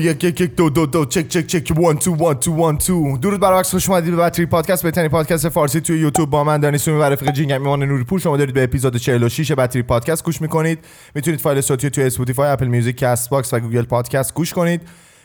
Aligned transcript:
یک 0.00 0.24
یک 0.24 0.40
یک 0.40 0.56
دو 0.56 0.70
دو 0.70 0.86
دو 0.86 1.04
چک 1.04 1.28
چک 1.28 1.46
چک 1.46 1.72
one 1.76 1.96
two 1.96 2.14
one 2.14 2.34
two 2.34 2.54
one 2.54 2.78
two 2.78 3.18
درود 3.18 3.40
و 3.40 3.52
وقت 3.52 3.70
خوش 3.70 3.88
اومدید 3.90 4.10
به 4.10 4.22
Badtrip 4.22 4.46
پادکست. 4.46 4.82
بهترین 4.82 5.08
پادکست 5.08 5.48
فارسی 5.48 5.80
توی 5.80 5.98
یوتیوب 5.98 6.30
با 6.30 6.44
من 6.44 6.60
دانی 6.60 6.78
سومی 6.78 6.98
و 6.98 7.02
رفیق 7.02 7.30
جینگم 7.32 7.52
ایمان 7.52 7.82
نوری 7.82 8.04
پور 8.04 8.20
شما 8.20 8.36
دارید 8.36 8.54
به 8.54 8.64
اپیزود 8.64 8.96
46 8.96 9.52
Badtrip 9.52 9.82
پادکست 9.82 10.24
گوش 10.24 10.42
می‌کنید. 10.42 10.78
می‌تونید 11.14 11.40
فایل 11.40 11.60
صوتی 11.60 11.90
توی 11.90 12.04
Spotify 12.04 12.48
Apple 12.48 12.66
Music 12.66 12.96
Castbox 12.96 13.54
و 13.54 13.60
Google 13.60 13.84
Podcast 13.84 14.34
گوش 14.34 14.52
کنید. 14.52 14.80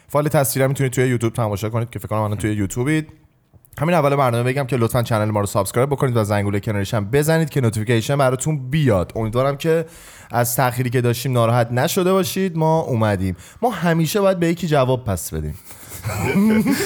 فایل 0.07 0.27
تصویری 0.27 0.67
می‌تونید 0.67 0.93
توی 0.93 1.07
یوتیوب 1.07 1.33
تماشا 1.33 1.69
کنید 1.69 1.89
که 1.89 1.99
فکر 1.99 2.07
کنم 2.07 2.21
الان 2.21 2.37
توی 2.37 2.53
یوتیوبید. 2.53 3.07
همین 3.77 3.95
اول 3.95 4.15
برنامه 4.15 4.43
بگم 4.43 4.63
که 4.63 4.77
لطفا 4.77 5.03
کانال 5.03 5.31
ما 5.31 5.39
رو 5.39 5.45
subscribe 5.45 5.89
بکنید 5.89 6.17
و 6.17 6.23
زنگوله 6.23 6.59
کنارش 6.59 6.93
هم 6.93 7.05
بزنید 7.05 7.49
که 7.49 7.61
notification 7.61 8.17
براتون 8.17 8.69
بیاد. 8.69 9.11
امیدوارم 9.15 9.57
که 9.57 9.85
از 10.31 10.55
تأخیری 10.55 10.89
که 10.89 11.01
داشتیم 11.01 11.33
ناراحت 11.33 11.71
نشده 11.71 12.11
باشید. 12.11 12.57
ما 12.57 12.79
اومدیم. 12.79 13.35
ما 13.61 13.69
همیشه 13.69 14.21
باید 14.21 14.39
به 14.39 14.47
یکی 14.47 14.67
جواب 14.67 15.05
پس 15.05 15.33
بدیم. 15.33 15.55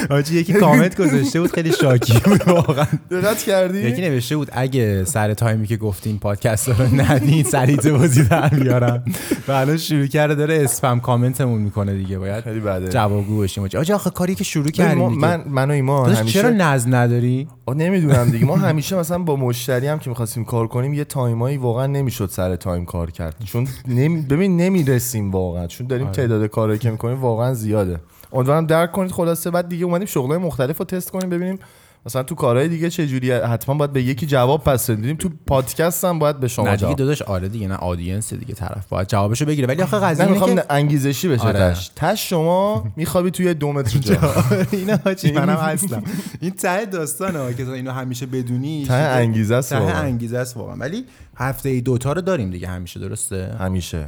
حاجی 0.10 0.40
یکی 0.40 0.54
کامنت 0.54 1.02
گذاشته 1.02 1.42
بود 1.42 1.52
خیلی 1.52 1.72
شاکی 1.72 2.20
بود 2.20 2.48
واقعا. 2.48 2.86
دقت 3.12 3.38
کردی؟ 3.38 3.80
یکی 3.80 4.02
نوشته 4.02 4.38
بود 4.38 4.50
اگه 4.52 5.04
سر 5.04 5.34
time 5.34 5.61
ی 5.61 5.68
که 5.68 5.78
گفتین 5.78 6.20
پادکست 6.20 6.70
رو 6.70 6.96
ندین 7.02 7.44
سریع 7.44 7.92
بازی 7.92 8.24
در 8.24 8.50
بیارم. 8.50 9.04
و 9.48 9.52
الان 9.52 9.78
شروع 9.78 10.06
کرده 10.06 10.36
داره 10.36 10.64
اسپم 10.64 11.00
کامنتمون 11.00 11.62
می‌کنه 11.62 11.96
دیگه 11.96 12.18
باید 12.20 12.44
خیلی 12.44 12.60
بده. 12.60 12.90
جوابگو 12.90 13.38
باشیم 13.38 13.64
حاجی 13.64 13.94
آخه 13.94 14.10
کاری 14.10 14.36
که 14.36 14.44
شروع 14.44 14.70
کردیم 14.70 15.08
من 15.08 15.44
من 15.48 15.70
و 15.70 15.74
ایمان 15.74 16.14
همیشه 16.14 16.42
چرا 16.42 16.50
نظم 16.50 16.96
نداری؟ 16.96 17.48
نمی‌دونم 17.76 18.30
دیگه. 18.30 18.46
ما 18.46 18.56
همیشه 18.56 18.96
مثلا 18.96 19.20
با 19.20 19.36
مشتری 19.36 19.88
هم 19.88 20.00
که 20.00 20.10
می‌خواستیم 20.10 20.46
کار 20.46 20.68
کنیم 20.68 20.94
یه 20.94 21.04
time 21.04 21.40
ایی 21.40 21.58
واقعا 21.58 21.88
نمی‌شد 21.88 22.30
سر 22.30 22.56
time 22.56 22.86
کار 22.86 23.12
کرد. 23.12 23.36
چون 23.46 23.68
نمی... 23.88 24.22
ببین 24.22 24.58
نمی‌رسیم 24.58 25.32
واقعا. 25.32 25.68
چون 25.68 25.88
داریم 25.88 26.06
آره. 26.06 26.16
تعداد 26.16 26.46
کارهایی 26.48 26.80
که 26.80 26.92
می‌کنیم 26.92 27.22
واقعا 27.22 27.54
زیاده. 27.54 28.00
امیدوارم 28.34 28.66
درک 28.66 28.92
کنید. 28.92 29.12
خلاصه 29.12 29.52
بعد 29.52 29.70
دیگه 29.70 29.86
اومدیم 29.86 30.08
شغلای 30.08 30.38
مختلف 30.38 30.78
رو 30.78 30.86
تست 30.86 31.12
کنیم 31.12 31.30
ببینیم 31.30 31.60
مثلا 32.06 32.24
تو 32.24 32.36
کارهای 32.36 32.68
دیگه 32.68 32.90
چه 32.90 33.08
جوریه 33.08 33.46
حتما 33.46 33.76
باید 33.76 33.94
به 33.94 34.04
یکی 34.04 34.26
جواب 34.26 34.64
پس 34.64 34.90
بدیم. 34.90 35.16
تو 35.16 35.30
پادکست 35.48 36.06
هم 36.06 36.20
باید 36.20 36.40
به 36.40 36.48
شما 36.48 36.66
نه 36.66 36.72
دیگه 36.72 36.82
جواب 36.82 36.96
داداش 36.98 37.22
آره 37.22 37.50
دیگه 37.50 37.68
نه 37.68 37.76
آدینس 37.76 38.34
دیگه 38.34 38.54
طرف 38.54 38.88
باید 38.90 39.08
جوابشو 39.08 39.46
بگیره. 39.46 39.68
ولی 39.68 39.82
آخه 39.82 40.00
قضیه 40.00 40.26
می‌خوام 40.26 40.56
که 40.56 40.64
انگیزشی 40.70 41.28
بشه 41.28 41.44
آره. 41.44 41.60
تش. 41.60 41.92
تش 41.96 42.30
شما 42.30 42.86
میخوابی 42.96 43.32
توی 43.32 43.54
دو 43.54 43.74
متر 43.74 44.00
جا. 44.00 44.18
اینا 44.72 45.00
حاجی 45.06 45.32
منم 45.32 45.56
هستم. 45.56 46.04
این 46.40 46.52
ته 46.52 46.86
داستانه 46.86 47.54
که 47.54 47.70
اینو 47.70 47.92
همیشه 47.92 48.26
بدونی. 48.26 48.86
ته 48.88 48.94
انگیزه 48.94 49.56
است 49.56 49.70
ته. 49.70 49.76
انگیزه 49.76 50.38
است 50.38 50.58
واقعا. 50.58 50.76
ولی 50.76 51.06
هفته 51.36 51.70
ای 51.70 51.82
دوتا 51.82 52.14
رو 52.14 52.22
داریم 52.22 52.50
دیگه 52.50 52.68
همیشه 52.68 53.00
درسته؟ 53.00 53.56
همیشه. 53.60 54.06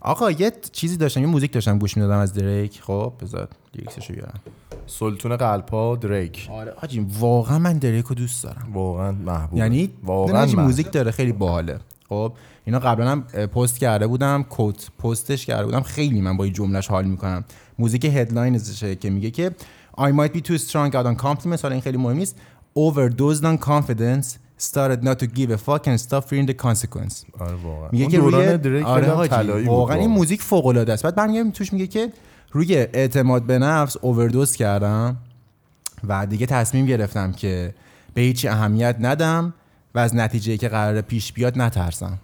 آقا 0.00 0.30
یه 0.30 0.52
چیزی 0.72 0.96
داشتم 0.96 1.20
یه 1.20 1.26
موزیک 1.26 1.52
داشتم 1.52 1.78
گوش 1.78 1.96
می‌دادم 1.96 2.18
از 2.18 2.32
دریک 2.32 2.80
خب 2.82 3.12
بذار 3.20 3.48
lyrics 3.74 4.01
شو 4.01 4.14
بیارم. 4.14 4.40
سلطون 4.86 5.36
قلبا 5.36 5.96
دریک 5.96 6.48
آره 6.52 6.74
حاجی 6.76 7.06
واقعا 7.18 7.58
من 7.58 7.78
دریک 7.78 8.04
رو 8.04 8.14
دوست 8.14 8.44
دارم. 8.44 8.68
واقعا 8.72 9.12
محبوب 9.12 9.58
یعنی 9.58 9.90
واقعا. 10.04 10.46
موزیک 10.46 10.92
داره 10.92 11.10
خیلی 11.10 11.32
باحاله. 11.32 11.78
خب 12.08 12.32
اینا 12.64 12.78
قبلا 12.78 13.10
هم 13.10 13.22
پست 13.22 13.78
کرده 13.78 14.06
بودم 14.06 14.42
quote 14.42 14.90
post 14.98 15.30
ش 15.30 15.46
کرده 15.46 15.64
بودم. 15.64 15.80
خیلی 15.80 16.20
من 16.20 16.36
با 16.36 16.44
این 16.44 16.52
جملهش 16.52 16.88
حال 16.88 17.04
می‌کنم. 17.04 17.44
موزیک 17.78 18.04
Headlines 18.04 18.73
شه 18.73 18.96
که 18.96 19.10
میگه 19.10 19.30
که 19.30 19.50
I 19.98 20.12
might 20.12 20.36
be 20.36 20.40
too 20.40 20.58
strung 20.58 20.92
out 20.92 21.06
on 21.06 21.22
compliments 21.22 21.62
حالا 21.62 21.72
این 21.72 21.80
خیلی 21.80 21.96
مهم 21.98 22.16
نیست. 22.16 22.36
Overdosed 22.78 23.42
on 23.42 23.66
confidence. 23.66 24.26
Started 24.60 25.04
not 25.04 25.18
to 25.18 25.26
give 25.26 25.50
a 25.50 25.58
fuck 25.66 25.86
and 25.86 25.98
stop 26.00 26.24
fearing 26.28 26.46
the 26.46 26.54
consequence. 26.66 27.14
آره 27.38 27.54
واقعا. 27.64 27.88
میگه 27.92 28.06
که 28.06 28.18
روی 28.18 28.82
آره 28.82 29.10
حاجی، 29.10 29.66
واقعا 29.66 29.96
این 29.96 30.10
موزیک 30.10 30.42
فوق 30.42 30.66
العاده 30.66 30.92
است. 30.92 31.02
بعد 31.02 31.14
برمیگردیم 31.14 31.50
توش 31.50 31.72
میگه 31.72 31.86
که 31.86 32.12
روی 32.52 32.74
اعتماد 32.74 33.42
به 33.42 33.58
نفس 33.58 33.96
اووردوز 34.00 34.56
کردم 34.56 35.16
و 36.08 36.26
دیگه 36.26 36.46
تصمیم 36.46 36.86
گرفتم 36.86 37.32
که 37.32 37.74
به 38.14 38.20
هیچی 38.20 38.48
اهمیت 38.48 38.96
ندم 39.00 39.54
و 39.94 39.98
از 39.98 40.14
نتیجه 40.14 40.56
که 40.56 40.68
قرار 40.68 41.00
پیش 41.00 41.32
بیاد 41.32 41.58
نترسم. 41.58 42.18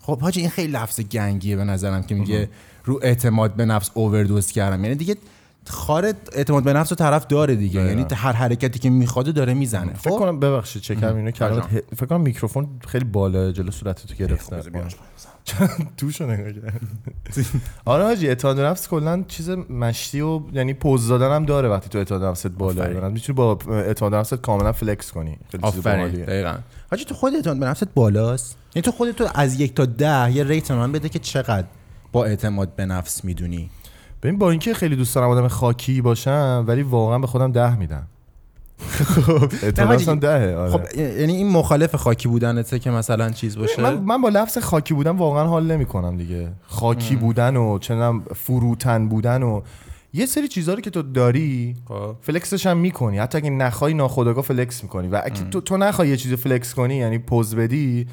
خب 0.00 0.20
حاجی 0.20 0.40
این 0.40 0.50
خیلی 0.50 0.72
لفظ 0.72 1.00
گنگیه 1.00 1.56
به 1.56 1.64
نظرم 1.64 2.02
که 2.02 2.14
میگه 2.14 2.48
رو 2.84 3.00
اعتماد 3.02 3.54
به 3.54 3.64
نفس 3.64 3.90
اووردوز 3.94 4.50
کردم. 4.50 4.84
یعنی 4.84 4.96
دیگه 4.96 5.16
خار 5.68 6.14
اعتماد 6.32 6.64
به 6.64 6.72
نفس 6.72 6.92
رو 6.92 6.96
طرف 6.96 7.26
داره 7.26 7.54
دیگه. 7.54 7.84
یعنی 7.84 8.06
هر 8.14 8.32
حرکتی 8.32 8.78
که 8.78 8.90
می‌خواد 8.90 9.34
داره 9.34 9.54
می‌زنه. 9.54 9.94
فکر 9.94 10.10
خب؟ 10.10 10.18
کنم 10.18 10.40
ببخشید 10.40 10.82
چکم 10.82 11.16
اینو 11.16 11.30
کلمات 11.30 11.68
بجام. 11.68 11.80
ه- 11.80 11.94
فکر 11.94 12.06
کنم 12.06 12.20
میکروفون 12.20 12.68
خیلی 12.88 13.04
بالا 13.04 13.52
جلو 13.52 13.70
صورت 13.70 14.06
تو 14.06 14.14
گرفته 14.14 14.62
توشو 15.96 16.26
نگاه 16.26 16.52
کرد. 16.52 16.80
آره 17.84 18.04
حاجی 18.04 18.28
اعتماد 18.28 18.56
به 18.56 18.62
نفس 18.62 18.88
کلا 18.88 19.24
چیز 19.28 19.50
مشتی 19.50 20.20
و 20.20 20.40
یعنی 20.52 20.74
پوز 20.74 21.08
دادن 21.08 21.34
هم 21.36 21.44
داره 21.44 21.68
وقتی 21.68 21.88
تو 21.88 21.98
اعتماد 21.98 22.20
به 22.20 22.26
نفست 22.26 22.46
بالا. 22.46 22.82
آفرین. 22.82 23.08
می‌تونی 23.08 23.36
با 23.36 23.58
اعتماد 23.70 24.10
به 24.10 24.18
نفست 24.18 24.34
کاملا 24.34 24.72
فلکس 24.72 25.12
کنی. 25.12 25.38
آفرین. 25.62 26.08
دقیقاً. 26.08 26.54
حاجی 26.90 27.04
تو 27.04 27.14
خود 27.14 27.34
اعتماد 27.34 27.58
به 27.58 27.66
نفست 27.66 27.88
بالاست؟ 27.94 28.56
یعنی 28.74 28.82
تو 28.82 28.90
خودت 28.92 29.16
تو 29.16 29.28
از 29.34 29.60
یک 29.60 29.74
تا 29.74 29.84
ده 29.84 30.32
یه 30.32 30.44
ریت 30.44 30.70
من 30.70 30.92
بده 30.92 31.08
که 31.08 31.18
چقدر 31.18 31.66
با 32.12 32.24
اعتماد 32.24 32.74
به 32.76 32.86
نفس 32.86 33.24
می‌دونی. 33.24 33.70
ببین 34.22 34.38
با 34.38 34.50
اینکه 34.50 34.74
خیلی 34.74 34.96
دوست 34.96 35.14
دارم 35.14 35.28
آدم 35.30 35.48
خاکی 35.48 36.00
باشم 36.00 36.64
ولی 36.68 36.82
واقعا 36.82 37.18
به 37.18 37.26
خودم 37.26 37.52
ده 37.52 37.76
میدم. 37.76 38.06
نفسم 39.78 40.18
دهه 40.18 40.56
آره. 40.56 40.70
خب 40.70 40.98
یعنی 40.98 41.36
این 41.36 41.48
مخالف 41.48 41.94
خاکی 41.94 42.28
بودنته 42.28 42.78
که 42.78 42.90
مثلا 42.90 43.30
چیز 43.30 43.58
باشه؟ 43.58 43.82
من, 43.82 43.94
من 43.94 44.22
با 44.22 44.28
لفظ 44.28 44.58
خاکی 44.58 44.94
بودن 44.94 45.10
واقعا 45.10 45.46
حال 45.46 45.66
نمی 45.66 45.86
کنم 45.86 46.16
دیگه. 46.16 46.52
خاکی 46.66 47.16
بودن 47.16 47.56
و 47.56 47.78
چمیدونم 47.78 48.22
فروتن 48.34 49.08
بودن 49.08 49.42
و 49.42 49.60
یه 50.14 50.26
سری 50.26 50.48
چیزها 50.48 50.74
رو 50.74 50.80
که 50.80 50.90
تو 50.90 51.02
داری 51.02 51.76
خب. 51.88 52.14
flex 52.20 52.51
ش 52.51 52.66
هم 52.66 52.76
می‌کنی. 52.76 53.18
حتی 53.18 53.38
اگه 53.38 53.50
نخوای 53.50 53.94
ناخودآگاه 53.94 54.44
flex 54.44 54.82
می‌کنی. 54.82 55.08
و 55.08 55.20
اگه 55.24 55.50
تو, 55.50 55.60
تو 55.60 55.76
نخوای 55.76 56.08
یه 56.08 56.16
چیزی 56.16 56.36
flex 56.36 56.74
کنی 56.74 56.96
یعنی 56.96 57.18
پز 57.18 57.56
بدی 57.56 58.06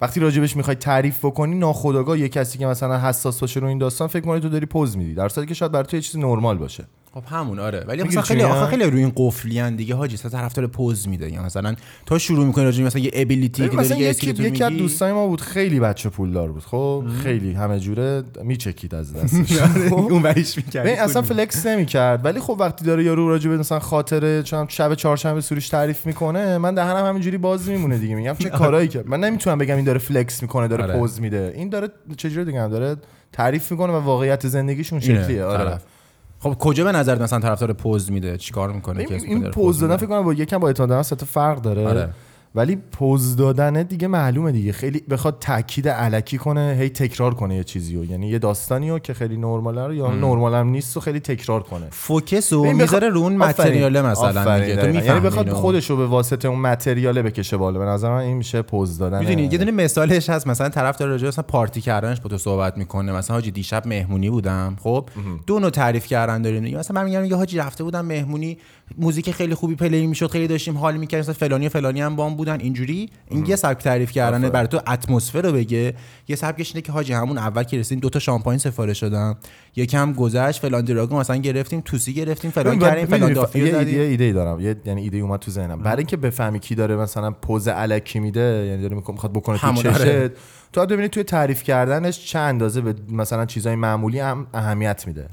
وقتی 0.00 0.20
راجبش 0.20 0.56
می‌خوای 0.56 0.76
تعریف 0.76 1.24
بکنی 1.24 1.58
ناخودآگاه 1.58 2.18
یه 2.18 2.28
کسی 2.28 2.58
که 2.58 2.66
مثلا 2.66 2.98
حساس 2.98 3.40
باشه 3.40 3.60
رو 3.60 3.66
این 3.66 3.78
داستان 3.78 4.08
فکر 4.08 4.24
کنه 4.24 4.40
تو 4.40 4.48
داری 4.48 4.66
پز 4.66 4.96
میدی. 4.96 5.14
در 5.14 5.28
صورتی 5.28 5.48
که 5.48 5.54
شاید 5.54 5.72
برای 5.72 5.86
تو 5.86 5.96
یه 5.96 6.02
چیز 6.02 6.16
نرمال 6.16 6.58
باشه. 6.58 6.86
خب 7.14 7.22
همون 7.26 7.58
آره. 7.58 7.84
ولی 7.88 8.02
مثلا 8.02 8.22
خیلی؟ 8.22 8.42
آخه 8.42 8.66
خیلی 8.66 8.84
روی 8.84 9.00
این 9.00 9.12
قفلیان 9.16 9.76
دیگه 9.76 9.94
حاجی 9.94 10.14
مثلا 10.14 10.30
طرفدار 10.30 10.66
پز 10.66 11.08
میده 11.08 11.32
یا 11.32 11.42
مثلا 11.42 11.74
تو 12.06 12.18
شروع 12.18 12.46
می‌کنی 12.46 12.64
راجع 12.64 12.84
مثلا 12.84 13.02
یه 13.02 13.10
ability 13.14 13.68
که 13.68 13.76
داری 13.76 14.00
یه 14.00 14.08
یکی, 14.08 14.30
یکی 14.30 14.64
از 14.64 14.72
دوستای 14.72 15.12
ما 15.12 15.26
بود 15.26 15.40
خیلی 15.40 15.80
بچه 15.80 16.08
پولدار 16.08 16.52
بود 16.52 16.62
خب؟ 16.62 17.04
خیلی 17.22 17.52
همه 17.52 17.80
جوره 17.80 18.22
میچکید 18.42 18.94
از 18.94 19.12
دستش. 19.14 19.58
خب؟ 19.90 19.94
اون 19.94 20.22
وریش 20.22 20.56
می‌کردی 20.56 20.88
ببین 20.88 21.00
اصلا 21.00 21.22
flex 21.22 21.66
نمی‌کرد 21.66 22.24
ولی 22.24 22.40
خب 22.40 22.56
وقتی 22.60 22.84
داره 22.84 23.04
یارو 23.04 23.28
راجع 23.28 23.50
به 23.50 23.56
مثلا 23.58 23.78
خاطره 23.78 24.42
چون 24.42 24.66
شب 24.68 24.94
چهارشنبه 24.94 25.40
سوریش 25.40 25.68
تعریف 25.68 26.06
می‌کنه 26.06 26.58
من 26.58 26.74
دهنم 26.74 27.06
همینجوری 27.06 27.38
باز 27.38 27.68
میمونه 27.68 27.98
دیگه. 27.98 28.14
میگم 28.14 28.36
چه 28.38 28.48
کارایی 28.60 28.88
کرد 28.88 29.06
من 29.06 29.20
نمی‌تونم 29.20 29.58
بگم 29.58 29.76
این 29.76 29.84
داره 29.84 29.98
flex 29.98 30.42
می‌کنه 30.42 30.68
داره 30.68 30.84
آره. 30.84 30.98
پز 30.98 31.20
میده. 31.20 31.52
این 31.56 31.68
داره 31.68 31.88
چجوری 32.16 32.44
دیگه 32.44 32.68
داره 32.68 32.96
تعریف 33.32 33.72
می‌کنه 33.72 33.92
و 33.92 33.96
واقعیت 33.96 34.48
زندگیش 34.48 34.92
اون 34.92 35.00
شکلیه. 35.00 35.44
آره. 35.44 35.78
خب 36.40 36.56
کجا 36.58 36.84
به 36.84 36.92
نظر 36.92 37.22
مثلا 37.22 37.38
طرفدار 37.38 37.72
پز 37.72 38.10
میده 38.10 38.38
چیکار 38.38 38.72
می‌کنه 38.72 39.04
که 39.04 39.14
این, 39.14 39.50
پز 39.50 39.80
دادن؟ 39.80 39.96
فکر 39.96 40.06
کنم 40.06 40.22
با 40.22 40.32
یکم 40.32 40.58
با 40.58 40.66
اعتماد 40.66 40.92
نفس 40.92 41.12
فرق 41.12 41.62
داره 41.62 41.88
آره. 41.88 42.10
ولی 42.54 42.76
پوز 42.76 43.36
دادن 43.36 43.82
دیگه 43.82 44.08
معلومه 44.08 44.52
دیگه. 44.52 44.72
خیلی 44.72 45.00
بخواد 45.10 45.36
تاکید 45.40 45.88
علکی 45.88 46.38
کنه 46.38 46.76
هی 46.78 46.88
تکرار 46.88 47.34
کنه 47.34 47.56
یه 47.56 47.64
چیزی 47.64 47.96
رو 47.96 48.04
یعنی 48.04 48.28
یه 48.28 48.38
داستانی 48.38 48.90
رو 48.90 48.98
که 48.98 49.14
خیلی 49.14 49.36
نرماله 49.36 49.86
رو 49.86 49.94
یا 49.94 50.10
نرمال 50.10 50.54
هم 50.54 50.68
نیست 50.68 50.96
و 50.96 51.00
خیلی 51.00 51.20
تکرار 51.20 51.62
کنه. 51.62 51.86
فوکس 51.90 52.52
و 52.52 52.62
ببین 52.62 52.76
می‌ذاره 52.76 53.08
رو 53.08 53.20
اون 53.20 53.42
آفرین. 53.42 53.68
متریاله 53.68 54.02
مثلا 54.02 54.60
دیگه. 54.60 54.76
تو. 54.76 54.90
یعنی 54.90 55.20
بخواد. 55.20 55.50
خودش 55.50 55.90
رو 55.90 55.96
به 55.96 56.06
واسطه 56.06 56.48
اون 56.48 56.58
متریاله 56.58 57.22
بکشه 57.22 57.56
بالا. 57.56 57.78
به 57.78 57.84
نظر 57.84 58.10
من 58.10 58.16
این 58.16 58.36
میشه 58.36 58.62
پوز 58.62 58.98
دادن. 58.98 59.18
می‌دونی 59.18 59.42
یه 59.42 59.58
دونه 59.58 59.70
مثالش 59.70 60.30
هست. 60.30 60.46
مثلا 60.46 60.68
طرف 60.68 60.96
داره 60.96 61.12
راجع 61.12 61.28
مثلا 61.28 61.44
پارتی 61.48 61.80
کردنش 61.80 62.20
با 62.20 62.28
تو 62.28 62.38
صحبت 62.38 62.78
می‌کنه. 62.78 63.12
مثلا 63.12 63.36
حاجی 63.36 63.50
دیشب 63.50 63.86
مهمونی 63.86 64.30
بودم 64.30 64.76
خب؟ 64.82 65.08
دو 65.46 65.58
نوع 65.58 65.70
تعریف 65.70 66.06
کردن 66.06 66.42
داریم. 66.42 66.64
دیگه 66.64 66.78
مثلا 66.78 67.00
من 67.00 67.04
میگم 67.04 67.22
میگه 67.22 67.36
حاجی 67.36 67.58
رفته 67.58 67.84
بودم 67.84 68.04
مهمونی 68.04 68.58
موزیک 68.98 69.30
خیلی 69.30 69.54
خوبی 69.54 69.74
پلی 69.74 70.06
می‌شد 70.06 70.30
خیلی 70.30 70.46
داشتیم 70.46 70.78
حال 70.78 70.96
می‌کردیم 70.96 71.20
مثلا 71.20 71.34
فلانی 71.34 71.66
و 71.66 71.68
فلانی 71.68 72.00
هم 72.00 72.16
بام 72.16 72.36
بودن 72.36 72.60
اینجوری. 72.60 73.10
این 73.28 73.46
یه 73.46 73.56
سبک 73.56 73.82
تعریف 73.82 74.10
کردنه 74.12 74.50
برای 74.50 74.68
تو 74.68 74.80
اتمسفر 74.86 75.42
رو 75.42 75.52
بگه. 75.52 75.94
یه 76.28 76.36
سبکش 76.36 76.74
اینه 76.74 76.82
که 76.82 76.92
حاجی 76.92 77.12
همون 77.12 77.38
اول 77.38 77.62
که 77.62 77.78
رسیدیم 77.78 78.00
دو 78.00 78.08
تا 78.08 78.18
شامپاین 78.18 78.58
سفارش 78.58 79.02
دادم. 79.02 79.36
یکم 79.76 80.12
گذشت 80.12 80.60
فلان 80.60 80.84
دراگو 80.84 81.16
مثلا 81.16 81.36
گرفتیم 81.36 81.80
توسی 81.84 82.14
گرفتیم 82.14 82.50
فلان 82.50 82.78
کردیم 82.78 83.06
فلان 83.06 83.20
می‌دونی، 83.20 83.34
دافی 83.34 83.58
یه 83.58 83.78
ایده, 83.78 84.00
ایده 84.00 84.24
ای 84.24 84.32
دارم. 84.32 84.60
یه 84.60 84.76
یعنی 84.84 85.02
ایده 85.02 85.18
اومد 85.18 85.40
تو 85.40 85.50
ذهنم. 85.50 85.78
برای 85.78 85.98
اینکه 85.98 86.16
بفهمی 86.16 86.58
کی 86.58 86.74
داره 86.74 86.96
مثلا 86.96 87.30
پوز 87.30 87.68
الکی 87.68 88.20
میده 88.20 88.66
یعنی 88.68 88.82
داره 88.82 88.96
می‌خواد 88.96 89.32
بکنه 89.32 89.58
تو 89.58 89.72
چشت. 89.72 89.86
آره. 90.00 90.32
تو 90.72 90.80
باید 90.80 90.88
ببینی 90.88 91.08
توی 91.08 91.22
تعریف 91.22 91.62
کردنش 91.62 92.26
چه 92.26 92.38
اندازه 92.38 92.80
به 92.80 92.94
مثلا 93.08 93.46
چیزای 93.46 93.76
معمولی 93.76 94.20
هم 94.20 94.46
اهمیت 94.54 95.06
میده 95.06 95.28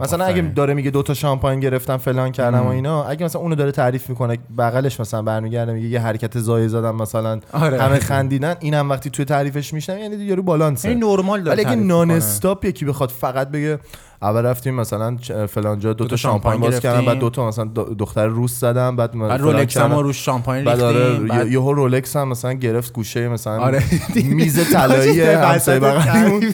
مثلا 0.00 0.24
اگه. 0.24 0.42
داره 0.42 0.74
میگه 0.74 0.90
دو 0.90 1.02
تا 1.02 1.14
شامپاین 1.14 1.60
گرفتم 1.60 1.96
فلان 1.96 2.32
کردم 2.32 2.66
و 2.66 2.68
اینا 2.68 3.04
اگه 3.04 3.24
مثلا 3.24 3.40
اونو 3.40 3.54
داره 3.54 3.72
تعریف 3.72 4.10
می‌کنه 4.10 4.38
بغلش 4.58 5.00
مثلا 5.00 5.22
برمیگرده 5.22 5.72
میگه 5.72 5.88
یه 5.88 6.00
حرکت 6.00 6.38
زایی 6.38 6.68
زدم 6.68 6.96
مثلا 6.96 7.40
آره. 7.52 7.82
همه 7.82 7.98
خندیدن 7.98 8.54
اینم 8.60 8.90
وقتی 8.90 9.10
توی 9.10 9.24
تعریفش 9.24 9.74
میشنم 9.74 9.98
یعنی 9.98 10.16
یارو 10.16 10.42
بالانسه 10.42 10.88
یعنی 10.88 11.00
نرمال 11.00 11.42
داره 11.42 11.62
ولی 11.62 11.66
اگه 11.66 11.82
نان. 11.82 12.10
استاپ 12.10 12.64
یکی 12.64 12.84
بخواد 12.84 13.10
فقط 13.10 13.50
بگه 13.50 13.78
اول 14.22 14.40
رفتیم 14.42 14.74
مثلا 14.74 15.16
فلان 15.48 15.78
جا 15.78 15.92
دو 15.92 16.04
تا 16.04 16.10
تا 16.10 16.16
شامپاین 16.16 16.60
باز 16.60 16.80
کردم. 16.80 17.04
بعد 17.06 17.18
دو 17.18 17.30
تا 17.30 17.48
مثلا 17.48 17.64
دو- 17.64 17.94
دختر 17.98 18.26
روس 18.26 18.60
زدم 18.60 18.96
بعد 18.96 19.18
بعد 19.18 19.40
رولکس 19.40 19.76
هم. 19.76 19.92
روش 19.92 20.24
شامپاین 20.24 20.64
بعد 20.64 20.80
آره 20.80 21.08
ریختیم 21.08 21.26
بعد 21.28 21.52
یهو 21.52 21.72
رولکس 21.72 22.16
هم 22.16 22.28
مثلا 22.28 22.52
گرفت 22.52 22.92
گوشه 22.92 23.28
مثلا 23.28 23.58
آره. 23.60 23.82
میز 24.14 24.60
طلایی 24.72 25.20
همسایه 25.20 25.80
بغلیمون 25.80 26.52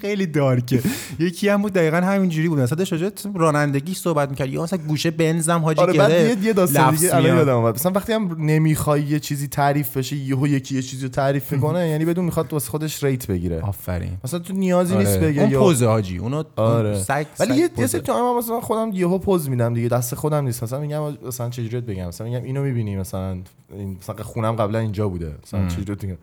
خیلی 0.00 0.26
دارکه 0.26 0.80
یکی 1.18 1.48
هم 1.48 1.62
بود 1.62 1.72
دقیقا 1.72 1.96
همینجوری 1.96 2.48
بود 2.48 2.58
مثلا 2.58 2.84
شجاع 2.84 3.10
رانندگی 3.34 3.94
صحبت 3.94 4.30
می‌کرد 4.30 4.48
یا 4.48 4.62
مثلا 4.62 4.78
گوشه 4.88 5.10
بنزم 5.10 5.58
حاجی 5.58 5.80
آره 5.80 5.92
بعد 5.92 6.44
یه, 6.44 6.52
داستان 6.52 6.94
دیگه 6.94 7.16
الان. 7.16 7.36
یادم 7.36 7.56
اومد 7.56 7.74
مثلا 7.74 7.92
وقتی 7.92 8.12
هم 8.12 8.36
نمی‌خوای 8.38 9.02
یه 9.02 9.20
چیزی 9.20 9.48
تعریف 9.48 9.96
بشه 9.96 10.16
یهو 10.16 10.46
یکی 10.46 10.74
یه 10.74 10.82
چیزی 10.82 11.02
رو 11.02 11.08
تعریف 11.08 11.52
می‌کنه 11.52 11.88
یعنی 11.88 12.04
بدون 12.04 12.24
می‌خواد 12.24 12.52
واسه 12.52 12.70
خودش 12.70 13.04
ریت 13.04 13.26
بگیره 13.26 13.60
آفرین 13.60 14.10
مثلا 14.24 14.40
تو 14.40 14.52
نیازی 14.52 14.96
نیست 14.96 15.16
آره. 15.16 15.28
بگه 15.28 15.40
اون 15.42 15.50
یا 15.50 15.60
پوزه 15.60 15.86
حاجی 15.86 16.18
اونو 16.18 16.42
آره. 16.56 16.98
سگ 16.98 17.26
ولی 17.40 17.56
یه 17.56 17.68
یه. 17.78 17.86
سری 17.86 18.02
هم 18.08 18.38
مثلا 18.38 18.60
خودم 18.60 18.90
یهو 18.92 19.18
پوز 19.18 19.48
میدم 19.48 19.74
دیگه. 19.74 19.88
دست 19.88 20.14
خودم 20.14 20.44
نیست. 20.44 20.62
مثلا 20.62 20.80
میگم 20.80 21.18
مثلا 21.26 21.50
چجوری 21.50 21.80
بگم؟ 21.80 22.08
مثلا 22.08 22.26
میگم 22.26 22.42
اینو 22.42 22.62
می‌بینی 22.62 22.96
مثلا. 22.96 23.38
این 23.72 23.96
مثلا 24.00 24.16
خونم 24.24 24.52
قبلا 24.52 24.78
اینجا 24.78 25.08
بوده. 25.08 25.34
مثلا 25.42 25.68
چجوری 25.68 25.94
بگم 25.94 26.16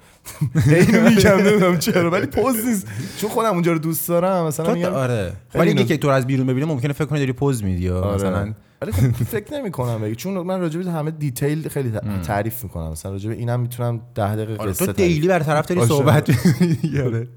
اینو 0.75 1.09
میگم 1.09 1.37
نمی‌دونم 1.37 1.79
چرا. 1.79 2.09
ولی 2.11 2.25
پوز 2.25 2.65
نیست. 2.65 2.87
چون 3.17 3.29
خودم 3.29 3.53
اونجا 3.53 3.71
رو 3.71 3.79
دوست 3.79 4.07
دارم 4.07 4.45
مثلا 4.45 4.73
میگم 4.73 4.93
آره. 4.93 5.33
ولی 5.55 5.67
اینکه 5.67 5.85
که 5.85 5.97
تو 5.97 6.07
از 6.07 6.27
بیرون 6.27 6.47
ببینه 6.47 6.65
ممکنه 6.65 6.93
فکر 6.93 7.05
کنی 7.05 7.19
داری 7.19 7.33
پوز 7.33 7.63
میدی 7.63 7.89
آره. 7.89 8.15
مثلا 8.15 8.53
ولی 8.81 8.91
خب 8.91 9.23
فکر 9.37 9.53
نمی 9.53 9.71
کنم 9.71 10.01
بگی. 10.01 10.15
چون 10.15 10.33
من 10.33 10.59
راجع 10.59 10.81
به 10.81 10.91
همه 10.91 11.11
دیتیل 11.11 11.69
خیلی 11.69 11.91
تعریف 12.23 12.63
می‌کنم. 12.63 12.91
مثلا 12.91 13.11
راجع 13.11 13.29
به 13.29 13.35
اینم 13.35 13.59
می‌تونم 13.59 14.01
10 14.15 14.35
دقیقه 14.35 14.57
آره 14.57 14.71
قصه 14.71 14.85
تو 14.85 14.91
دیلی 14.91 15.27
بر 15.27 15.39
طرف 15.39 15.67
داری. 15.67 15.85
صحبت 15.85 16.29
می‌کنی. 16.29 16.99
آره. 16.99 17.27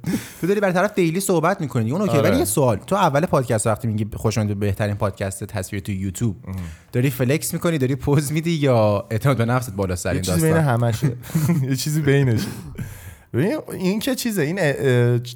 تو 0.40 0.46
داری 0.46 0.60
بر 0.60 0.72
طرف 0.72 0.94
دیلی 0.94 1.20
صحبت 1.20 1.60
می‌کنی. 1.60 1.90
اون 1.90 2.00
اوکی 2.00 2.16
آره. 2.16 2.30
ولی 2.30 2.38
یه 2.38 2.44
سوال. 2.44 2.76
تو 2.76 2.96
اول 2.96 3.26
پادکست 3.26 3.66
وقتی 3.66 3.88
میگی 3.88 4.06
خوش 4.14 4.38
بهترین 4.38 4.94
پادکست 4.94 5.44
تصویر 5.44 5.82
تو 5.82 5.92
یوتیوب 5.92 6.36
داری 6.92 7.10
فلکس 7.10 7.52
می‌کنی 7.52 7.78
داری 7.78 7.94
پوز 7.94 8.32
میدی 8.32 8.50
یا 8.50 9.06
اعتماد 9.10 9.36
به 9.36 9.44
نفست 9.44 9.76
بالا 9.76 9.96
سر 9.96 10.10
این 10.10 10.22
چیزی 10.22 10.40
بین 10.40 10.54
داستان؟ 10.54 10.82
همشه. 10.82 11.16
یه 11.70 11.76
چیزی 11.76 12.00
بینشه. 12.00 12.48
ببین 13.32 13.58
این 13.72 13.98
که 13.98 14.14
چیزه. 14.14 14.42
این 14.42 14.56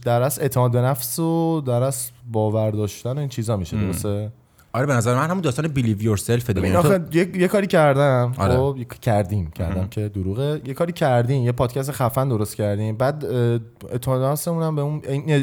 در 0.05 0.22
اصل 0.22 0.43
اعتماد 0.43 0.72
به 0.72 0.81
نفس 0.81 1.19
و 1.19 1.60
در 1.60 1.82
اصل 1.82 2.10
باور 2.32 2.70
داشتن 2.70 3.19
این 3.19 3.28
چیزا 3.28 3.56
میشه 3.56 3.76
درسته؟ 3.76 4.32
آره 4.73 4.87
به 4.87 4.93
نظر 4.93 5.15
من 5.15 5.29
همون 5.31 5.41
داستان 5.41 5.69
believe 5.69 6.03
yourself 6.03 6.50
دیگه 6.50 7.00
یه, 7.12 7.41
یه 7.41 7.49
کاری 7.49 7.67
کردم. 7.67 8.32
آره. 8.38 8.56
خب 8.56 9.00
کردیم 9.00 9.50
کردم 9.50 9.88
که 9.88 10.09
دروغه. 10.09 10.61
یه 10.65 10.75
کاری 10.75 10.93
کردیم 10.93 11.44
یه 11.44 11.53
پادکست 11.53 11.93
خفن 11.93 12.29
درست 12.29 12.56
کردیم. 12.56 12.97
بعد 12.97 13.25
نفسمون 14.09 14.62
هم 14.62 14.76
به 14.76 14.82
اون 14.82 15.03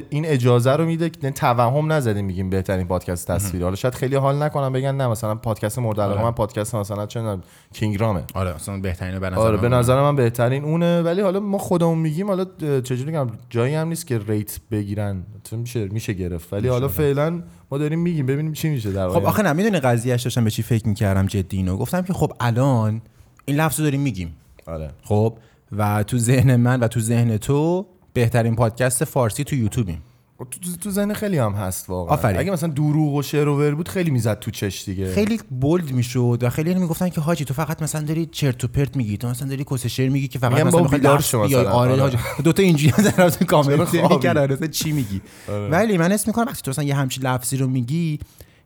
این, 0.09 0.25
اجازه 0.25 0.71
رو 0.71 0.85
میده 0.85 1.09
که 1.09 1.31
توهم 1.31 1.91
نزدیم 1.91 2.25
میگیم 2.25 2.49
بهترین 2.49 2.87
پادکست 2.87 3.31
تصویری 3.31 3.63
حالا 3.63 3.75
شاید 3.75 3.93
خیلی 3.95 4.15
حال 4.15 4.43
نکنم 4.43 4.73
بگن 4.73 4.95
نه 4.95 5.07
مثلا 5.07 5.35
پادکست 5.35 5.79
مورد 5.79 5.99
علاقه 5.99 6.15
آره. 6.15 6.25
من 6.25 6.31
پادکست 6.31 6.75
مثلا 6.75 7.05
چه 7.05 7.37
کینگرامه 7.73 8.23
آره 8.33 8.55
اصلا 8.55 8.79
بهترینه 8.79 9.19
به 9.19 9.29
نظر 9.29 9.39
آره. 9.39 9.57
به 9.57 9.69
نظر 9.69 10.01
من 10.01 10.15
بهترین 10.15 10.63
اونه. 10.63 11.01
ولی 11.01 11.21
حالا 11.21 11.39
ما 11.39 11.57
خودمون 11.57 11.97
میگیم 11.97 12.27
حالا 12.27 12.45
چجوری 12.59 13.11
بگم 13.11 13.27
جایی 13.49 13.75
هم 13.75 13.87
نیست 13.87 14.07
که 14.07 14.19
ریت 14.27 14.59
بگیرن. 14.71 15.23
میشه 15.51 15.87
میشه 15.87 16.13
گرفت. 16.13 16.53
ولی 16.53 16.67
حالا 16.67 16.87
فعلا 16.87 17.41
ما 17.71 17.77
داریم 17.77 17.99
میگیم 17.99 18.25
ببینیم 18.25 18.53
چی 18.53 18.69
میشه 18.69 18.91
در 18.91 19.09
خب. 19.09 19.25
آخه 19.25 19.43
نه 19.43 19.53
می‌دونی 19.53 19.79
قضیهش 19.79 20.23
داشتم 20.23 20.43
به 20.43 20.51
چی 20.51 20.63
فکر 20.63 20.87
می‌کردم 20.87 21.25
جدی 21.25 21.57
اینو. 21.57 21.77
گفتم 21.77 22.01
که 22.01 22.13
خب 22.13 22.33
الان 22.39 23.01
این 23.45 23.57
لفظ 23.57 23.79
رو 23.79 23.83
داریم 23.83 24.01
میگیم. 24.01 24.35
آره. 24.65 24.91
خب 25.03 25.37
و 25.71 26.03
تو 26.03 26.17
ذهن 26.17 26.55
من 26.55 26.79
و 26.79 26.87
تو 26.87 26.99
ذهن 26.99 27.37
تو 27.37 27.85
بهترین 28.13 28.55
پادکست 28.55 29.03
فارسی 29.03 29.43
تو 29.43 29.55
یوتیوبیم. 29.55 30.01
تو, 30.37 30.45
تو, 30.45 30.77
تو 30.81 30.91
ذهن 30.91 31.13
خیلی 31.13 31.37
هم 31.37 31.53
هست 31.53 31.89
واقعا 31.89 32.13
آفرین. 32.13 32.39
اگه 32.39 32.51
مثلا 32.51 32.69
دروغ 32.69 33.13
و 33.13 33.21
شعر 33.21 33.47
و 33.47 33.57
ور 33.57 33.75
بود 33.75 33.87
خیلی 33.87 34.11
می‌زد 34.11 34.39
تو 34.39 34.51
چش 34.51 34.83
دیگه 34.85 35.13
خیلی 35.13 35.39
بولد 35.59 35.91
می‌شد 35.91 36.39
و 36.41 36.49
خیلی 36.49 36.73
می‌گفتن 36.73 37.09
که 37.09 37.21
حاجی 37.21 37.45
تو 37.45 37.53
فقط 37.53 37.81
مثلا 37.81 38.01
داری 38.01 38.25
چرت 38.25 38.63
و 38.63 38.67
پرت 38.67 38.97
میگی 38.97 39.17
تو 39.17 39.27
مثلا 39.29 39.47
داری 39.47 39.63
کس 39.71 39.85
شعر 39.85 40.09
میگی 40.09 40.27
که 40.27 40.39
فقط 40.39 40.65
مثلا 40.65 40.81
بیدار 40.83 41.21
شو 41.21 41.47
بیای. 41.47 41.61
مثلا. 41.61 41.73
آره 41.73 41.91
آره. 41.91 42.01
حاجی 42.01 42.17
دو 42.43 42.53
تا 42.53 42.63
اینجوری 42.63 43.03
در 43.03 43.29
کامنت 43.29 43.77
چرا 43.91 43.99
خوابی؟ 43.99 44.15
می‌کردن 44.15 44.41
آره 44.41 44.67
چی 44.67 44.91
میگی 44.91 45.21
ولی 45.71 45.97
من 45.97 46.11
اسم 46.11 46.23
می‌کنم 46.27 46.45
وقتی 46.45 46.61
تو 46.61 46.71
مثلا 46.71 46.83
یه 46.83 46.95
همچین 46.95 47.23
لفظی 47.23 47.57
رو 47.57 47.67
میگی 47.67 48.19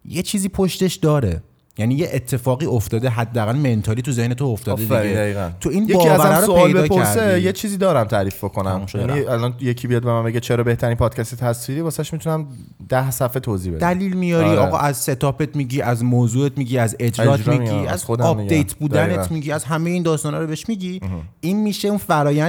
یه 0.05 0.21
چیزی 0.21 0.49
پشتش 0.49 0.95
داره 0.95 1.43
یعنی 1.79 1.95
یه 1.95 2.09
اتفاقی 2.13 2.65
افتاده 2.65 3.09
حداقل 3.09 3.55
منتالی 3.55 4.01
تو 4.01 4.11
ذهن 4.11 4.33
تو 4.33 4.45
افتاده 4.45 4.81
دیگه 4.81 4.95
دقیقاً. 4.95 5.49
تو 5.59 5.69
این 5.69 5.83
یکی 5.83 5.93
رو 5.93 6.45
سوال 6.45 6.67
پیدا 6.67 6.81
بپرسه 6.81 7.41
یه 7.41 7.51
چیزی 7.51 7.77
دارم 7.77 8.03
تعریف 8.03 8.43
بکنم 8.43 8.85
یعنی. 8.93 9.19
الان 9.19 9.53
یکی 9.59 9.87
بیاد 9.87 10.03
به 10.03 10.11
من 10.11 10.23
بگه 10.23 10.39
چرا 10.39 10.63
بهترین 10.63 10.95
پادکست 10.95 11.35
تصویری 11.35 11.81
واسش 11.81 12.13
می‌تونم 12.13 12.47
ده 12.89 13.11
صفحه 13.11 13.39
توضیح 13.39 13.73
بدم 13.73 13.93
دلیل 13.93 14.13
میاری 14.13 14.49
آره. 14.49 14.59
آقا 14.59 14.77
از 14.77 14.97
ستاپت 14.97 15.55
میگی 15.55 15.81
از 15.81 16.03
موضوعت 16.03 16.57
میگی 16.57 16.77
از 16.77 16.95
اجرات 16.99 17.39
اجرا 17.39 17.57
میگی 17.57 17.87
از 17.87 18.05
آپدیت. 18.09 18.73
بودنت 18.73 19.09
دقیقاً. 19.09 19.25
میگی 19.29 19.51
از 19.51 19.63
همه 19.63 19.89
این 19.89 20.03
داستانا 20.03 20.39
رو 20.39 20.47
بهش 20.47 20.69
میگی 20.69 21.01
این 21.41 21.61
میشه 21.61 21.87
اون 21.87 21.99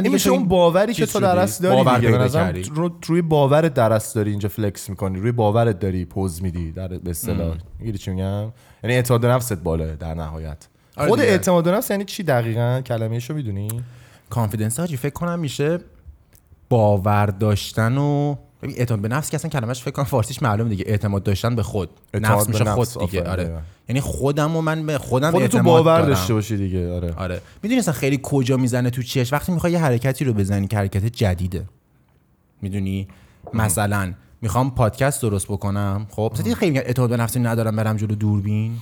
که 0.03 0.11
میشه 0.11 0.31
اون 0.31 0.49
باوری 0.49 0.95
که 0.95 1.07
تو 1.07 1.13
شدی. 1.13 1.23
در 1.23 1.39
اصل 1.39 1.65
داری 1.65 2.01
دیگه. 2.01 2.75
رو 2.75 2.91
روی 3.07 3.23
باورت 3.23 3.75
در 3.75 3.93
اصل 3.93 4.21
داری 4.21 4.31
اینجا 4.31 4.49
flex 4.49 4.91
می‌کنی 4.91 5.21
روی 5.21 5.33
باورت 5.33 5.79
داری 5.79 6.05
پوز 6.05 6.43
میدی 6.43 6.73
در 6.73 6.89
به 6.89 7.11
اصطلاح 7.11 7.57
می‌گیری 7.79 7.99
چی 7.99 8.11
میگم 8.11 8.53
یعنی 8.83 8.97
اعتماد 8.97 9.27
نفست 9.27 9.53
بالاه 9.53 9.97
در 9.97 10.15
نهایت. 10.15 10.69
آره 10.97 11.09
خود. 11.09 11.21
اعتماد 11.21 11.69
نفس 11.69 11.91
یعنی 11.91 12.05
چی 12.05 12.23
دقیقا؟ 12.23 12.81
کلمه‌شو 12.87 13.35
می‌دونی؟ 13.35 13.69
confidence 14.31 14.81
حاجی 14.81 14.97
فکر 14.97 15.13
کنم 15.13 15.39
میشه 15.39 15.79
باور 16.69 17.27
داشتن 17.27 17.99
و 17.99 18.37
ببین 18.63 18.77
اعتماد 18.79 19.01
به 19.01 19.09
نفس 19.09 19.31
که 19.31 19.37
اصلا 19.37 19.51
کلمش 19.51 19.83
فکر 19.83 19.91
کنم 19.91 20.05
فارسیش 20.05 20.43
معلومه 20.43 20.71
دیگه. 20.71 20.85
اعتماد 20.87 21.23
داشتن 21.23 21.57
به 21.57 21.63
خود. 21.63 21.91
نفس 22.15 22.49
میشه 22.49 22.65
نفس، 22.65 22.97
خود 22.97 23.11
دیگه 23.11 23.31
آره. 23.31 23.59
یعنی 23.89 24.01
خودم 24.01 24.57
و 24.57 24.61
من 24.61 24.87
به 24.87 24.99
خودم 24.99 25.31
خودتو 25.31 25.57
اعتماد 25.57 25.65
باور 25.65 26.01
دارم. 26.01 26.15
داشته 26.15 26.35
باشی 26.35 26.57
دیگه 26.57 26.93
آره. 26.93 27.13
آره. 27.13 27.41
می‌دونی 27.63 27.79
اصلا 27.79 27.95
خیلی 27.95 28.21
کجا 28.23 28.57
می‌زنه 28.57 28.91
تو 28.91 29.03
چش 29.03 29.33
وقتی 29.33 29.53
می‌خوای 29.53 29.73
یه 29.73 29.79
حرکتی 29.79 30.25
رو 30.25 30.33
بزنی 30.33 30.67
که 30.67 30.77
حرکت 30.77 31.07
جدیده. 31.07 31.65
می‌دونی؟ 32.63 33.09
مثلا 33.55 34.15
می‌خوام 34.43 34.71
پادکست 34.71 35.23
درست 35.23 35.47
بکنم. 35.47 36.07
خب 36.11 36.33
مثلا 36.35 36.55
خیلی 36.55 36.79
اعتماد 36.79 37.11
به 37.11 37.17
نفسی 37.17 37.41
ندارم 37.41 37.77
برم 37.77 37.97
جلو 37.97 38.15
دوربین. 38.15 38.73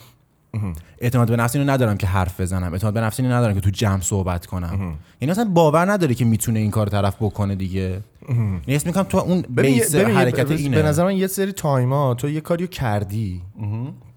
اعتماد 0.99 1.28
به 1.28 1.37
نفسی 1.37 1.58
رو 1.58 1.70
ندارم 1.70 1.96
که 1.96 2.06
حرف 2.06 2.40
بزنم. 2.40 2.72
اعتماد 2.72 2.94
به 2.94 3.00
نفسی 3.00 3.22
ندارم 3.22 3.54
که 3.54 3.61
تو 3.61 3.71
جمع 3.71 4.00
صحبت 4.00 4.47
کنم. 4.47 4.99
یعنی 5.21 5.32
اصلا 5.32 5.44
باور 5.44 5.92
نداره 5.92 6.14
که 6.14 6.25
می‌تونه 6.25 6.59
این 6.59 6.71
کار 6.71 6.87
طرف 6.87 7.16
بکنه 7.21 7.54
دیگه. 7.54 8.00
یعنی 8.28 8.62
اسم 8.68 8.88
می‌کنم 8.88 9.02
تو 9.02 9.18
اون 9.18 9.42
base 9.42 9.94
حرکت 9.94 10.50
اینه. 10.50 10.76
به 10.76 10.82
نظر 10.82 11.04
من 11.04 11.16
یه 11.16 11.26
سری 11.26 11.52
تایما 11.52 12.14
تو 12.14 12.28
یه 12.28 12.40
کاریو 12.40 12.66
کردی. 12.66 13.42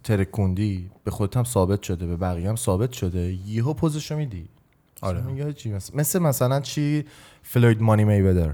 ترکوندی. 0.04 0.90
به 1.04 1.12
خودت 1.12 1.38
هم 1.38 1.44
ثابت 1.44 1.84
شده 1.84 2.06
به 2.06 2.16
بقیه 2.16 2.50
هم 2.50 2.56
ثابت 2.56 2.92
شده. 2.92 3.38
یهو 3.48 3.74
پوزشو 3.74 4.18
میدی. 4.18 4.46
آره. 5.02 5.24
مثل, 5.66 5.98
مثل 5.98 6.20
مثلا 6.20 6.60
چی؟ 6.60 7.06
فلوید 7.44 7.82
مانی 7.82 8.04
میودر 8.04 8.54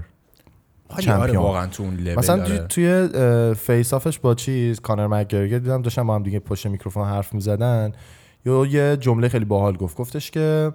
آره. 0.88 1.38
واقعا 1.38 1.66
تو 1.66 1.82
اون 1.82 2.14
مثلا 2.16 2.36
داره. 2.36 2.58
توی, 2.58 3.08
face-off 3.54 3.94
ش 3.94 4.18
با 4.18 4.34
چیز 4.34 4.80
کانر 4.80 5.06
مکگرگر 5.06 5.58
دیدم 5.58 5.82
داشتن 5.82 6.06
با 6.06 6.14
هم 6.14 6.22
دیگه 6.22 6.38
پشت 6.38 6.66
میکروفون 6.66 7.04
حرف 7.04 7.34
می‌زدن. 7.34 7.92
یا 8.46 8.66
یه 8.66 8.96
جمله 8.96 9.28
خیلی 9.28 9.44
باحال 9.44 9.76
گفت. 9.76 9.96
گفتش 9.96 10.30
که 10.30 10.72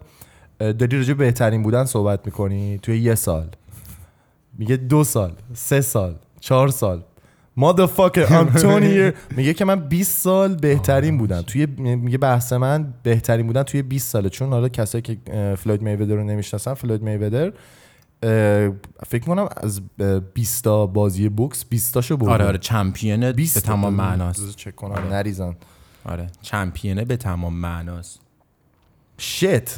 داری 0.60 0.98
راجع 0.98 1.14
به 1.14 1.26
بهترین 1.26 1.64
بودن 1.64 1.86
صحبت 1.86 2.20
می‌کنی 2.26 2.80
توی 2.82 3.00
یه 3.00 3.16
سال. 3.16 3.48
میگه 4.58 4.78
دو 4.78 5.04
سال 5.04 5.34
سه 5.54 5.82
سال 5.82 6.16
چهار 6.40 6.68
سال. 6.68 7.04
I'm 7.60 7.62
20 7.62 8.66
year 8.66 9.14
میگه 9.38 9.54
که 9.54 9.66
من 9.66 9.76
20 9.76 10.22
سال 10.22 10.56
بهترین 10.56 11.18
بودم. 11.18 11.42
توی 11.42 11.66
میگه 11.78 12.18
بحث 12.18 12.54
من 12.54 12.94
بهترین 13.04 13.48
بودن 13.48 13.64
توی 13.64 13.82
20 13.82 14.10
ساله. 14.10 14.30
چون 14.30 14.50
حالا 14.50 14.70
کسایی 14.70 15.02
که 15.02 15.18
فلوید 15.58 15.82
میودر 15.82 16.16
رو 16.16 16.24
نمی‌شناسن 16.24 16.74
فلوید 16.74 17.02
میودر 17.02 17.54
فکر 19.08 19.24
کنم 19.26 19.48
از 19.58 19.82
اه، 20.00 20.20
20 20.20 20.64
تا 20.64 20.86
بازی 20.88 21.30
بوکس 21.30 21.66
20 21.66 21.94
تاشو 21.94 22.18
برده 22.18 22.32
آره 22.34 22.46
آره 22.46 22.58
چمپیونه 22.58 23.26
به 23.26 23.34
20 23.34 23.60
تمام 23.66 23.94
معناست. 23.94 24.56
چک 24.56 24.76
کنم. 24.76 25.08
نریزن 25.14 25.56
آره 26.06 26.28
چمپیونه 26.42 27.06
به 27.06 27.18
تمام 27.18 27.54
معناست. 27.54 28.20
شت. 29.18 29.70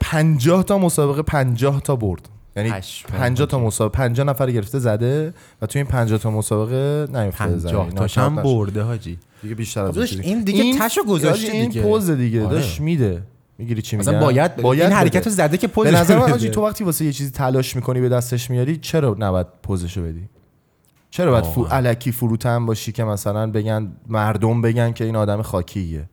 50 0.00 0.62
تا 0.62 0.78
مسابقه 0.78 1.22
50 1.22 1.80
تا 1.80 1.96
برد. 1.96 2.28
یعنی 2.56 2.70
پشمام 2.70 3.20
50 3.20 3.48
تا 3.48 3.58
مسابقه 3.58 3.96
50 3.98 4.26
نفر 4.26 4.50
گرفته 4.50 4.78
زده 4.78 5.34
و 5.62 5.66
تو 5.66 5.78
این 5.78 5.86
50 5.88 6.18
تا 6.18 6.30
مسابقه 6.30 7.06
نیفتاده 7.12 7.58
زده 7.58 7.70
50 7.72 7.86
اینا 7.86 8.00
تاش 8.00 8.18
هم. 8.18 8.36
برده 8.36 8.82
حاجی. 8.82 9.18
دیگه 9.42 9.54
بیشتر 9.54 9.84
از 9.84 9.98
خب. 9.98 10.20
این 10.22 10.44
دیگه 10.44 10.78
تشو 10.78 11.04
گذاشته 11.04 11.46
حاجی، 11.46 11.58
این 11.58 11.68
دیگه. 11.68 11.82
پوز 11.82 12.10
دیگه. 12.10 12.46
آره. 12.46 12.54
داش 12.54 12.80
میده. 12.80 13.22
می‌گیری 13.60 13.82
چی 13.82 13.96
میگم 13.96 14.20
باید, 14.20 14.56
باید 14.56 14.82
این 14.82 14.92
حرکت 14.92 15.26
رو 15.26 15.32
زده 15.32 15.56
که 15.56 15.66
پوز 15.66 15.86
به 15.86 15.92
نظر 15.92 16.18
من 16.18 16.38
تو 16.38 16.66
وقتی 16.66 16.84
واسه 16.84 17.04
یه 17.04 17.12
چیزی 17.12 17.30
تلاش 17.30 17.76
می‌کنی 17.76 18.00
به 18.00 18.08
دستش 18.08 18.50
میاری 18.50 18.76
چرا 18.76 19.16
نباید 19.18 19.46
پوزشو 19.62 20.02
بدی؟ 20.02 20.28
چرا 21.10 21.30
باید 21.30 21.44
فو... 21.44 21.66
الکی 21.70 22.12
فروتن 22.12 22.66
باشی 22.66 22.92
که 22.92 23.04
مثلا 23.04 23.50
بگن 23.50 23.92
مردم 24.08 24.62
بگن 24.62 24.92
که 24.92 25.04
این 25.04 25.16
آدم 25.16 25.42
خاکیه؟ 25.42 26.08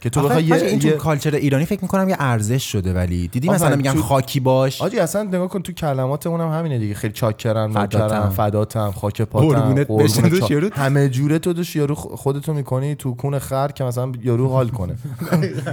که 0.00 0.10
تو 0.10 0.22
بخوای 0.22 0.44
یه, 0.44 0.54
این 0.54 0.78
تو 0.78 0.86
یه... 0.88 0.92
کالچر 0.92 1.34
ایرانی 1.34 1.64
فکر 1.64 1.78
می‌کنم 1.82 2.08
یه 2.08 2.16
ارزش 2.18 2.72
شده 2.72 2.94
ولی 2.94 3.28
دیدی 3.28 3.48
مثلا 3.48 3.76
میگن 3.76 3.92
تو- 3.92 4.02
خاکی 4.02 4.40
باش 4.40 4.82
آجی 4.82 4.98
اصلا 4.98 5.22
نگاه 5.22 5.48
کن 5.48 5.62
تو 5.62 5.72
کلماتمون 5.72 6.40
هم 6.40 6.48
همینه 6.58 6.78
دیگه 6.78 6.94
خیلی 6.94 7.12
چاکرن 7.12 7.72
فداتم. 7.72 8.28
فداتم 8.28 8.90
خاک 8.90 9.22
پاتم 9.22 9.84
چا- 9.84 10.50
یارو. 10.50 10.68
همه 10.74 11.08
جوره 11.08 11.38
تو 11.38 11.52
دوش 11.52 11.76
یارو 11.76 11.94
خودتو 11.94 12.52
می‌کنی 12.54 12.94
تو 12.94 13.14
کون 13.14 13.38
خر 13.38 13.68
که 13.68 13.84
مثلا 13.84 14.12
یارو 14.22 14.48
حال 14.48 14.68
کنه 14.68 14.94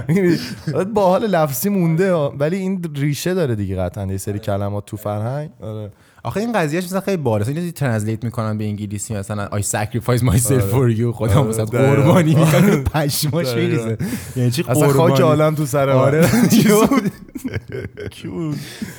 با 0.94 1.06
حال 1.08 1.26
لفظی 1.26 1.68
مونده. 1.68 2.12
ولی 2.14 2.56
این 2.56 2.84
ریشه 2.96 3.34
داره 3.34 3.54
دیگه 3.54 3.76
قطعا 3.76 4.06
یه 4.06 4.16
سری 4.16 4.38
کلمات 4.38 4.86
تو 4.86 4.96
فرهنگ 4.96 5.50
آره. 5.60 5.90
آخه 6.28 6.40
این 6.40 6.52
قضیهش 6.52 6.84
مثلا 6.84 7.00
خیلی 7.00 7.16
بالاست 7.16 7.48
اینو 7.48 7.70
ترنسلیت 7.70 8.24
می‌کنن 8.24 8.58
به 8.58 8.64
انگلیسی 8.64 9.14
مثلا 9.14 9.48
I 9.48 9.62
sacrifice 9.62 10.20
myself 10.20 10.72
for 10.72 10.98
you. 10.98 11.12
خودم 11.14 11.38
آره، 11.38 11.48
مثلا 11.48 11.64
دقیقاً. 11.64 11.94
قربانی 11.94 12.34
می‌کنم 12.44 12.84
پشماش. 12.84 13.54
میریزه. 13.54 13.98
یعنی 14.36 14.50
چی 14.50 14.64
اصلا 14.68 14.88
خاک 14.88 14.96
قربانی؟ 14.96 15.22
عالم 15.22 15.54
تو 15.54 15.66
سر. 15.66 15.88
آره؟ 15.88 16.28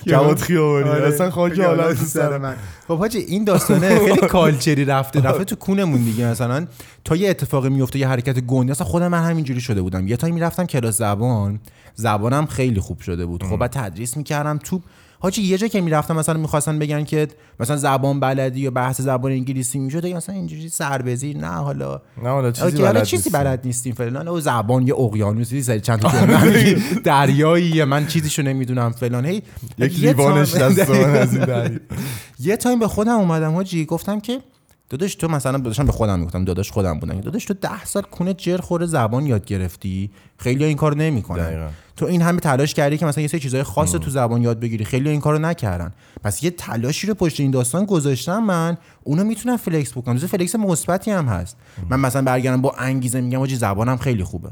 جواد 0.05 0.39
خیابانی. 0.39 0.89
آره. 0.89 1.07
اصلا 1.07 1.31
خاک 1.31 1.59
عالم 1.59 1.93
تو 1.93 2.05
سر 2.05 2.37
من. 2.37 2.55
خب 2.87 2.97
حاجی 2.97 3.17
این 3.17 3.43
داستانه 3.43 3.99
خیلی 3.99 4.27
کالچری 4.27 4.85
رفته 4.85 5.21
رفته 5.21 5.43
تو 5.43 5.55
کونمون 5.55 6.03
دیگه 6.03 6.25
مثلا. 6.25 6.67
تا 7.03 7.15
یه 7.15 7.29
اتفاقی 7.29 7.69
میفته 7.69 7.99
یه 7.99 8.07
حرکت 8.07 8.39
گنده. 8.39 8.71
اصلا 8.71 8.87
خودم 8.87 9.07
من 9.07 9.23
همینجوری 9.23 9.61
شده 9.61 9.81
بودم. 9.81 10.07
یه 10.07 10.17
تایی 10.17 10.33
می‌رفتم 10.33 10.65
کلاس 10.65 10.97
زبان. 10.97 11.59
زبانم 11.95 12.45
خیلی 12.45 12.79
خوب 12.79 12.99
شده 12.99 13.25
بود. 13.25 13.43
خب 13.43 13.57
بعد 13.57 13.71
تدریس 13.71 14.17
می‌کردم 14.17 14.59
تو 14.63 14.81
حاجی 15.21 15.41
یه 15.41 15.57
جا 15.57 15.67
که 15.67 15.81
می‌رفتم 15.81 16.15
مثلا 16.15 16.39
می‌خواستن 16.39 16.79
بگن 16.79 17.03
که 17.03 17.27
مثلا 17.59 17.77
زبان 17.77 18.19
بلدی 18.19 18.59
یا 18.59 18.71
بحث 18.71 19.01
زبان 19.01 19.31
انگلیسی 19.31 19.79
می‌شد 19.79 20.05
مثلا 20.07 20.35
اینجوری 20.35 20.69
سربزیر 20.69 21.37
نه 21.37 21.47
حالا 21.47 22.01
نه 22.23 22.29
حالا 22.29 22.51
چیزی 22.51 22.65
okay، 22.65 22.77
حالا 22.77 22.93
بلد 22.93 23.03
چیزی 23.03 23.23
نیستیم. 23.23 23.43
بلد 23.43 23.61
نیستیم 23.65 23.93
فلان 23.93 24.27
او 24.27 24.39
زبان 24.39 24.87
یه 24.87 24.95
اقیانوسی 24.95 25.63
سری 25.63 25.79
چند 25.81 25.99
تا 25.99 26.11
میگی، 26.45 26.75
دریاییه 27.03 27.85
من 27.85 28.07
چیزیشو 28.07 28.41
نمی‌دونم 28.41 28.91
فلان 28.91 29.25
هی 29.25 29.41
یک 29.77 29.99
لیوانش 29.99 30.55
از 30.55 30.89
این. 30.89 31.79
یه 32.39 32.57
تایم 32.57 32.79
به 32.79 32.87
خودم 32.87 33.15
اومدم 33.15 33.53
حاجی 33.53 33.85
گفتم 33.85 34.19
که 34.19 34.39
داداش 34.89 35.15
تو 35.15 35.27
مثلا 35.27 35.57
داداشم 35.57 35.85
به 35.85 35.91
خودم 35.91 36.19
می‌گفتم 36.19 36.45
داداش 36.45 36.71
خودم 36.71 36.99
بودم. 36.99 37.21
داداش 37.21 37.45
تو 37.45 37.53
ده 37.53 37.85
سال 37.85 38.03
کونت 38.03 38.33
جر 38.33 38.57
خورده 38.57 38.85
زبان 38.85 39.25
یاد 39.25 39.45
گرفتی. 39.45 40.11
خیلی 40.37 40.63
این 40.63 40.77
کار 40.77 40.95
نمی‌کنن. 40.95 41.45
دقیقاً. 41.45 41.69
تو 41.97 42.05
این 42.05 42.21
همه 42.21 42.39
تلاش 42.39 42.73
کردی 42.73 42.97
که 42.97 43.05
مثلا 43.05 43.21
یه 43.21 43.27
سری 43.27 43.39
چیزای 43.39 43.63
خاص 43.63 43.91
تو 43.91 44.09
زبان 44.09 44.41
یاد 44.41 44.59
بگیری. 44.59 44.85
خیلی 44.85 45.09
این 45.09 45.21
کارو 45.21 45.39
نکردن. 45.39 45.91
پس 46.23 46.43
یه 46.43 46.51
تلاشی 46.51 47.07
رو 47.07 47.13
پشت 47.13 47.39
این 47.39 47.51
داستان 47.51 47.85
گذاشتم 47.85 48.43
من. 48.43 48.77
اونو 49.03 49.23
می‌تونم 49.23 49.57
flex 49.57 49.91
بکنم 49.91 50.15
جز 50.15 50.25
flex 50.25 50.55
مثبتی 50.55 51.11
هم 51.11 51.25
هست. 51.25 51.57
من 51.89 51.99
مثلا 51.99 52.21
برگردم 52.21 52.61
با 52.61 52.75
انگیزه 52.77 53.21
میگم 53.21 53.39
حاجی 53.39 53.55
زبانم 53.55 53.97
خیلی 53.97 54.23
خوبه. 54.23 54.49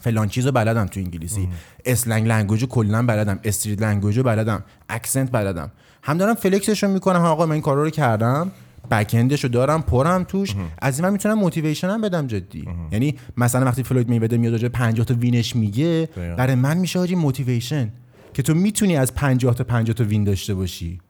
فلان 0.00 0.28
چیزو 0.28 0.52
بلدم 0.52 0.86
تو 0.86 1.00
انگلیسی. 1.00 1.48
slang 1.84 2.28
language 2.28 2.64
کلا 2.64 3.06
بلدم. 3.06 3.38
street 3.44 3.82
language 3.82 4.20
بلدم. 4.20 4.64
accent 4.88 5.32
بلدم. 5.32 5.70
هم 6.02 6.18
دارم 6.18 6.34
flex 6.34 6.65
شو 6.65 6.88
می‌کنم. 6.88 7.20
آقا 7.20 7.46
من 7.46 7.52
این 7.52 7.62
کارا 7.62 7.82
رو 7.82 7.90
کردم. 7.90 8.50
backend 8.92 9.31
شو 9.31 9.48
دارم 9.48 9.82
پرم 9.82 10.24
توش. 10.24 10.54
از 10.78 10.98
این 10.98 11.06
من 11.06 11.12
می‌تونم 11.12 11.38
motivation 11.38 11.88
هم 11.90 12.00
بدم 12.00 12.26
جدی. 12.26 12.68
یعنی 12.92 13.14
مثلا 13.36 13.64
وقتی 13.64 13.82
فلوید 13.82 14.08
میودر 14.08 14.36
میاد 14.36 14.52
راجع 14.52 14.68
به 14.68 14.78
50 14.78 15.06
تا 15.06 15.14
win 15.14 15.39
ش 15.39 15.56
میگه. 15.56 16.08
برای 16.38 16.54
من 16.54 16.78
میشه 16.78 16.98
حاجی 16.98 17.14
موتیویشن 17.14 17.92
که 18.34 18.42
تو 18.42 18.54
می‌تونی 18.54 18.96
از 18.96 19.14
50 19.14 19.54
تا 19.54 19.64
50 19.64 19.94
تا 19.94 20.04
وین 20.04 20.24
داشته 20.24 20.54
باشی. 20.54 21.00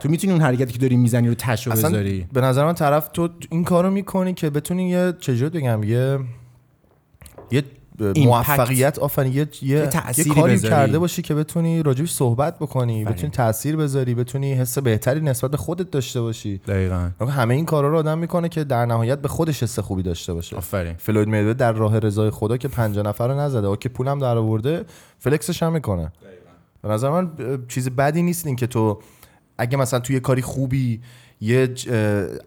تو 0.00 0.08
می‌تونی 0.08 0.32
اون 0.32 0.42
حرکتی 0.42 0.72
که 0.72 0.78
داری 0.78 0.96
می‌زنی 0.96 1.28
رو 1.28 1.34
تشو 1.34 1.70
بذاری. 1.70 2.26
به 2.32 2.40
نظر 2.40 2.64
من 2.64 2.74
طرف 2.74 3.08
تو 3.08 3.28
این 3.50 3.64
کارو 3.64 3.90
می‌کنی 3.90 4.34
که 4.34 4.50
بتونی 4.50 4.90
یه 4.90 5.12
چجوری 5.20 5.58
بگم 5.58 5.82
یه 5.82 6.18
یه 7.50 7.62
موفقیت 8.16 8.98
آفرین 8.98 9.32
یه 9.32 9.48
یه, 9.62 9.90
یه 10.16 10.24
کاری 10.34 10.52
بذاری. 10.52 10.58
کرده 10.58 10.98
باشی 10.98 11.22
که 11.22 11.34
بتونی 11.34 11.82
راجبش 11.82 12.12
صحبت 12.12 12.58
بکنی 12.58 13.02
آفرین. 13.02 13.16
بتونی 13.16 13.30
تاثیر 13.30 13.76
بذاری 13.76 14.14
بتونی 14.14 14.54
حس 14.54 14.78
بهتری 14.78 15.20
نسبت 15.20 15.50
به 15.50 15.56
خودت 15.56 15.90
داشته 15.90 16.20
باشی. 16.20 16.58
دقیقاً. 16.58 17.10
همه 17.28 17.54
این 17.54 17.64
کارا 17.64 17.88
رو 17.88 17.98
آدم 17.98 18.18
می‌کنه 18.18 18.48
که 18.48 18.64
در 18.64 18.86
نهایت 18.86 19.18
به 19.18 19.28
خودش 19.28 19.62
حس 19.62 19.78
خوبی 19.78 20.02
داشته 20.02 20.34
باشه. 20.34 20.56
آفرین. 20.56 20.94
فلوید 20.98 21.28
میوه 21.28 21.54
در 21.54 21.72
راه 21.72 21.98
رضای 21.98 22.30
خدا 22.30 22.56
که 22.56 22.68
50 22.68 23.06
نفر 23.06 23.28
رو 23.28 23.40
نزده. 23.40 23.68
و 23.68 23.76
که 23.76 23.88
پولم 23.88 24.18
در 24.18 24.36
آورده 24.36 24.84
فلکسش 25.18 25.62
هم 25.62 25.72
می‌کنه. 25.72 26.12
به 26.82 26.88
نظر 26.88 27.10
من 27.10 27.30
چیز 27.68 27.90
بدی 27.90 28.22
نیست 28.22 28.46
این 28.46 28.56
که 28.56 28.66
تو 28.66 28.98
اگه 29.58 29.76
مثلا 29.76 30.00
توی 30.00 30.14
یه 30.14 30.20
کاری 30.20 30.42
خوبی 30.42 31.00
یه 31.40 31.74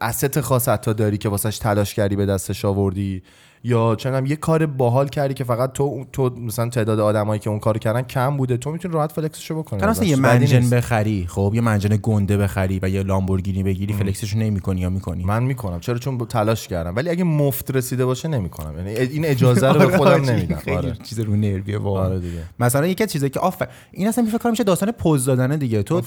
asset 0.03 0.39
خاص 0.39 0.69
حتی 0.69 0.93
داری 0.93 1.17
که 1.17 1.29
واسش 1.29 1.57
تلاش 1.57 1.93
کردی 1.93 2.15
به 2.15 2.25
دستش 2.25 2.65
آوردی 2.65 3.23
یا 3.67 3.95
چنم 3.95 4.25
یه 4.25 4.35
کار 4.35 4.65
باحال 4.65 5.07
کردی 5.07 5.33
که 5.33 5.43
فقط 5.43 5.73
تو 5.73 6.05
تو 6.13 6.29
مثلا 6.29 6.69
تعداد 6.69 6.99
آدمایی 6.99 7.39
که 7.39 7.49
اون 7.49 7.59
کارو 7.59 7.79
کردن 7.79 8.01
کم 8.01 8.37
بوده. 8.37 8.57
تو 8.57 8.71
می‌تونی 8.71 8.93
راحت 8.93 9.11
فلکسشو 9.11 9.55
بکنی. 9.55 9.83
مثلا. 9.83 10.05
یه 10.05 10.15
منجن 10.15 10.59
نیست. 10.59 10.73
بخری 10.73 11.25
خب؟ 11.29 11.51
یه 11.55 11.61
منجن 11.61 11.99
گنده 12.03 12.37
بخری 12.37 12.79
و 12.81 12.89
یه 12.89 13.03
لامبورگینی 13.03 13.63
بگیری 13.63 13.93
فلکسشو 13.93 14.37
نمی‌کنی 14.37 14.81
یا 14.81 14.89
می‌کنی؟ 14.89 15.23
من 15.23 15.43
می‌کنم. 15.43 15.79
چرا؟ 15.79 15.97
چون 15.97 16.17
تلاش 16.17 16.67
کردم. 16.67 16.95
ولی 16.95 17.09
اگه 17.09 17.23
مفت 17.23 17.75
رسیده 17.75 18.05
باشه 18.05 18.27
نمی‌کنم. 18.27 18.77
یعنی 18.77 18.89
این 18.89 19.25
اجازه 19.25 19.71
رو 19.71 19.79
به 19.89 19.97
خودم 19.97 20.29
نمیدم. 20.29 20.59
آره. 20.67 20.97
چیز 21.03 21.19
رو 21.19 21.35
نرویه 21.35 21.77
واقعا. 21.77 22.05
آره 22.05 22.19
دیگه. 22.19 22.39
مثلا 22.59 22.87
یکی 22.87 23.03
از 23.03 23.11
چیزایی 23.11 23.29
که 23.29 23.39
آفر 23.39 23.67
این 23.91 24.07
اصلا 24.07 24.25
فکر 24.25 24.37
کنم 24.37 24.51
میشه 24.51 24.63
داستان 24.63 24.91
پوز 24.91 25.25
دادنه 25.25 25.57
دیگه. 25.57 25.83
تو. 25.83 26.01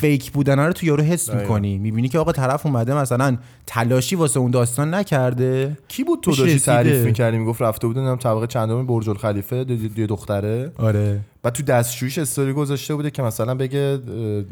فیک 0.00 0.32
بودن 0.32 0.58
رو 0.58 0.72
تو 0.72 0.86
یارو 0.86 1.02
حس. 1.02 1.34
می‌کنی. 1.34 1.78
می‌بینی 1.78 2.08
که 2.08 2.18
آقا 2.18 2.32
طرف 2.32 2.66
اومده 2.66 2.94
مثلا 2.94 3.36
تلاشی 3.66 4.16
واسه 4.16 4.40
اون 4.40 4.50
داستان 4.50 4.94
نکرده. 4.94 5.76
کی 5.88 6.04
بود 6.04 6.20
تو 6.22 6.30
داشتی. 6.30 6.99
تعریف 7.00 7.06
می‌کردی 7.06 7.38
می‌گفت 7.38 7.62
رفته 7.62 7.86
بود 7.86 7.96
نمی‌دونم 7.96 8.18
طبقه 8.18 8.46
چندم 8.46 8.86
برج 8.86 9.08
الخلیفه 9.08 9.64
دو- 9.64 10.00
یه 10.00 10.06
دختره. 10.06 10.72
آره. 10.78 11.20
بعد 11.42 11.52
تو 11.52 11.62
دستشویش 11.62 12.18
استوری 12.18 12.52
گذاشته 12.52 12.94
بوده 12.94 13.10
که 13.10 13.22
مثلا 13.22 13.54
بگه 13.54 13.98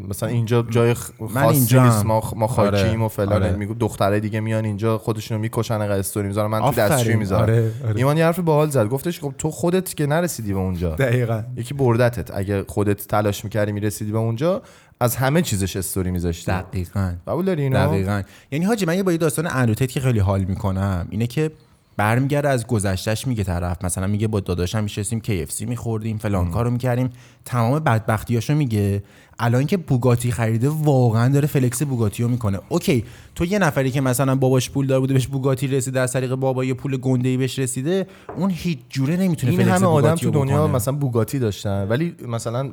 مثلا 0.08 0.28
اینجا 0.28 0.62
جای 0.70 0.94
خاصی. 0.94 1.58
نیست 1.58 2.06
ما 2.06 2.22
ما 2.36 2.46
خاکیم 2.46 2.86
آره، 2.86 3.04
و 3.04 3.08
فلان 3.08 3.32
آره. 3.32 3.52
میگو 3.52 3.74
دختره 3.74 4.20
دیگه 4.20 4.40
میان 4.40 4.64
اینجا 4.64 4.98
خودشونو 4.98 5.40
می‌کشن 5.40 5.74
انقدر 5.74 5.98
استوری 5.98 6.28
می‌ذارن 6.28 6.50
من 6.50 6.60
تو. 6.60 6.70
دستشویی 6.70 7.16
می‌ذارم. 7.16 7.42
آره، 7.42 7.72
آره. 7.84 7.96
ایمان 7.96 8.16
یه 8.16 8.24
حرف 8.24 8.38
باحال 8.38 8.70
زد 8.70 8.88
گفتش 8.88 9.20
خب 9.20 9.34
تو 9.38 9.50
خودت 9.50 9.94
که 9.94 10.06
نرسیدی 10.06 10.52
به 10.52 10.58
اونجا. 10.58 10.94
دقیقا. 10.94 11.42
یکی 11.56 11.74
بردتت. 11.74 12.30
اگه 12.34 12.64
خودت 12.68 13.06
تلاش 13.06 13.44
می‌کردی 13.44 13.72
می‌رسیدی 13.72 14.12
به 14.12 14.18
اونجا 14.18 14.62
از 15.00 15.16
همه 15.16 15.42
چیزش 15.42 15.76
استوری 15.76 16.10
میذاشتی. 16.10 16.50
دقیقا. 16.50 17.12
قبول 17.26 17.44
داری 17.44 17.62
اینو 17.62 17.88
دقیقا. 17.88 18.22
یعنی 18.50 18.64
حاجی 18.64 18.86
من 18.86 18.96
یه 18.96 19.02
با 19.02 19.12
یه 19.12 19.18
داستان 19.18 19.46
اندروتیت 19.46 19.90
که 19.90 20.00
خیلی 20.00 20.18
حال 20.18 20.44
می‌کنم 20.44 21.06
اینه 21.10 21.26
که 21.26 21.50
برمیگرده 21.98 22.48
از 22.48 22.66
گذشتهش 22.66 23.26
میگه 23.26 23.44
طرف 23.44 23.84
مثلا 23.84 24.06
میگه 24.06 24.28
با 24.28 24.40
داداشم 24.40 24.82
میشستیم 24.82 25.22
KFC 25.26 25.62
میخوردیم 25.62 26.18
فلان 26.18 26.50
کارو 26.50 26.70
می‌کردیم. 26.70 27.10
تمام 27.44 27.78
بدبختیاشو 27.78 28.54
میگه. 28.54 29.02
الان 29.38 29.66
که 29.66 29.76
بوگاتی 29.76 30.32
خریده 30.32 30.68
واقعا 30.68 31.28
داره 31.32 31.46
flex 31.46 31.82
بوگاتی 31.82 32.22
رو 32.22 32.28
می‌کنه. 32.28 32.58
okay 32.68 33.04
تو 33.34 33.44
یه 33.44 33.58
نفری 33.58 33.90
که 33.90 34.00
مثلا 34.00 34.36
باباش 34.36 34.70
پول 34.70 34.86
دار 34.86 35.00
بوده 35.00 35.14
بهش 35.14 35.26
بوگاتی 35.26 35.66
رسیده 35.66 36.00
از 36.00 36.12
طریق 36.12 36.34
بابا 36.34 36.64
یه 36.64 36.74
پول 36.74 36.96
گنده 36.96 37.28
ای 37.28 37.36
بهش 37.36 37.58
رسیده 37.58 38.06
اون 38.36 38.50
هیچ 38.50 38.78
جوره 38.88 39.16
نمی‌تونه 39.16 39.52
این 39.52 39.62
flex 39.62 39.82
همه 39.82 39.86
آدم 39.86 40.14
تو 40.14 40.30
دنیا 40.30 40.56
بکنه. 40.56 40.76
مثلا 40.76 40.94
بوگاتی 40.94 41.38
داشتن. 41.38 41.86
ولی 41.88 42.14
مثلا 42.28 42.70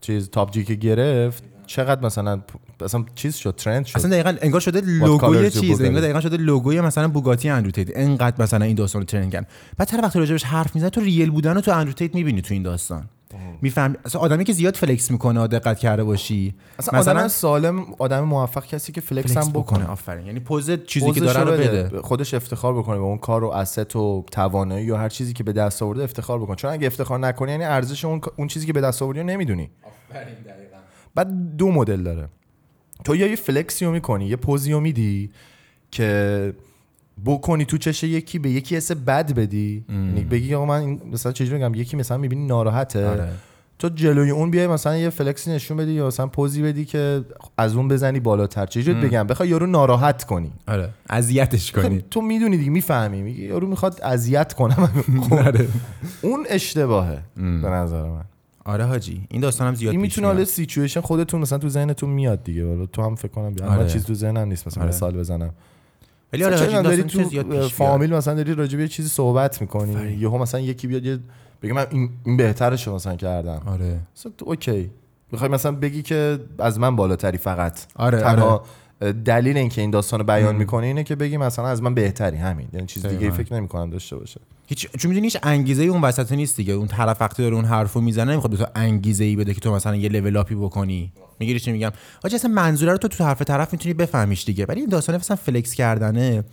چیز 0.00 0.30
تاپ 0.30 0.50
که 0.50 0.74
گرفت 0.74 1.42
چقدر 1.68 2.06
مثلا 2.06 2.40
مثلا 2.80 3.04
چیز 3.14 3.36
شد 3.36 3.54
trend 3.56 3.86
شد؟ 3.86 3.98
اصلا 3.98 4.10
دقیقا 4.10 4.34
انگار 4.40 4.60
شده 4.60 4.80
لوگوی 4.80 5.50
چیز؟ 5.50 5.80
انگار 5.80 6.02
دقیقا 6.02 6.20
شده 6.20 6.36
لوگوی 6.36 6.80
مثلا 6.80 7.08
بوگاتی 7.08 7.48
اندروتیت 7.48 7.88
انقدر 7.94 8.42
مثلا 8.42 8.64
این 8.64 8.74
داستان 8.76 9.04
trend 9.04 9.32
کردن. 9.32 9.46
بعد 9.76 9.94
هر 9.94 10.02
وقت 10.02 10.16
راجبش 10.16 10.44
حرف 10.44 10.74
می‌زنه 10.74 10.90
تو 10.90 11.00
real 11.00 11.30
بودن 11.30 11.54
رو 11.54 11.60
تو 11.60 11.70
اندروتیت 11.70 12.14
می‌بینی 12.14 12.42
تو 12.42 12.54
این 12.54 12.62
داستان. 12.62 13.08
میفهم 13.62 13.96
اصلا 14.04 14.20
آدمی 14.20 14.44
که 14.44 14.52
زیاد 14.52 14.76
flex 14.76 15.10
می‌کنه 15.10 15.46
دقت 15.46 15.78
کرده 15.78 16.04
باشی 16.04 16.54
اصلا 16.78 17.00
آدم 17.00 17.28
سالم 17.28 17.86
آدم 17.98 18.20
موفق 18.20 18.66
کسی 18.66 18.92
که 18.92 19.00
flex, 19.00 19.32
flex 19.32 19.46
هم 19.46 19.52
بکنه. 19.52 19.78
بکنه 19.78 19.92
آفرین. 19.92 20.26
یعنی 20.26 20.40
پوز 20.40 20.70
چیزی 20.86 21.12
که 21.12 21.20
داره 21.20 21.44
رو 21.44 21.52
بده. 21.52 22.02
خودش 22.02 22.34
افتخار 22.34 22.78
بکنه 22.78 22.96
به 22.96 23.02
اون 23.02 23.18
کار 23.18 23.44
و 23.44 23.48
asset 23.48 23.96
و 23.96 24.24
توانایی 24.32 24.86
یا 24.86 24.96
هر 24.96 25.08
چیزی 25.08 25.32
که 25.32 25.44
به 25.44 25.52
دست 25.52 25.82
آورده 25.82 26.02
افتخار 26.04 26.38
بکنه. 26.38 26.56
چون 26.56 26.70
اگه 26.70 26.86
افتخار 26.86 27.18
نکنی 27.18 27.50
یعنی 27.50 27.64
ارزش 27.64 28.04
اون 28.04 28.20
اون 28.36 28.48
چیزی 28.48 28.66
که 28.66 28.72
به 28.72 28.80
دست 28.80 29.02
آوردی 29.02 29.20
رو 29.20 29.26
نمی‌دونی. 29.26 29.70
بعد 31.14 31.56
دو 31.56 31.72
مدل 31.72 32.02
داره. 32.02 32.28
تو 33.04 33.16
یا 33.16 33.26
یه 33.26 33.36
فلکسی 33.36 33.84
رو 33.84 33.92
می‌کنی 33.92 34.26
یه 34.26 34.36
پوزی 34.36 34.72
رو 34.72 34.80
میدی 34.80 35.30
که 35.90 36.52
بکنی 37.24 37.64
تو 37.64 37.78
چش 37.78 38.04
یکی 38.04 38.38
به 38.38 38.50
یکی 38.50 38.76
حس 38.76 38.92
بد 38.92 39.32
بدی. 39.34 39.84
یعنی 39.88 40.24
بگی 40.24 40.54
آقا 40.54 40.66
من 40.66 40.98
مثلا 41.12 41.32
چجوری 41.32 41.58
بگم 41.58 41.74
یکی 41.74 41.96
مثلا 41.96 42.18
می‌بینی 42.18 42.46
ناراحته. 42.46 43.06
آره. 43.06 43.28
تو 43.78 43.88
جلوی 43.88 44.30
اون 44.30 44.50
بیای 44.50 44.66
مثلا 44.66 44.96
یه 44.96 45.10
فلکسی 45.10 45.50
نشون 45.50 45.76
بدی 45.76 45.92
یا 45.92 46.06
مثلا 46.06 46.26
پوزی 46.26 46.62
بدی 46.62 46.84
که 46.84 47.24
از 47.58 47.76
اون 47.76 47.88
بزنی 47.88 48.20
بالاتر. 48.20 48.66
چجوری 48.66 49.00
بگم؟ 49.00 49.26
بخوای 49.26 49.48
یارو 49.48 49.66
ناراحت 49.66 50.24
کنی. 50.24 50.52
آره. 50.68 50.90
اذیتش 51.10 51.72
کنی. 51.72 52.04
تو 52.10 52.20
می‌دونی 52.20 52.56
دیگه 52.56 52.70
می‌فهمی. 52.70 53.22
میگی 53.22 53.44
یارو 53.44 53.66
می‌خواد 53.68 54.00
اذیت 54.02 54.52
کنم. 54.52 55.04
خب، 55.28 55.34
آره. 55.34 55.68
اون 56.22 56.46
اشتباهه 56.48 57.18
به 57.36 57.42
نظر 57.68 58.02
من. 58.02 58.24
آره 58.68 58.84
حاجی 58.84 59.26
این 59.30 59.40
داستان 59.40 59.68
هم 59.68 59.74
زیاد 59.74 59.92
این 59.92 60.00
می‌تونه 60.00 60.26
حالا. 60.26 60.44
سیچویشن 60.44 61.00
خودتون 61.00 61.40
مثلا 61.40 61.58
تو 61.58 61.68
ذهنتون 61.68 62.10
میاد 62.10 62.44
دیگه. 62.44 62.66
حالا 62.66 62.86
تو 62.86 63.02
هم 63.02 63.14
فکر 63.14 63.28
کنم 63.28 63.54
بیاد 63.54 63.68
آره. 63.68 63.88
چیز 63.88 64.04
تو 64.04 64.14
ذهنم 64.14 64.48
نیست 64.48 64.66
مثلا 64.66 64.82
آره. 64.82 64.92
مثال 64.92 65.16
بزنم. 65.16 65.50
ولی 66.32 66.44
آره 66.44 66.56
حاجی 66.58 66.82
داری 66.82 67.02
تو. 67.02 67.68
فامیل 67.68 68.14
مثلا 68.14 68.34
داری 68.34 68.54
راجع 68.54 68.76
به 68.76 68.82
یه 68.82 68.88
چیزی 68.88 69.08
صحبت 69.08 69.60
می‌کنی؟ 69.60 70.12
یهو 70.12 70.38
مثلا 70.38 70.60
یکی 70.60 70.86
بیاد 70.86 71.04
یه 71.04 71.18
بگه 71.62 71.72
من 71.72 71.86
این, 71.90 72.10
این 72.24 72.36
بهترشو 72.36 72.94
مثلا 72.94 73.16
کردم. 73.16 73.62
آره. 73.66 74.00
مثلا 74.16 74.32
تو 74.38 74.44
okay. 74.48 74.90
می‌خوای 75.32 75.50
مثلا 75.50 75.72
بگی 75.72 76.02
که 76.02 76.38
از 76.58 76.78
من 76.78 76.96
بالاتری 76.96 77.38
فقط. 77.38 77.80
آره، 77.96 78.20
تنها 78.20 78.62
دلیل 79.24 79.56
اینکه 79.56 79.80
این 79.80 79.90
داستان 79.90 80.20
رو 80.20 80.26
بیان 80.26 80.56
می‌کنی 80.56 80.86
اینه 80.86 81.04
که 81.04 81.16
بگی 81.16 81.36
مثلا 81.36 81.68
از 81.68 81.82
من 81.82 81.94
بهتری 81.94 82.36
همین. 82.36 82.68
یعنی 82.72 82.86
چیز 82.86 83.06
دیگه. 83.06 83.30
فکر 83.30 83.54
نمی‌کنم 83.54 83.90
داشته 83.90 84.16
باشه. 84.16 84.40
هیچ 84.66 84.88
چون 84.98 85.08
می‌دونی 85.08 85.26
هیچ 85.26 85.36
انگیزه 85.42 85.82
ای 85.82 85.88
اون 85.88 86.00
وسط 86.00 86.32
نیست 86.32 86.56
دیگه. 86.56 86.72
اون 86.72 86.86
طرف 86.86 87.20
وقتی 87.20 87.42
داره 87.42 87.54
اون 87.54 87.64
حرفو 87.64 88.00
می‌زنه 88.00 88.32
نمی‌خواد 88.32 88.56
تو 88.56 88.66
انگیزه 88.74 89.24
ای 89.24 89.36
بده 89.36 89.54
که 89.54 89.60
تو 89.60 89.74
مثلا 89.74 89.96
یه 89.96 90.08
level 90.08 90.36
up 90.36 90.48
ی 90.48 90.54
بکنی. 90.54 91.12
می‌گیری 91.40 91.60
چی 91.60 91.72
میگم؟ 91.72 91.92
حاجی 92.24 92.36
اصلا 92.36 92.50
منظوره 92.50 92.92
رو 92.92 92.98
تو 92.98 93.08
تو 93.08 93.24
حرف 93.24 93.42
طرف 93.42 93.72
می‌تونی 93.72 93.94
بفهمیش 93.94 94.44
دیگه. 94.44 94.64
ولی 94.68 94.80
این 94.80 94.88
داستان 94.88 95.16
مثلا 95.16 95.36
flex 95.36 95.74
کردنه. 95.74 96.44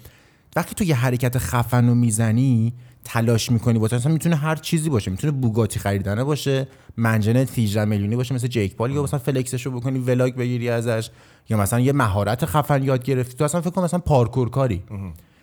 وقتی 0.56 0.76
تو 0.76 0.84
یه 0.84 0.96
حرکت 0.96 1.38
خفن 1.38 1.88
رو 1.88 1.96
می‌زنی 1.96 2.74
تلاش 3.06 3.52
می‌کنی 3.52 3.80
واسه 3.80 3.96
مثلا 3.96 4.12
می‌تونه 4.12 4.36
هر 4.36 4.56
چیزی 4.56 4.90
باشه. 4.90 5.12
می‌تونه 5.12 5.32
بوگاتی 5.32 5.80
خریدنه 5.80 6.24
باشه 6.24 6.68
mansion 6.98 7.35
ه 7.35 7.40
18 7.58 7.86
میلیونی 7.86 8.16
باشه 8.16 8.36
مثل 8.36 8.48
جیک 8.48 8.76
پال 8.76 8.92
یا 8.92 9.04
مثلا 9.04 9.20
flex 9.20 9.50
شو 9.50 9.72
بکنی 9.72 10.00
vlog 10.00 10.36
بگیری 10.36 10.70
ازش. 10.70 11.10
یا 11.50 11.58
مثلا 11.58 11.80
یه 11.80 11.94
مهارت 11.94 12.46
خفن 12.46 12.84
یاد 12.84 13.04
گرفتی. 13.04 13.34
تو 13.38 13.44
اصلا 13.44 13.62
فکر 13.62 13.70
کن 13.70 13.84
مثلا 13.84 14.00
پارکور 14.00 14.50
کاری. 14.50 14.84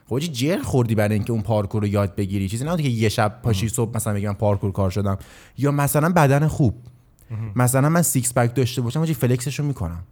خب 0.09 0.19
جر 0.19 0.63
خوردی 0.63 0.95
برای 0.95 1.15
اینکه 1.15 1.33
اون 1.33 1.43
پارکور 1.43 1.83
رو 1.83 1.89
یاد 1.89 2.15
بگیری؟ 2.15 2.49
چیزی 2.49 2.65
نه 2.65 2.77
که 2.77 2.89
یه 2.89 3.09
شب 3.09 3.41
پاشی 3.43 3.69
صبح 3.69 3.97
مثلا 3.97 4.15
بگم 4.15 4.33
پارکور 4.33 4.73
کار 4.73 4.91
شدم. 4.91 5.19
یا 5.59 5.71
مثلا 5.71 6.09
بدن 6.09 6.49
خوب. 6.49 6.75
مثلا 7.57 7.89
من 7.89 8.03
six 8.03 8.35
pack 8.35 8.55
داشته 8.55 8.83
باشم 8.83 8.99
حاجی 8.99 9.15
flex 9.15 9.44
ش 9.44 9.59
رو 9.59 9.65
می‌کنم. 9.65 10.05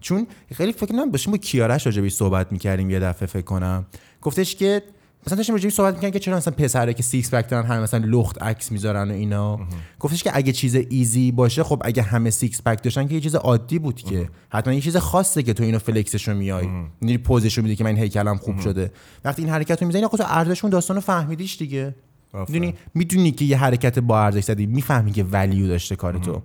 چون 0.00 0.26
خیلی 0.54 0.72
فکر 0.72 0.86
کنم 0.86 1.10
داشتیم 1.10 1.30
با 1.30 1.38
کیارش 1.38 1.86
راجع 1.86 2.02
بهش 2.02 2.14
صحبت 2.14 2.52
می‌کردیم 2.52 2.90
یه 2.90 3.00
دفعه 3.00 3.26
فکر 3.26 3.44
کنم. 3.44 3.86
گفتش 4.22 4.56
که 4.56 4.82
مثلا 5.26 5.36
داشتیم 5.36 5.54
راجع 5.54 5.68
صحبت 5.68 5.94
می‌کردیم 5.94 6.10
که 6.10 6.18
چرا 6.18 6.36
مثلا 6.36 6.54
پسره 6.54 6.94
که 6.94 7.02
six 7.02 7.34
pack 7.34 7.48
دارن 7.48 7.66
همه 7.66 7.80
مثلا 7.80 8.04
لخت 8.06 8.42
عکس 8.42 8.72
می‌ذارن 8.72 9.10
و 9.10 9.14
اینا. 9.14 9.56
گفتش 10.00 10.22
که 10.22 10.30
اگه 10.34 10.52
چیز 10.52 10.74
easy 10.74 11.32
باشه 11.32 11.62
خب 11.62 11.82
اگه 11.84 12.02
همه 12.02 12.30
six 12.30 12.62
pack 12.62 12.82
داشتن 12.82 13.08
که 13.08 13.14
یه 13.14 13.20
چیز 13.20 13.34
عادی 13.34 13.78
بود 13.78 13.96
که. 13.96 14.28
حتما 14.48 14.74
یه 14.74 14.80
چیز 14.80 14.96
خاصه 14.96 15.42
که 15.42 15.52
تو 15.52 15.62
اینو 15.62 15.78
flex 15.78 16.11
ش 16.11 16.28
رو 16.28 16.34
میای 16.34 16.68
میری 17.00 17.18
پوزش 17.18 17.58
رو 17.58 17.62
میدی 17.62 17.76
که 17.76 17.84
من 17.84 17.96
هیکلم 17.96 18.36
خوب 18.36 18.60
شده. 18.60 18.92
وقتی 19.24 19.42
این 19.42 19.50
حرکت 19.50 19.82
رو 19.82 19.86
می‌زنی 19.86 20.04
آقا 20.04 20.16
تو 20.16 20.24
ارزشون 20.26 20.70
داستان 20.70 20.94
رو 20.94 21.00
فهمیدیش 21.00 21.58
دیگه. 21.58 21.94
می‌دونی؟ 22.34 22.74
می‌دونی 22.94 23.32
که 23.32 23.44
یه 23.44 23.58
حرکت 23.58 23.98
با 23.98 24.20
ارزش 24.20 24.44
زدی. 24.44 24.66
می‌فهمی 24.66 25.12
که 25.12 25.24
ولیو 25.24 25.68
داشته 25.68 25.96
کار 25.96 26.18
تو. 26.18 26.42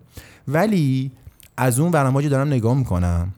ولی 0.47 1.11
از 1.57 1.79
اون 1.79 1.91
ورماجی 1.91 2.29
دارم 2.29 2.47
نگاه 2.47 2.77
می‌کنم. 2.77 3.33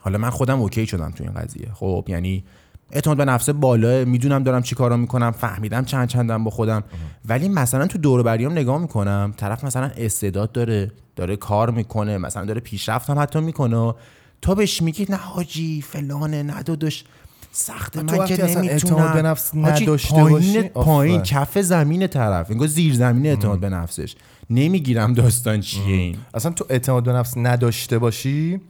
حالا 0.00 0.18
من 0.18 0.30
خودم 0.30 0.60
اوکی 0.60 0.86
شدم 0.86 1.10
تو 1.10 1.24
این 1.24 1.32
قضیه. 1.32 1.68
خب 1.74 2.04
یعنی 2.08 2.44
اعتماد 2.94 3.16
به 3.16 3.24
نفس 3.24 3.48
بالا 3.48 4.04
می‌دونم 4.04 4.42
دارم 4.42 4.62
چی 4.62 4.74
کارا 4.74 4.96
می‌کنم 4.96 5.30
فهمیدم 5.30 5.84
چند 5.84 6.08
چندم 6.08 6.44
با 6.44 6.50
خودم. 6.50 6.84
ولی 7.24 7.48
مثلا 7.48 7.86
تو 7.86 7.98
دور 7.98 8.22
بریام 8.22 8.52
نگاه 8.52 8.78
می‌کنم 8.78 9.34
طرف 9.36 9.64
مثلا 9.64 9.90
استعداد 9.96 10.52
داره 10.52 10.90
داره 11.16 11.36
کار 11.36 11.70
می‌کنه 11.70 12.18
مثلا 12.18 12.44
داره 12.44 12.60
پیشرفت 12.60 13.10
هم 13.10 13.18
حتی 13.18 13.40
می‌کنه. 13.40 13.94
تو 14.42 14.54
بهش 14.54 14.82
میگی 14.82 15.06
نه 15.08 15.16
حاجی 15.16 15.82
فلانه 15.82 16.42
نه 16.42 16.62
داداش 16.62 17.04
سخت 17.52 17.92
تو 17.92 18.02
من 18.02 18.18
وقتی 18.18 18.36
که 18.36 18.42
نمی‌تونم. 18.42 18.68
اعتماد 18.68 19.12
به 19.12 19.22
نفس 19.22 19.54
نداشته 19.54 20.14
پایین 20.14 20.30
باشی، 20.30 20.62
پایین. 20.68 21.22
کف 21.22 21.58
زمین 21.58 22.06
طرف. 22.06 22.50
انگار 22.50 22.68
زیر 22.68 22.94
زمین 22.94 23.26
اعتماد 23.26 23.60
به 23.60 23.68
نفسش. 23.68 24.16
نمی‌گیرم 24.50 25.12
داستان 25.12 25.60
چیه 25.60 25.96
این. 25.96 26.16
اصلا 26.34 26.52
تو 26.52 26.66
اعتماد 26.68 27.04
به 27.04 27.12
نفس 27.12 27.36
نداشته 27.36 27.98
باشی؟ 27.98 28.60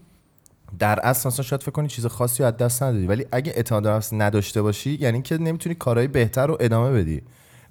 در 0.79 1.01
اصل 1.01 1.29
اصلا 1.29 1.45
شاید 1.45 1.63
فکر 1.63 1.73
کنی 1.73 1.89
چیز 1.89 2.07
خاصی 2.07 2.45
از 2.45 2.57
دست 2.57 2.83
ندادی. 2.83 3.07
ولی 3.07 3.27
اگه 3.33 3.53
اعتماد 3.57 3.83
به 3.83 3.89
نفس 3.89 4.13
نداشته 4.13 4.63
باشی 4.63 4.99
یعنی 5.01 5.23
که 5.23 5.39
نمی‌تونی 5.39 5.75
کارهای 5.75 6.09
بهتر 6.09 6.47
رو 6.47 6.57
ادامه 6.61 6.93
بدی. 6.93 7.23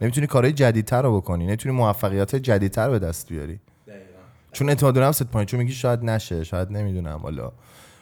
نمی‌تونی 0.01 0.27
کارهای 0.27 0.53
جدیدتر 0.53 1.01
رو 1.01 1.17
بکنی. 1.17 1.45
نمی‌تونی 1.47 1.75
موفقیت 1.75 2.35
جدیدتر 2.35 2.89
به 2.89 2.99
دست 2.99 3.29
بیاری. 3.29 3.59
چون 4.51 4.69
اعتماد 4.69 4.93
به 4.93 4.99
نفست 4.99 5.23
پایین. 5.23 5.45
چون 5.45 5.59
میگی 5.59 5.71
شاید 5.71 6.03
نشه 6.03 6.43
شاید 6.43 6.71
نمی‌دونم. 6.71 7.19
حالا 7.23 7.51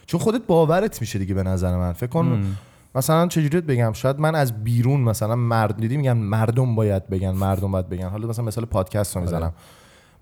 چون 0.05 0.19
خودت 0.19 0.41
باورت 0.47 1.01
میشه 1.01 1.19
دیگه 1.19 1.33
به 1.33 1.43
نظر 1.43 1.77
من. 1.77 1.93
فکر 1.93 2.09
کن 2.09 2.55
مثلا 2.95 3.27
چجوریت 3.27 3.63
بگم. 3.63 3.93
شاید 3.93 4.19
من 4.19 4.35
از 4.35 4.63
بیرون 4.63 5.01
مثلا 5.01 5.35
مرد 5.35 5.77
دیدی 5.77 5.97
میگن 5.97 6.13
مردم 6.13 6.75
باید 6.75 7.09
بگن 7.09 7.31
مردم 7.31 7.71
باید 7.71 7.89
بگن. 7.89 8.09
حالا 8.09 8.27
مثلا 8.27 8.45
مثال 8.45 8.65
پادکست 8.65 9.15
رو 9.15 9.21
می‌زنم. 9.21 9.53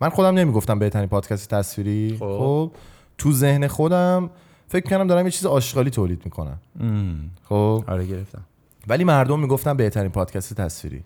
من 0.02 0.10
خودم 0.10 0.36
نمی‌گفتم 0.38 0.80
بهترین 0.80 1.08
پادکست 1.08 1.50
تصویری. 1.50 2.18
خب 2.20 2.72
تو 3.18 3.32
ذهن 3.32 3.68
خودم 3.68 4.30
فکر 4.70 4.90
کنم 4.90 5.08
دارم 5.08 5.26
یه 5.26 5.32
چیز 5.32 5.46
آشغالی 5.46 5.90
تولید 5.90 6.22
می‌کنم. 6.26 6.60
خب. 7.44 7.84
آره 7.88 8.06
گرفتم. 8.06 8.42
ولی 8.88 9.04
مردم 9.04 9.40
می‌گفتن 9.40 9.78
بهترین 9.78 10.12
پادکست 10.12 10.54
تصویری. 10.54 11.04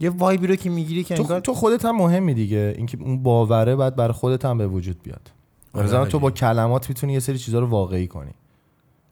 یه 0.00 0.10
vibe 0.10 0.39
ی 0.39 0.46
رو 0.46 0.56
که 0.56 0.70
می‌گیری 0.70 1.04
که 1.04 1.14
تو, 1.14 1.22
انگار 1.22 1.40
تو 1.40 1.54
خودت 1.54 1.84
هم 1.84 1.96
مهمی 1.96 2.34
دیگه. 2.34 2.74
اینکه 2.76 2.98
اون 3.00 3.22
باوره 3.22 3.76
باید 3.76 3.96
برای 3.96 4.12
خودت 4.12 4.44
هم 4.44 4.58
به 4.58 4.66
وجود 4.66 5.02
بیاد. 5.02 5.30
آره 5.72 5.84
مثلا 5.84 5.98
تو 5.98 6.18
حاجی. 6.18 6.18
با 6.18 6.30
کلمات 6.30 6.88
می‌تونی 6.88 7.12
یه 7.12 7.20
سری 7.20 7.38
چیزا 7.38 7.58
رو 7.58 7.66
واقعی 7.66 8.06
کنی. 8.06 8.30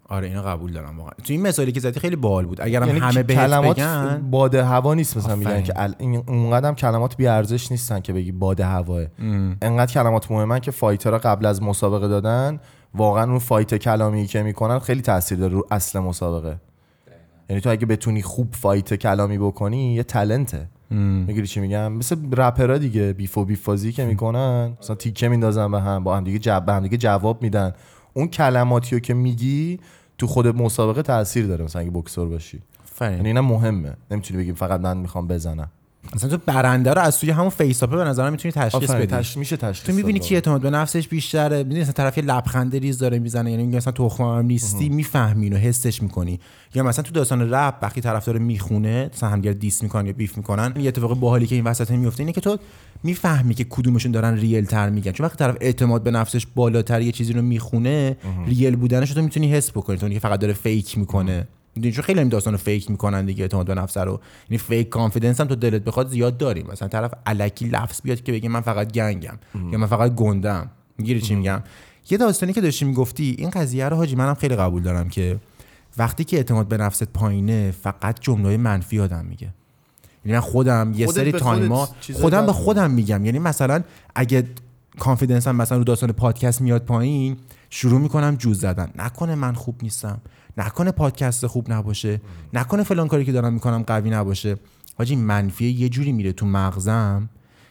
آره 0.09 0.29
اینو 0.29 0.43
قبول 0.43 0.73
دارم 0.73 0.99
واقعا. 0.99 1.13
تو 1.25 1.33
این 1.33 1.43
مثالی 1.43 1.73
که 1.73 1.81
زدی 1.81 2.01
خیلی 2.01 2.17
باحال 2.17 2.47
بود. 2.47 2.61
اگرم 2.61 2.87
یعنی 2.87 3.01
همه 3.01 3.23
بهت 3.23 3.37
کلمات 3.37 3.77
بگن 3.77 4.31
باد 4.31 4.65
هوا 4.65 4.95
نیست 4.95 5.17
مثلا 5.17 5.37
میگن. 5.37 5.63
که 5.63 5.73
ال... 5.77 5.95
اونقدر 6.27 6.69
هم 6.69 6.75
کلمات 6.75 7.17
بی 7.17 7.27
ارزش 7.27 7.71
نیستن 7.71 8.01
که 8.01 8.13
بگی 8.13 8.33
باد 8.33 8.67
هواه. 8.67 9.07
انقدر 9.63 9.93
کلمات 9.93 10.31
مهمن 10.31 10.59
که 10.59 10.71
fighter 10.71 11.13
ها 11.13 11.19
قبل 11.19 11.47
از 11.47 11.63
مسابقه 11.63 12.09
دادن 12.09 12.61
واقعا 12.95 13.25
اون 13.25 13.39
fight 13.39 13.75
کلامی 13.75 14.27
که 14.27 14.43
می‌کنن 14.43 14.79
خیلی 14.79 15.03
تاثیر 15.03 15.39
داره 15.39 15.53
رو 15.53 15.67
اصل 15.71 15.99
مسابقه. 15.99 16.57
یعنی 17.51 17.61
تو 17.61 17.71
اگه 17.71 17.87
بتونی 17.87 18.23
خوب 18.23 18.49
fight 18.53 18.95
کلامی 18.95 19.39
بکنی 19.39 19.95
یه 19.95 20.03
talent 20.03 20.52
ه. 20.52 20.69
می‌گیری 20.91 21.47
چی 21.47 21.61
میگم؟ 21.61 21.93
مثل 21.93 22.17
رپرها 22.37 22.79
دیگه 22.79 23.13
beef 23.13 23.39
و 23.39 23.45
beef 23.45 23.72
بازی 23.72 23.93
که 23.93 24.05
می‌کنن 24.05 24.77
مثلا 24.81 24.97
تیکه 24.97 25.29
میندازن 25.29 25.71
به 25.71 25.81
هم 25.81 26.05
با 26.05 26.17
هم 26.17 26.25
دیگه 26.25 26.39
جواب 26.39 26.67
به 26.67 26.73
هم 26.73 26.83
دیگه 26.83 26.97
جواب 26.97 27.43
میدن. 27.43 27.73
اون 28.15 28.29
کلماتی 28.29 28.97
رو 28.97 29.01
که 29.01 29.15
میگی 29.15 29.81
تو 30.19 30.27
خود 30.27 30.47
مسابقه 30.47 31.03
تاثیر 31.03 31.47
داره 31.47 31.65
مثلا 31.65 31.83
اگه 31.83 31.91
بوکسور 31.91 32.29
باشی. 32.29 32.63
یعنی 33.01 33.27
اینم 33.27 33.45
مهمه. 33.45 33.93
نمی‌تونی 34.11 34.43
بگیم 34.43 34.55
فقط 34.55 34.81
من 34.81 34.97
می‌خوام 34.97 35.29
بزنم. 35.29 35.71
مثلا 36.15 36.31
تو 36.31 36.39
برنده 36.47 36.93
رو 36.93 37.03
از 37.03 37.19
توی 37.19 37.31
همون 37.31 37.51
face 37.51 37.83
به 37.83 37.97
نظرم 37.97 38.33
می‌تونی 38.33 38.53
تشخیص 38.53 38.91
بدی. 38.91 39.07
تش... 39.07 39.37
میشه 39.37 39.57
تشخیص 39.57 39.87
تو 39.87 39.93
می‌بینی 39.93 40.19
کی 40.19 40.35
اعتماد 40.35 40.61
به 40.61 40.71
نفسش 40.71 41.09
بیشتره؟ 41.09 41.59
می‌دونی 41.59 41.81
مثلا 41.81 41.93
طرف 41.93 42.19
یه 42.19 42.25
لبخند 42.25 42.77
ریز 42.77 42.99
داره 42.99 43.19
می‌زنه 43.19 43.51
یعنی 43.51 43.63
میگه 43.63 43.77
مثلا 43.77 43.93
تخمم 43.93 44.39
هم 44.39 44.47
نیستی 44.47 44.89
می‌فهمی 44.89 45.45
اینو 45.45 45.57
حسش 45.57 46.03
می‌کنی. 46.03 46.41
یا 46.75 46.83
مثلا 46.83 47.03
تو 47.03 47.13
داستان 47.13 47.55
رپ 47.55 47.75
وقتی 47.83 48.01
طرف 48.01 48.25
داره 48.25 48.39
می‌خونه 48.39 49.11
مثلا 49.15 49.29
همدیگه 49.29 49.55
diss 49.55 49.83
می‌کنن 49.83 50.07
یا 50.07 50.13
beef 50.13 50.37
می‌کنن 50.37 50.75
یه 50.81 50.89
اتفاق 50.89 51.19
باحالی 51.19 51.47
که 51.47 51.55
این 51.55 51.65
وسط 51.65 51.91
میفته 51.91 52.21
اینه 52.21 52.33
که 52.33 52.41
تو 52.41 52.59
می‌فهمی 53.03 53.55
که 53.55 53.65
کدومشون 53.65 54.13
دارن 54.13 54.35
real 54.35 54.65
تر 54.65 54.91
میگن. 54.91 55.13
چون 55.13 55.27
وقتی 55.27 55.39
طرف 55.39 55.57
اعتماد 55.61 56.03
به 56.03 56.11
نفسش 56.11 56.47
بالاتر 56.55 57.01
یه 57.01 57.13
چیزی 57.13 57.33
رو 57.33 57.43
می‌خونه 57.43 58.17
real 58.47 58.77
بودنش 58.77 59.09
رو 59.09 59.15
تو 59.15 59.23
می‌تونی 59.23 59.53
حس 59.53 59.71
بکنی. 59.71 59.97
تو 59.97 60.09
که 60.09 60.19
فقط 60.19 60.41
داره 60.41 60.53
fake 60.53 60.99
می‌کنه. 60.99 61.47
می‌دونی 61.77 61.93
چون 61.95 62.05
خیلی 62.05 62.21
هم 62.21 62.29
داستان 62.29 62.53
رو 62.53 62.59
fake 62.59 62.91
می‌کنن 62.91 63.25
دیگه 63.25 63.43
اعتماد 63.43 63.67
به 63.67 63.75
نفس 63.75 63.97
رو. 63.97 64.21
یعنی 64.51 64.59
fake 64.59 64.89
confidence 64.89 65.41
هم 65.41 65.47
تو 65.47 65.55
دلت 65.55 65.83
بخواد 65.83 66.09
زیاد 66.09 66.37
داریم. 66.37 66.67
مثلا 66.73 66.89
طرف 66.89 67.15
الکی 67.27 67.65
لفظ 67.65 68.01
بیاد 68.03 68.23
که 68.23 68.33
بگه 68.33 68.49
من 68.49 68.61
فقط 68.61 68.93
گنگم 68.93 69.39
یا 69.73 69.79
من 69.79 69.87
فقط 69.87 70.15
گنگم 70.15 70.71
می‌گیری 70.99 71.21
چی 71.21 71.35
میگم؟ 71.35 71.63
یه 72.11 72.19
داستانی 72.19 72.53
که 72.53 72.61
داشتی 72.61 72.85
می‌گفتی 72.85 73.37
این 73.39 73.51
قضیه 73.51 73.89
رو 73.89 73.97
حاجی 73.97 74.17
منم 74.17 74.35
خیلی 74.35 74.57
قبول 74.57 74.83
دارم 74.83 75.09
که 75.09 75.39
وقتی 75.99 76.25
که 76.25 76.37
اعتماد 76.37 76.69
به 76.69 76.77
نفست 76.77 77.05
پایینه 77.05 77.71
فقط 77.71 78.21
جمله 78.21 78.57
منفی 78.57 79.01
آدم 79.01 79.25
میگه. 79.25 79.49
یعنی 80.25 80.35
من 80.39 80.41
خودم 80.41 80.93
یه 80.97 81.07
سری 81.07 81.33
تایما 81.33 81.89
خودم 82.15 82.47
به. 82.47 82.53
خودم 82.53 82.91
میگم. 82.91 83.25
یعنی 83.25 83.39
مثلا 83.39 83.83
اگه 84.15 84.47
کانفیدنس 84.99 85.47
هم 85.47 85.57
مثلا 85.57 85.79
رو 85.79 85.85
داستان 85.85 86.13
پادکست 86.13 86.61
میاد 86.61 86.85
پایین 86.85 87.37
شروع 87.71 88.01
می‌کنم 88.01 88.37
جوز 88.37 88.61
زدن. 88.61 88.91
نکنه 88.99 89.35
من 89.35 89.53
خوب 89.53 89.75
نیستم. 89.83 90.21
نکنه 90.57 90.91
پادکست 90.91 91.47
خوب 91.47 91.73
نباشه 91.73 92.21
نکنه 92.53 92.83
فلان 92.83 93.09
کاری 93.09 93.25
که 93.25 93.33
دارم 93.33 93.53
می‌کنم 93.53 93.83
قوی 93.83 94.11
نباشه. 94.11 94.57
حاجی 94.99 95.17
منفی 95.17 95.65
یه 95.65 95.89
جوری 95.89 96.13
میره 96.13 96.33
تو 96.33 96.47
مغزم 96.47 97.29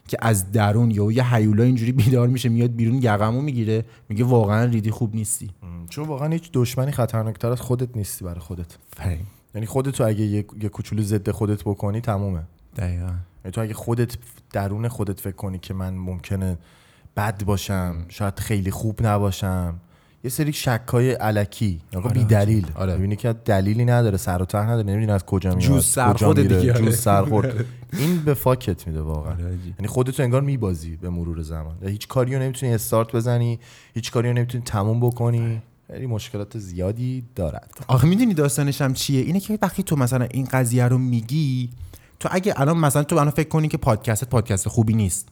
که 0.08 0.18
از 0.22 0.52
درون 0.52 0.92
یا 0.92 1.12
یه 1.12 1.36
هیولا 1.36 1.64
اینجوری 1.64 1.92
بیدار 1.92 2.28
میشه 2.28 2.50
میاد 2.50 2.72
بیرون 2.72 3.04
یقمو 3.04 3.42
می‌گیره 3.42 3.86
میگه 4.10 4.24
واقعا 4.24 4.66
ریدی 4.66 4.92
خوب 4.92 5.16
نیستی. 5.16 5.50
چون 5.90 6.08
واقعا 6.08 6.30
هیچ 6.30 6.50
دشمنی 6.54 6.92
خطرناکتر 6.92 7.52
از 7.52 7.62
خودت 7.62 7.98
نیستی 7.98 8.26
برای 8.26 8.40
خودت. 8.40 8.78
فرین 8.98 9.26
یعنی 9.56 9.68
خودت 9.68 9.92
تو 9.92 10.04
اگه 10.04 10.26
یه, 10.26 10.46
یه 10.62 10.70
کوچولو 10.70 11.02
ضد 11.02 11.32
خودت 11.32 11.64
بکنی 11.64 12.02
تمومه. 12.02 12.44
دقیقا. 12.78 13.04
یعنی 13.06 13.52
تو 13.52 13.62
اگه 13.62 13.74
خودت 13.74 14.18
درون 14.52 14.88
خودت 14.88 15.20
فکر 15.20 15.36
کنی 15.36 15.60
که 15.60 15.74
من 15.74 15.94
ممکنه 15.94 16.58
بد 17.18 17.44
باشم 17.44 18.06
شاید 18.10 18.40
خیلی 18.40 18.72
خوب 18.72 19.06
نباشم 19.06 19.76
یه 20.24 20.30
سری 20.30 20.54
شکای 20.54 21.12
علکی. 21.12 21.82
آقا 21.96 22.10
آره 22.10 22.20
بی 22.22 22.24
دلیل. 22.24 22.68
آره. 22.76 22.94
می‌بینی 22.94 23.16
که 23.16 23.34
دلیلی 23.46 23.86
نداره 23.86 24.18
سر 24.18 24.42
و 24.42 24.46
ته 24.46 24.58
نداره 24.58 24.88
نمی‌دونی 24.88 25.12
از 25.12 25.26
کجا 25.26 25.50
میاد 25.50 25.62
جوز 25.62 25.86
سر 25.86 26.14
کجا 26.14 26.28
خود 26.28 26.40
میره، 26.40 26.60
دیگه، 26.60 26.74
آره. 26.74 26.86
جوز 26.86 26.98
سرخورد 26.98 27.66
این 28.00 28.20
به 28.20 28.34
فاکت 28.34 28.88
میده 28.88 29.02
واقعا. 29.02 29.34
آره. 29.34 29.58
یعنی 29.78 29.88
خودتو 29.88 30.24
انگار 30.24 30.42
میبازی 30.42 30.96
به 30.96 31.10
مرور 31.10 31.42
زمان. 31.42 31.76
هیچ 31.86 32.08
کاری 32.08 32.36
رو 32.36 32.42
نمی‌تونی 32.42 32.74
استارت 32.74 33.16
بزنی 33.16 33.60
هیچ 33.94 34.12
کاری 34.12 34.28
رو 34.28 34.34
نمی‌تونی 34.34 34.64
تموم 34.64 35.00
بکنی. 35.00 35.62
خیلی 35.88 36.06
مشکلات 36.08 36.58
زیادی 36.58 37.24
دارد. 37.36 37.72
آخه 37.88 38.08
می‌دونی 38.08 38.34
داستانش 38.34 38.82
هم 38.82 38.94
چیه؟ 38.94 39.22
اینه 39.22 39.40
که 39.40 39.60
وقتی 39.62 39.84
تو 39.84 39.96
مثلا 39.96 40.28
این 40.32 40.48
قضیه 40.52 40.88
رو 40.88 40.98
میگی 40.98 41.70
تو 42.20 42.30
اگه 42.32 42.54
الان 42.58 42.78
مثلا 42.78 43.04
تو 43.04 43.16
الان 43.16 43.32
فکر 43.32 43.50
کنی 43.50 43.68
که 43.68 43.78
پادکست 43.78 44.24
پادکست 44.24 44.68
خوبی 44.68 44.94
نیست. 44.94 45.30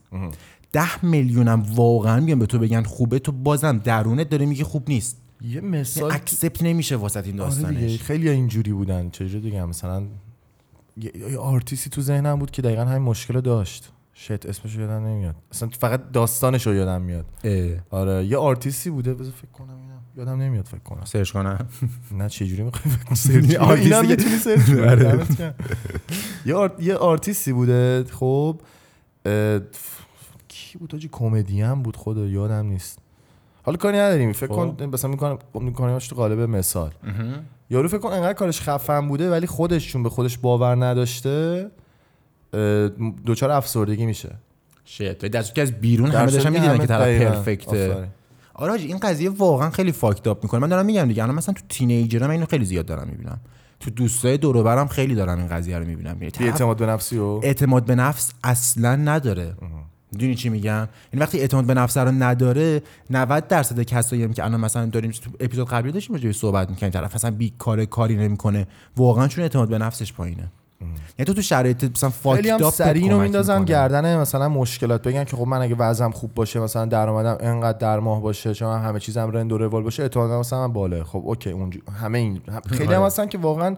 ده 0.71 1.05
میلیونم 1.05 1.61
واقعا 1.75 2.25
بیان 2.25 2.39
به 2.39 2.45
تو 2.45 2.59
بگن 2.59 2.83
خوبه 2.83 3.19
تو 3.19 3.31
بازم 3.31 3.77
درونت 3.77 4.29
داره 4.29 4.45
میگه 4.45 4.63
خوب 4.63 4.89
نیست. 4.89 5.17
یه 5.41 5.61
مثال 5.61 6.11
accept 6.11 6.63
نمیشه 6.63 6.95
واسه 6.95 7.23
این 7.25 7.39
آره 7.39 7.49
داستانش. 7.49 8.01
خیلی 8.01 8.29
اینجوری 8.29 8.73
بودن 8.73 9.09
چجوری 9.09 9.41
دیگه 9.41 9.65
مثلا 9.65 10.03
یه, 10.97 11.37
آرتیستی 11.37 11.89
تو 11.89 12.01
ذهنم 12.01 12.39
بود 12.39 12.51
که 12.51 12.61
دقیقا 12.61 12.85
همین 12.85 13.01
مشکل 13.01 13.33
رو 13.33 13.41
داشت. 13.41 13.91
shit 14.13 14.45
اسمش 14.45 14.75
یادم 14.75 15.05
نمیاد. 15.05 15.35
اصلا 15.51 15.69
فقط 15.79 16.11
داستانش 16.11 16.67
رو 16.67 16.73
یادم 16.73 17.01
میاد. 17.01 17.25
اه، 17.43 17.69
آره 17.89 18.25
یه 18.25 18.37
آرتیستی 18.37 18.89
بوده 18.89 19.13
بذار 19.13 19.33
فکر 19.33 19.51
کنم 19.51 19.75
اینم. 19.75 20.01
یادم 20.17 20.41
نمیاد 20.41 20.65
فکر 20.65 20.79
کنم. 20.79 21.05
سرچ 21.05 21.31
کنم. 21.31 21.67
نه 22.11 22.29
چه 22.29 22.45
جوری 22.45 22.63
می‌خوای 22.63 22.95
سرچ 23.15 23.79
اینم 23.79 24.07
می‌تونی 24.07 24.37
سرچ 24.37 24.65
کنی. 24.65 24.79
آره. 24.81 25.25
یه 26.45 26.55
آرت- 26.55 26.79
یه 26.83 26.95
آرتیستی 26.95 27.53
بوده 27.53 28.05
خب 28.11 28.61
کی 30.71 30.77
بود 30.77 30.95
آجی؟ 30.95 31.09
کمدین 31.11 31.73
بود 31.83 31.97
خدا 31.97 32.25
یادم 32.25 32.65
نیست. 32.65 32.99
حالا 33.63 33.77
کاری 33.77 33.97
نداریم 33.97 34.33
فکر 34.33 34.47
خب. 34.47 34.77
کن 34.77 34.85
مثلا 34.85 35.11
می‌کنم 35.11 35.37
میکنیمش 35.53 36.07
تو 36.07 36.15
قالب 36.15 36.39
مثال. 36.39 36.91
یارو 37.69 37.87
فکر 37.87 37.97
کن 37.97 38.09
انقدر 38.09 38.33
کارش 38.33 38.61
خفن 38.61 39.07
بوده 39.07 39.31
ولی 39.31 39.47
خودش 39.47 39.87
چون 39.87 40.03
به 40.03 40.09
خودش 40.09 40.37
باور 40.37 40.85
نداشته 40.85 41.71
اه، 42.53 42.59
دچار 43.25 43.51
افسردگی 43.51 44.05
میشه. 44.05 44.35
شیت 44.85 45.25
دست 45.25 45.55
که 45.55 45.61
از 45.61 45.71
بیرون 45.71 46.09
در 46.09 46.21
همه 46.21 46.31
داشتن 46.31 46.49
می‌دیدن 46.49 46.77
که 46.77 46.87
طرف. 46.87 47.21
پرفکته. 47.21 48.07
آره 48.53 48.71
حاجی، 48.71 48.87
این 48.87 48.97
قضیه 48.97 49.29
واقعا 49.29 49.69
خیلی 49.69 49.91
fucked 49.91 50.27
up 50.27 50.43
می‌کنه. 50.43 50.59
من 50.61 50.69
دارم 50.69 50.85
میگم 50.85 51.05
دیگه 51.05 51.23
الان 51.23 51.35
مثلا 51.35 51.53
تو 51.53 51.61
teenager 51.69 52.21
ها 52.21 52.27
من 52.27 52.33
اینو 52.33 52.45
خیلی 52.45 52.65
زیاد 52.65 52.85
دارم 52.85 53.07
می‌بینم. 53.07 53.39
تو 53.79 53.89
دوستای 53.89 54.37
دور 54.37 54.57
و 54.57 54.63
برم 54.63 54.87
خیلی 54.87 55.15
دارم 55.15 55.37
این 55.37 55.47
قضیه 55.47 55.77
رو 55.77 55.85
می‌بینم. 55.85 56.17
یعنی 56.21 56.31
اعتماد 56.39 56.77
به 56.77 56.85
نفسی 56.85 57.17
و؟ 57.17 57.39
اعتماد 57.43 57.85
به 57.85 57.95
نفس 57.95 58.33
اصلا 58.43 58.95
نداره. 58.95 59.55
می‌دونی 60.11 60.35
چی 60.35 60.49
میگم؟ 60.49 60.87
این 61.11 61.21
وقتی 61.21 61.39
اعتماد 61.39 61.65
به 61.65 61.73
نفس 61.73 61.97
رو 61.97 62.11
نداره 62.11 62.81
90 63.09 63.47
درصد 63.47 63.81
کسایی 63.81 64.23
هم 64.23 64.33
که 64.33 64.45
الان 64.45 64.59
مثلا 64.59 64.85
داریم 64.85 65.11
تو 65.11 65.29
اپیزود 65.39 65.69
قبلی 65.69 65.91
داشتیم 65.91 66.15
راجع 66.15 66.31
صحبت 66.31 66.69
می‌کنیم 66.69 66.91
طرف 66.91 67.15
مثلا 67.15 67.31
بی 67.31 67.53
کار 67.57 67.85
کاری 67.85 68.15
نمی‌کنه. 68.15 68.67
واقعا 68.97 69.27
چون 69.27 69.41
اعتماد 69.41 69.69
به 69.69 69.77
نفسش 69.77 70.13
پایینه. 70.13 70.51
یعنی 70.81 71.25
تو 71.25 71.33
تو 71.33 71.41
شرایط 71.41 71.83
مثلا 71.83 72.09
خیلی 72.09 72.21
fucked 72.23 72.49
هم 72.49 72.67
up 72.67 72.73
سریع 72.73 73.03
اینو 73.03 73.19
میندازن. 73.19 73.65
گردن 73.65 74.17
مثلا 74.17 74.49
مشکلات. 74.49 75.01
بگن 75.01 75.23
که 75.23 75.37
خب 75.37 75.47
من 75.47 75.61
اگه 75.61 75.75
وضعم 75.75 76.11
خوب 76.11 76.33
باشه 76.33 76.59
مثلا 76.59 76.85
درآمدم 76.85 77.37
انقدر 77.39 77.77
در 77.77 77.99
ماه 77.99 78.21
باشه 78.21 78.53
چون 78.53 78.67
من 78.67 78.81
همه 78.81 78.99
چیزم 78.99 79.31
رند 79.31 79.51
و 79.51 79.57
روال 79.57 79.83
باشه 79.83 80.03
اعتمادم 80.03 80.39
مثلا 80.39 80.67
من 80.67 80.73
بالا 80.73 81.03
خب 81.03 81.21
okay 81.25 81.51
اونجا 81.51 81.79
همه 82.01 82.17
این 82.17 82.41
خیلی 82.69 82.83
هم 82.83 82.99
آره. 82.99 83.05
هستن 83.05 83.27
که 83.27 83.37
واقعا 83.37 83.75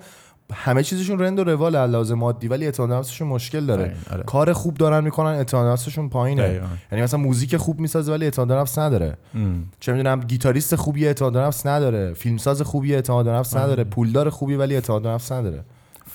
همه 0.54 0.84
چیزشون 0.84 1.20
رند 1.20 1.40
و 1.40 1.44
روال 1.44 1.76
از 1.76 1.90
لحاظ 1.92 2.12
مادی 2.12 2.48
ولی 2.48 2.66
اعتماد 2.66 2.92
نفسشون 2.92 3.28
مشکل 3.28 3.66
داره. 3.66 3.84
آره، 3.84 3.96
آره. 4.12 4.24
کار 4.24 4.54
خوب 4.54 4.74
دارن 4.78 5.04
می‌کنن 5.04 5.30
اعتماد 5.30 5.68
نفسشون 5.68 6.10
پایینه. 6.10 6.62
یعنی 6.92 7.04
مثلا 7.04 7.20
موزیک 7.20 7.58
خوب 7.58 7.80
می‌سازه 7.80 8.12
ولی 8.12 8.26
اعتماد 8.26 8.52
نفس 8.52 8.78
نداره. 8.78 9.18
ام. 9.36 9.64
چه 9.80 9.92
می‌دونم 9.92 10.20
گیتاریست 10.20 10.76
خوبی 10.76 11.08
اعتماد 11.08 11.38
نفس 11.38 11.66
نداره. 11.66 12.14
فیلمساز 12.14 12.62
خوبی 12.62 12.96
اعتماد 12.96 13.30
نفس 13.30 13.56
نداره. 13.56 13.84
پولدار 13.84 14.30
خوبی 14.30 14.56
ولی 14.56 14.76
اعتماد 14.76 15.08
نفس 15.08 15.32
نداره. 15.32 15.64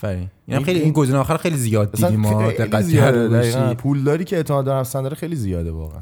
فری. 0.00 0.28
این- 0.46 0.64
خیلی 0.64 0.80
این- 0.80 0.92
گزینه 0.92 1.18
آخر 1.18 1.36
خیلی 1.36 1.56
زیاد 1.56 1.92
دیدیم 1.92 2.20
ما. 2.20 2.50
دقت 2.52 3.74
پولداری 3.74 4.24
که 4.24 4.36
اعتماد 4.36 4.68
نفس 4.68 4.96
نداره 4.96 5.16
خیلی 5.16 5.36
زیاده 5.36 5.70
واقعا. 5.70 6.00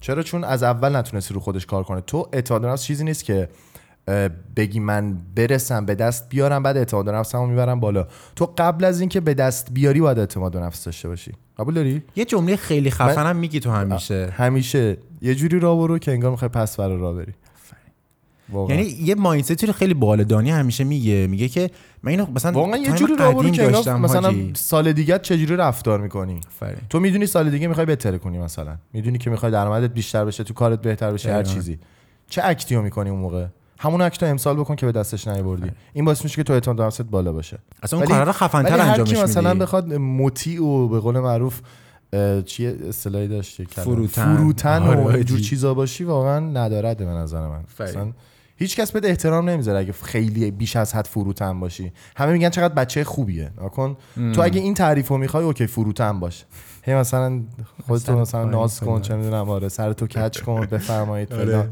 چرا؟ 0.00 0.22
چون 0.22 0.44
از 0.44 0.62
اول 0.62 0.96
نتونستی 0.96 1.34
رو 1.34 1.40
خودش 1.40 1.66
کار 1.66 1.82
کنه. 1.82 2.00
تو 2.00 2.28
اعتماد 2.32 2.66
نفس 2.66 2.82
چیزی 2.82 3.04
نیست 3.04 3.24
که 3.24 3.48
بگی 4.56 4.80
من 4.80 5.18
برسم 5.36 5.86
به 5.86 5.94
دست 5.94 6.28
بیارم 6.28 6.62
بعد 6.62 6.76
اعتماد 6.76 7.08
نفسمو 7.08 7.46
می‌برم 7.46 7.80
بالا. 7.80 8.06
تو 8.36 8.52
قبل 8.58 8.84
از 8.84 9.00
اینکه 9.00 9.20
به 9.20 9.34
دست 9.34 9.68
بیاری 9.72 10.00
باید 10.00 10.18
اعتماد 10.18 10.56
نفس 10.56 10.84
داشته 10.84 11.08
باشی. 11.08 11.32
قبول 11.58 11.74
داری؟ 11.74 12.02
یه 12.16 12.24
جمله 12.24 12.56
خیلی 12.56 12.90
خفنم 12.90 13.36
میگی 13.36 13.60
تو 13.60 13.70
همیشه. 13.70 14.32
همیشه. 14.36 14.96
یه 15.22 15.34
جوری 15.34 15.60
راه 15.60 15.78
برو 15.78 15.98
که 15.98 16.12
انگار 16.12 16.30
می‌خوای 16.30 16.48
پس 16.48 16.76
برا 16.76 16.96
راه 16.96 17.14
بری. 17.14 17.32
واقعا. 18.48 18.76
یعنی 18.76 18.88
یه 18.88 19.14
مایندتی 19.14 19.66
رو 19.66 19.72
خیلی 19.72 19.94
بالادانی 19.94 20.50
همیشه 20.50 20.84
میگه. 20.84 21.26
میگه 21.26 21.48
که 21.48 21.70
من 22.02 22.10
اینو 22.10 22.26
مثلا 22.34 22.52
واقعا 22.52 22.76
یه 22.76 22.92
جوری 22.92 23.16
راه 23.16 23.34
برو 23.34 23.50
که 23.50 23.68
مثلا 23.68 24.20
حاجی. 24.20 24.52
سال 24.54 24.92
دیگه 24.92 25.18
چجوری 25.18 25.56
رفتار 25.56 26.00
می‌کنی؟ 26.00 26.40
فری. 26.60 26.76
تو 26.90 27.00
می‌دونی 27.00 27.26
سال 27.26 27.50
دیگه 27.50 27.68
می‌خوای 27.68 27.86
بهتر 27.86 28.18
کنی 28.18 28.38
مثلا. 28.38 28.76
می‌دونی 28.92 29.18
که 29.18 29.30
می‌خوای 29.30 29.52
درآمدت 29.52 29.90
بیشتر 29.90 30.24
بشه 30.24 30.44
تو 30.44 30.54
کارت 30.54 30.82
بهتر 30.82 31.12
بشه 31.12 31.32
هر. 31.32 31.42
چیزی. 31.42 31.78
چه 32.28 32.42
اکتیو 32.44 32.82
می‌کنی 32.82 33.10
اون 33.10 33.20
موقع؟ 33.20 33.46
همون 33.78 34.00
اکتو 34.00 34.26
امسال 34.26 34.56
بکن 34.56 34.76
که 34.76 34.86
به 34.86 34.92
دستش 34.92 35.28
نیوردی 35.28 35.70
این 35.92 36.04
باعث 36.04 36.24
میشه 36.24 36.36
که 36.36 36.42
تو 36.42 36.52
اعتماد 36.52 36.76
به 36.76 36.82
نفست 36.82 37.02
بالا 37.02 37.32
باشه 37.32 37.58
اصلا 37.82 37.98
اون 37.98 38.08
کارا 38.08 38.32
خفن‌تر 38.32 38.80
انجامش 38.80 39.12
کی 39.12 39.22
مثلا 39.22 39.52
میدی 39.52 39.62
بخواد 39.62 39.94
مطیع 39.94 40.62
و 40.62 40.88
به 40.88 41.00
قول 41.00 41.18
معروف 41.18 41.60
چیه 42.46 42.76
اصطلاحی 42.88 43.28
داشت 43.28 43.60
یه 43.60 43.66
کلمه؟ 43.66 43.84
فروتن. 43.84 44.36
فروتن 44.36 44.82
آره، 44.82 45.00
و 45.00 45.06
اینجور 45.06 45.36
حاجی. 45.36 45.40
چیزا 45.40 45.74
باشی 45.74 46.04
واقعا 46.04 46.38
ندارد 46.40 46.98
به 46.98 47.04
نظر 47.04 47.48
من. 47.48 47.64
مثلا 47.80 48.12
هیچ 48.58 48.76
کس 48.76 48.92
بهت 48.92 49.04
احترام 49.04 49.50
نمی‌ذاره 49.50 49.78
اگه 49.78 49.92
خیلی 49.92 50.50
بیش 50.50 50.76
از 50.76 50.94
حد 50.94 51.06
فروتن 51.06 51.60
باشی 51.60 51.92
همه 52.16 52.32
میگن 52.32 52.50
چقدر 52.50 52.74
بچه 52.74 53.04
خوبیه 53.04 53.50
نکن 53.62 53.96
تو 54.34 54.42
اگه 54.42 54.60
این 54.60 54.74
تعریف 54.74 55.08
رو 55.08 55.18
می‌خوای 55.18 55.44
اوکی 55.44 55.66
فروتن 55.66 56.20
باش 56.20 56.44
هی 56.82 56.94
مثلا 56.94 57.40
خودتو 57.86 58.18
مثلا 58.18 58.44
ناز 58.44 58.80
کن. 58.80 59.00
چه 59.00 59.16
می‌دونم 59.16 59.50
آره 59.50 59.68
سر 59.68 59.92
تو 59.92 60.06
کچ 60.06 60.40
کن 60.40 60.60
بفرمایید 60.66 61.32
آره. 61.40 61.68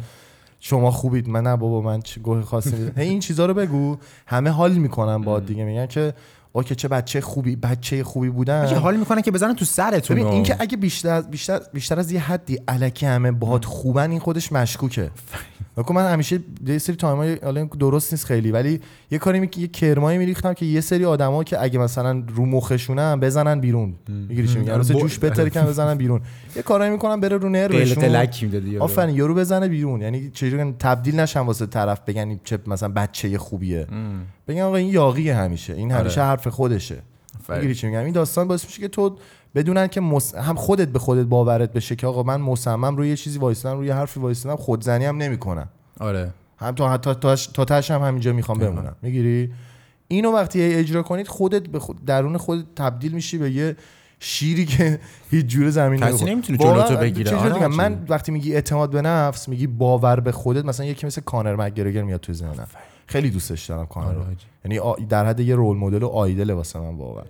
شما 0.66 0.90
خوبید. 0.90 1.29
من 1.29 1.42
نه 1.42 1.57
بابا 1.57 1.81
من 1.81 2.03
چه 2.03 2.20
گوه 2.20 2.42
خاصی 2.42 2.90
این 2.96 3.20
چیزا 3.20 3.46
رو 3.46 3.55
بگو. 3.55 3.96
همه 4.27 4.50
حال 4.50 4.72
می‌کنن 4.72 5.18
با 5.18 5.40
دیگه. 5.40 5.64
میگن 5.64 5.87
که 5.87 6.14
okay 6.57 6.75
چه 6.75 6.88
بچه 6.88 7.21
خوبی 7.21 7.57
بچه 7.57 8.05
خوبی 8.05 8.29
بودن. 8.29 8.61
حاجی، 8.61 8.75
حال 8.75 8.97
می‌کنن 8.97 9.21
که 9.21 9.31
بزنن 9.31 9.55
تو 9.55 9.64
سرتون. 9.64 10.17
ببین 10.17 10.27
اینکه 10.33 10.57
اگه 10.59 10.77
بیشتر 10.77 11.09
از 11.11 11.31
بیشتر 11.31 11.61
بیشتر 11.73 11.99
از 11.99 12.12
یه 12.12 12.21
حدی 12.21 12.59
الکی 12.69 13.07
همه 13.07 13.33
باهات 13.33 13.64
خوبن 13.64 14.11
این 14.11 14.21
خودش 14.21 14.53
مشکوکه. 14.53 15.11
نکن 15.79 15.95
من 15.95 16.12
همیشه 16.12 16.40
یه 16.67 16.79
سری 16.79 16.97
تایمای 16.97 17.38
حالا 17.45 17.64
درست 17.64 18.12
نیست 18.12 18.27
خیلی 18.27 18.51
ولی 18.51 18.81
یه 19.11 19.19
کاری 19.19 19.40
می 19.40 19.49
یه 19.57 19.67
کرمایی 19.67 20.19
میریختم 20.19 20.53
که 20.53 20.67
یه 20.67 20.81
سری 20.81 21.05
آدما 21.05 21.45
که 21.45 21.62
اگه 21.62 21.79
مثلا 21.79 22.23
رو 22.35 22.47
مخشونن 22.47 23.21
بزنن 23.21 23.61
بیرون. 23.61 23.95
می‌گیری 24.09 24.49
چی 24.49 24.59
میگم؟ 24.59 24.79
مثلا 24.79 24.97
ب- 24.97 25.01
جوش 25.01 25.19
بترکن 25.19 25.62
بزنن 25.73 25.95
بیرون. 25.95 26.21
یه 26.57 26.62
کارایی 26.62 26.90
می‌کنن 26.90 27.21
بره 27.21 27.37
رو 27.37 27.49
نروشون 27.49 28.03
قلقلک 28.03 28.43
می‌دادی 28.43 28.71
یارو. 28.71 28.85
آفرین 28.85 29.17
یارو 29.17 29.35
بزنه 29.35 29.69
بیرون. 29.69 30.01
یعنی 30.01 30.31
چجوری؟ 30.31 30.75
تبدیل 30.79 31.21
نشن 31.21 31.40
واسه 31.40 31.67
طرف 31.67 32.01
بگن 32.07 32.40
چه 32.45 32.59
مثلا 32.67 32.88
بچه 32.88 33.38
خوبیه. 33.38 33.87
بگن 34.49 34.61
آقا 34.61 34.77
این 34.77 34.89
یاقیه 34.89 35.35
همیشه 35.35 35.75
این 35.75 35.93
همیشه 35.93 36.21
آره. 36.21 36.31
حرف 36.31 36.49
خودشه. 36.49 37.03
می‌گیری 37.49 37.75
چی 37.75 37.87
میگم 37.87 38.05
این 38.05 38.13
داستان 38.13 38.49
باعث 38.49 38.65
میشه 38.65 38.81
که 38.81 38.89
تو 38.89 39.17
بدونن 39.55 39.87
که 39.87 40.01
مس... 40.01 40.35
هم 40.35 40.55
خودت 40.55 40.89
به 40.89 40.99
خودت 40.99 41.27
باورت 41.27 41.73
بشه 41.73 41.97
که 41.97 42.07
آقا 42.07 42.23
من 42.23 42.41
مصمم 42.41 42.97
روی 42.97 43.09
یه 43.09 43.17
چیزی 43.17 43.39
وایسادم 43.39 43.79
روی 43.79 43.91
حرفی 43.91 44.21
وایسادم 44.21 44.57
خودزنی 44.57 45.05
هم 45.05 45.17
نمی‌کنم 45.17 45.69
آره 46.01 46.31
هم 46.59 46.75
تا 46.75 46.91
حتی 46.91 47.15
تا 47.15 47.37
تا 47.37 47.65
تاش 47.65 47.91
هم 47.91 48.03
همینجا 48.03 48.33
می‌خوام 48.33 48.59
بمونم 48.59 48.97
می‌گیری 49.03 49.53
اینو 50.09 50.33
وقتی 50.33 50.63
اجرا 50.63 51.03
کنید 51.03 51.29
خودت 51.29 51.63
به 51.63 51.79
خود 51.79 52.05
درون 52.05 52.37
خودت 52.37 52.65
تبدیل 52.77 53.13
میشی 53.13 53.39
به 53.39 53.51
یه 53.51 53.77
شیری 54.21 54.67
که 54.67 54.99
هیچ 55.31 55.47
جوره 55.47 55.71
زمین 55.71 56.01
کسی. 56.01 56.25
نمی‌تونه 56.25 56.59
جلوتو 56.59 56.97
بگیره. 56.97 57.37
آره 57.37 57.55
بگم؟ 57.55 57.67
من 57.67 58.05
وقتی 58.09 58.33
میگی 58.33 58.55
اعتماد 58.55 58.91
به 58.91 59.03
نفس 59.03 59.49
میگی 59.49 59.67
باور 59.67 60.21
به 60.21 60.33
خودت 60.33 60.65
مثلا 60.65 60.87
یکی 60.87 61.07
مثل 61.07 61.21
کانر 61.21 61.57
مکگرگر 61.57 62.03
میاد 62.03 62.21
تو 62.21 62.33
ذهنم 62.33 62.67
خیلی 63.07 63.31
دوستش 63.31 63.67
دارم 63.67 63.87
کانر 63.87 64.19
آره. 64.19 64.37
یعنی 64.64 65.07
در 65.09 65.27
حد 65.27 65.40
یه 65.40 65.55
رول 65.55 65.77
مدل 65.77 66.03
و 66.03 66.09
آیدل 66.09 66.51
واسه 66.51 66.79
من 66.79 66.95
واقعا. 66.97 67.25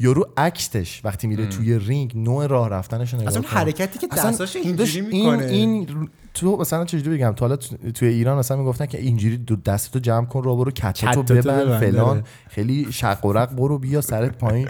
یورو 0.00 0.28
اکتش 0.36 1.00
وقتی 1.04 1.26
میره 1.26 1.46
توی 1.46 1.78
رینگ 1.78 2.12
نوع 2.16 2.46
راه 2.46 2.68
رفتنش 2.68 3.14
نگاه 3.14 3.28
اصلا. 3.28 3.42
حرکتی 3.46 3.98
که 3.98 4.06
دستاش 4.06 4.56
اینجوری 4.56 5.00
این 5.00 5.06
می‌کنه. 5.06 5.44
این 5.46 5.86
تو 6.34 6.56
مثلا 6.56 6.84
چجوری 6.84 7.16
بگم؟ 7.16 7.32
تا 7.32 7.46
حالا 7.46 7.56
تو- 7.56 7.90
توی 7.94 8.08
ایران 8.08 8.38
مثلا 8.38 8.56
می‌گفتن 8.56 8.86
که 8.86 8.98
اینجوری 8.98 9.36
دو 9.36 9.56
دستتو 9.56 9.98
جمع 9.98 10.26
کن 10.26 10.42
رو 10.42 10.56
برو 10.56 10.70
کتتو 10.70 11.22
ببند 11.22 11.44
ببند، 11.44 11.80
فلان. 11.80 12.08
آره. 12.08 12.24
خیلی 12.48 12.92
شق 12.92 13.26
و 13.26 13.32
رق 13.32 13.54
برو 13.54 13.78
بیا 13.78 14.00
سرت 14.00 14.38
پایین. 14.38 14.68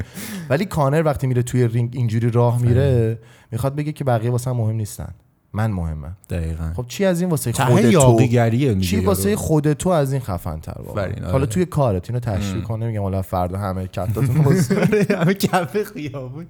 ولی 0.51 0.65
کانر 0.65 1.03
وقتی 1.05 1.27
میره 1.27 1.43
توی 1.43 1.69
رینگ 1.69 1.91
اینجوری 1.93 2.31
راه 2.31 2.63
میره 2.63 3.19
می‌خواد 3.51 3.77
بگه 3.77 3.93
که 3.93 4.05
بقیه 4.05 4.31
واسه 4.31 4.53
مهم 4.53 4.77
نیستن. 4.77 5.15
من 5.55 5.71
مهمم 5.71 6.17
دقیقاً. 6.31 6.73
خب 6.77 6.85
چی 6.89 7.05
از 7.05 7.21
این 7.21 7.31
واسه 7.31 7.53
خود 7.53 7.91
تو؟ 7.91 8.81
چی. 8.81 9.01
واسه 9.01 9.37
خود 9.37 9.73
تو 9.73 9.89
از 9.89 10.13
این 10.13 10.23
خفن 10.23 10.61
تر 10.61 10.73
آره. 10.73 11.31
حالا 11.33 11.47
توی 11.47 11.65
کارت 11.65 12.11
اینو 12.11 12.21
تشریح 12.21 12.63
کن 12.63 12.83
نمیگم 12.83 13.03
حالا 13.03 13.23
فردا 13.23 13.59
همه 13.59 13.87
کتاتون 13.87 14.45
آره، 14.47 15.07
همه 15.19 15.35
کف 15.35 15.83
خیابون. 15.83 16.47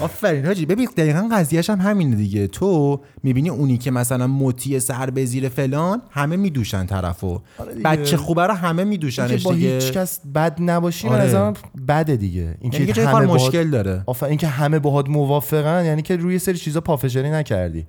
آفرین 0.00 0.46
حاجی 0.46 0.66
ببین 0.66 0.88
دقیقا 0.96 1.28
قضیهش 1.32 1.70
هم 1.70 1.80
همینه 1.80 2.16
دیگه. 2.16 2.46
تو 2.46 3.00
می‌بینی 3.22 3.48
اونی 3.48 3.78
که 3.78 3.90
مثلا 3.90 4.26
مطیع 4.26 4.78
سر 4.78 5.10
به 5.10 5.24
زیر 5.24 5.48
فلان 5.48 6.02
همه 6.10 6.36
میدوشن 6.36 6.86
طرفو. 6.86 7.40
آره. 7.58 7.74
بچه 7.84 8.16
خوبه 8.16 8.46
رو 8.46 8.54
همه 8.54 8.68
اینکه 8.82 8.90
میدوشنش 8.90 9.42
با 9.42 9.52
دیگه. 9.54 9.74
هیچ 9.74 9.92
کس 9.92 10.20
بد 10.34 10.56
نباشی 10.62 11.08
به 11.08 11.14
آره. 11.14 11.52
بده 11.88 12.16
دیگه. 12.16 12.40
یعنی 12.40 12.56
اینکه 12.60 12.92
که 12.92 13.06
همه 13.06 13.26
مشکل 13.26 13.70
داره؟ 13.70 14.02
آفرین 14.06 14.30
اینکه 14.30 14.46
همه 14.46 14.78
باهات 14.78 15.08
موافقن 15.08 15.84
یعنی 15.84 16.02
که 16.02 16.16
روی 16.16 16.38
سری 16.38 16.58
چیزا 16.58 16.80
پافشاری 16.80 17.30
نکردی. 17.30 17.86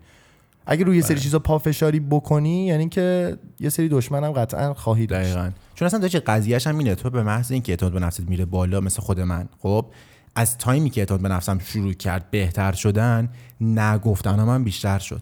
اگه 0.72 0.84
روی 0.84 0.96
یه 0.96 1.04
سری 1.04 1.20
چیزا 1.20 1.40
پافشاری 1.40 2.00
بکنی 2.00 2.66
یعنی 2.66 2.90
که 2.90 3.38
یه 3.60 3.70
سری 3.70 3.90
دشمنم 3.90 4.32
قطعا 4.32 4.74
خواهی 4.74 5.08
داشت. 5.08 5.30
دقیقا. 5.30 5.52
چون 5.76 5.86
اصلا 5.86 6.00
داشت 6.00 6.16
قضیهش 6.16 6.68
هم 6.68 6.78
اینه. 6.78 6.96
تو 6.96 7.10
به 7.10 7.24
محض 7.24 7.52
اینکه 7.52 7.72
اعتماد 7.72 7.92
به 7.92 8.00
نفست 8.00 8.30
میره 8.30 8.46
بالا 8.46 8.80
مثل 8.80 9.02
خود 9.02 9.20
من 9.20 9.50
خب 9.60 9.86
از 10.36 10.58
تایمی 10.58 10.90
که 10.90 11.02
اعتماد 11.02 11.22
به 11.22 11.30
نفسم 11.30 11.60
شروع 11.60 11.94
کرد 11.94 12.32
بهتر 12.32 12.72
شدن 12.72 13.30
نگفتن 13.62 14.44
من 14.44 14.64
بیشتر 14.64 15.00
شد. 15.00 15.22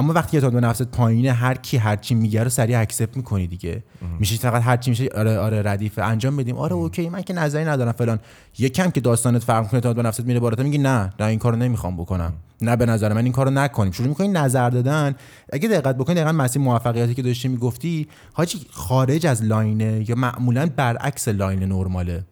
اما 0.00 0.12
وقتی 0.12 0.36
اعتماد 0.36 0.52
به 0.52 0.60
نفست 0.60 0.82
پایینه 0.82 1.32
هر 1.32 1.54
کی 1.54 1.76
هر 1.76 1.96
چی 1.96 2.14
میگه 2.14 2.42
رو 2.44 2.50
سریع 2.50 2.80
اکسپت 2.80 3.16
می‌کنی 3.16 3.46
دیگه. 3.46 3.82
میشه 4.18 4.36
فقط 4.36 4.62
هر 4.62 4.76
چی 4.76 4.90
میشه 4.90 5.08
آره 5.16 5.38
آره 5.38 5.62
ردیفه 5.62 6.02
انجام 6.02 6.36
بدیم. 6.36 6.56
آره 6.56 6.72
okay 6.72 7.08
من 7.08 7.22
که 7.22 7.32
نظری 7.32 7.64
ندارم 7.64 7.92
فلان. 7.92 8.18
یکم 8.58 8.90
که 8.90 9.00
داستانت 9.00 9.44
فرق 9.44 9.62
کنه 9.62 9.74
اعتماد 9.74 9.96
به 9.96 10.02
نفست 10.02 10.20
میره 10.20 10.40
بالا 10.40 10.62
میگی 10.62 10.78
نه 10.78 11.12
نه 11.20 11.26
این 11.26 11.38
کارو 11.38 11.56
نمی‌خوام 11.56 11.96
بکنم. 11.96 12.32
نه 12.62 12.76
به 12.76 12.86
نظر 12.86 13.12
من 13.12 13.24
این 13.24 13.32
کارو 13.32 13.50
نکنیم. 13.50 13.92
شروع 13.92 14.08
می‌کنی 14.08 14.28
نظر 14.28 14.70
دادن. 14.70 15.14
اگه 15.52 15.68
دقت 15.68 15.96
بکنی 15.96 16.14
دقیقا 16.14 16.32
مسیر 16.32 16.62
موفقیتی 16.62 17.14
که 17.14 17.22
داشتی 17.22 17.48
می‌گفتی 17.48 18.08
حاجی 18.32 18.58
خارج 18.70 19.26
از 19.26 19.44
line 19.44 19.97
ه 19.97 20.10
یا 20.10 20.16
معمولا 20.16 20.68
برعکس 20.76 21.28
line 21.28 21.62
نرماله. 21.62 22.24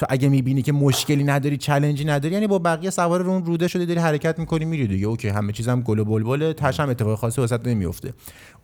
تو 0.00 0.06
اگه 0.08 0.28
می‌بینی 0.28 0.62
که 0.62 0.72
مشکلی 0.72 1.24
نداری 1.24 1.56
challenge 1.56 1.99
ی 1.99 2.04
نداری 2.04 2.34
یعنی 2.34 2.46
با 2.46 2.58
بقیه 2.58 2.90
سوار 2.90 3.22
رو 3.22 3.30
اون 3.30 3.44
رود 3.44 3.68
شده 3.68 3.86
داری 3.86 4.00
حرکت 4.00 4.38
می‌کنی 4.38 4.64
میری 4.64 4.86
دیگه 4.86 5.06
okay 5.06 5.28
همه 5.28 5.52
چیزم 5.52 5.80
گل 5.80 5.98
و 5.98 6.04
بلبله 6.04 6.52
تش 6.52 6.80
هم 6.80 6.88
اتفاق 6.88 7.18
خاصی 7.18 7.40
واسط 7.40 7.66
نمیفته 7.66 8.14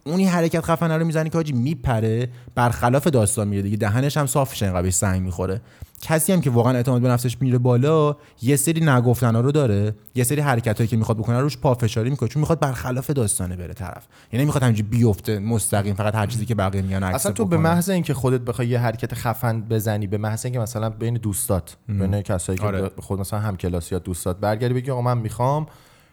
اونی 0.07 0.27
حرکت 0.27 0.61
خفنه 0.61 0.97
رو 0.97 1.05
می‌زنی 1.05 1.31
که 1.31 1.39
حاجی 1.39 1.53
میپره 1.53 2.29
برخلاف 2.55 3.07
داستان 3.07 3.49
میره. 3.49 3.63
دیگه 3.63 3.77
دهنش 3.77 4.17
هم 4.17 4.27
صاف 4.27 4.51
میشه 4.51 4.67
انقدر 4.67 4.91
سنگ 4.91 5.23
می‌خوره. 5.23 5.61
کسی 6.03 6.33
هم 6.33 6.41
که 6.41 6.51
واقعا 6.51 6.73
اعتماد 6.73 7.03
به 7.03 7.09
نفسش 7.09 7.37
میره 7.41 7.59
بالا 7.59 8.17
یه 8.43 8.57
سری 8.57 8.81
نگفتنا 8.81 9.41
رو 9.41 9.53
داره. 9.53 9.95
یه 10.15 10.25
سری 10.25 10.41
حرکتایی 10.41 10.89
که 10.89 10.97
می‌خواد 10.97 11.19
بکنه 11.19 11.41
روش 11.41 11.59
پافشاری 11.59 12.11
می‌کنه 12.11 12.29
چون 12.29 12.41
می‌خواد 12.41 12.61
برخلاف 12.61 13.11
داستانه 13.11 13.57
بره 13.57 13.75
طرف. 13.75 14.07
یعنی 14.33 14.45
می‌خواد 14.45 14.63
همینجوری 14.63 14.89
بیفته 14.89 15.39
مستقیم 15.39 15.95
فقط 15.95 16.15
هر 16.15 16.27
چیزی 16.27 16.47
که 16.47 16.55
بقیه 16.55 16.83
میگن 16.83 17.03
اصلا 17.03 17.33
تو 17.33 17.45
به 17.45 17.57
محض 17.57 17.91
اینکه 17.91 18.15
خودت 18.15 18.41
بخوای 18.41 18.69
یه 18.69 18.79
حرکت 18.79 19.15
خفن 19.15 19.61
بزنی 19.61 20.07
به 20.07 20.19
محض 20.19 20.45
اینکه 20.45 20.61
مثلا 20.61 20.91
بین 20.91 21.15
دوستات 21.15 21.77
بین 21.89 22.23
کسایی 22.23 22.59
که 22.59 22.67
آره. 22.67 22.91
خود 22.99 23.21
مثلا 23.21 23.41
هم 23.41 23.57
کلاسی 23.57 23.95
یا 23.95 23.99
دوستات 23.99 24.37
برگردی 24.37 24.75
بگی 24.75 24.91
آقا 24.91 25.03
من 25.03 25.19
می‌خوام 25.19 25.67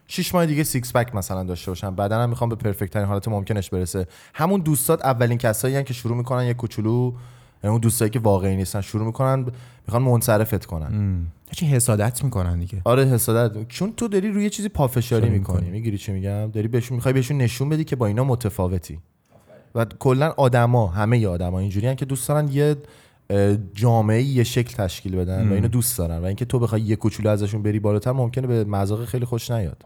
شش 0.08 0.36
ماه 0.36 0.46
دیگه 0.46 0.64
six 0.64 0.94
pack 0.94 1.16
مثلا 1.16 1.44
داشته 1.44 1.72
باشم 1.72 1.96
بعدا 1.96 2.24
هم 2.24 2.30
می‌خوام 2.30 2.50
به 2.50 2.56
perfect 2.56 2.94
ترین 2.94 3.06
حالت 3.06 3.28
ممکنش 3.28 3.70
برسه. 3.70 4.08
همون 4.34 4.62
دوستات 4.62 5.06
اولین 5.06 5.38
کسایی 5.38 5.76
هن 5.76 5.84
که 5.84 5.94
شروع 5.94 6.18
می‌کنن 6.18 6.46
یه 6.46 6.54
کوچولو 6.54 7.14
یعنی 7.64 7.72
اون 7.72 7.82
دوستایی 7.82 8.12
که 8.12 8.20
واقعی 8.20 8.56
نیستن 8.56 8.82
شروع 8.82 9.06
می‌کنن 9.06 9.46
می‌خوان 9.88 10.02
منصرفت 10.04 10.66
کنن. 10.66 11.26
چی 11.52 11.66
حسادت 11.66 12.24
می‌کنن 12.24 12.60
دیگه. 12.60 12.82
آره 12.86 13.06
حسادت. 13.06 13.68
چون 13.68 13.94
تو 13.98 14.08
داری 14.08 14.32
روی 14.32 14.50
چیزی 14.50 14.70
پافشاری 14.70 15.06
فشاری 15.06 15.30
می‌کنی. 15.40 15.56
می‌کنی. 15.56 15.72
می‌گیری 15.72 15.98
چی 15.98 16.12
میگم؟ 16.12 16.52
داری 16.52 16.68
بهشون 16.68 16.96
می‌خوای 16.96 17.14
بهشون 17.14 17.38
نشون 17.38 17.70
بدی 17.70 17.84
که 17.84 17.96
با 17.96 18.06
اینا 18.06 18.24
متفاوتی. 18.24 19.00
و 19.76 19.86
کلا 19.86 20.34
آدما 20.38 20.88
همه 20.88 21.20
ی 21.20 21.26
آدما 21.26 21.60
اینجوری 21.60 21.96
که 21.96 22.06
دوست 22.06 22.28
دارن 22.28 22.48
یه 22.48 22.76
جامعه 23.74 24.22
یه 24.22 24.44
شکل 24.44 24.76
تشکیل 24.76 25.16
بدن 25.16 25.50
و 25.50 25.54
اینو 25.54 25.68
دوست 25.68 25.98
دارن 25.98 26.18
و 26.18 26.26
اینکه 26.26 26.46
تو 26.46 26.60
بخوای 26.60 26.82
یه 26.82 26.96
کوچولو 26.96 27.30
ازشون 27.30 27.64
بری 27.64 27.80
بالاتر 27.80 28.12
ممکنه 28.12 28.48
به 28.48 28.64
مذاق 28.64 29.06
خیلی 29.06 29.26
خوش 29.26 29.52
نیاد. 29.52 29.84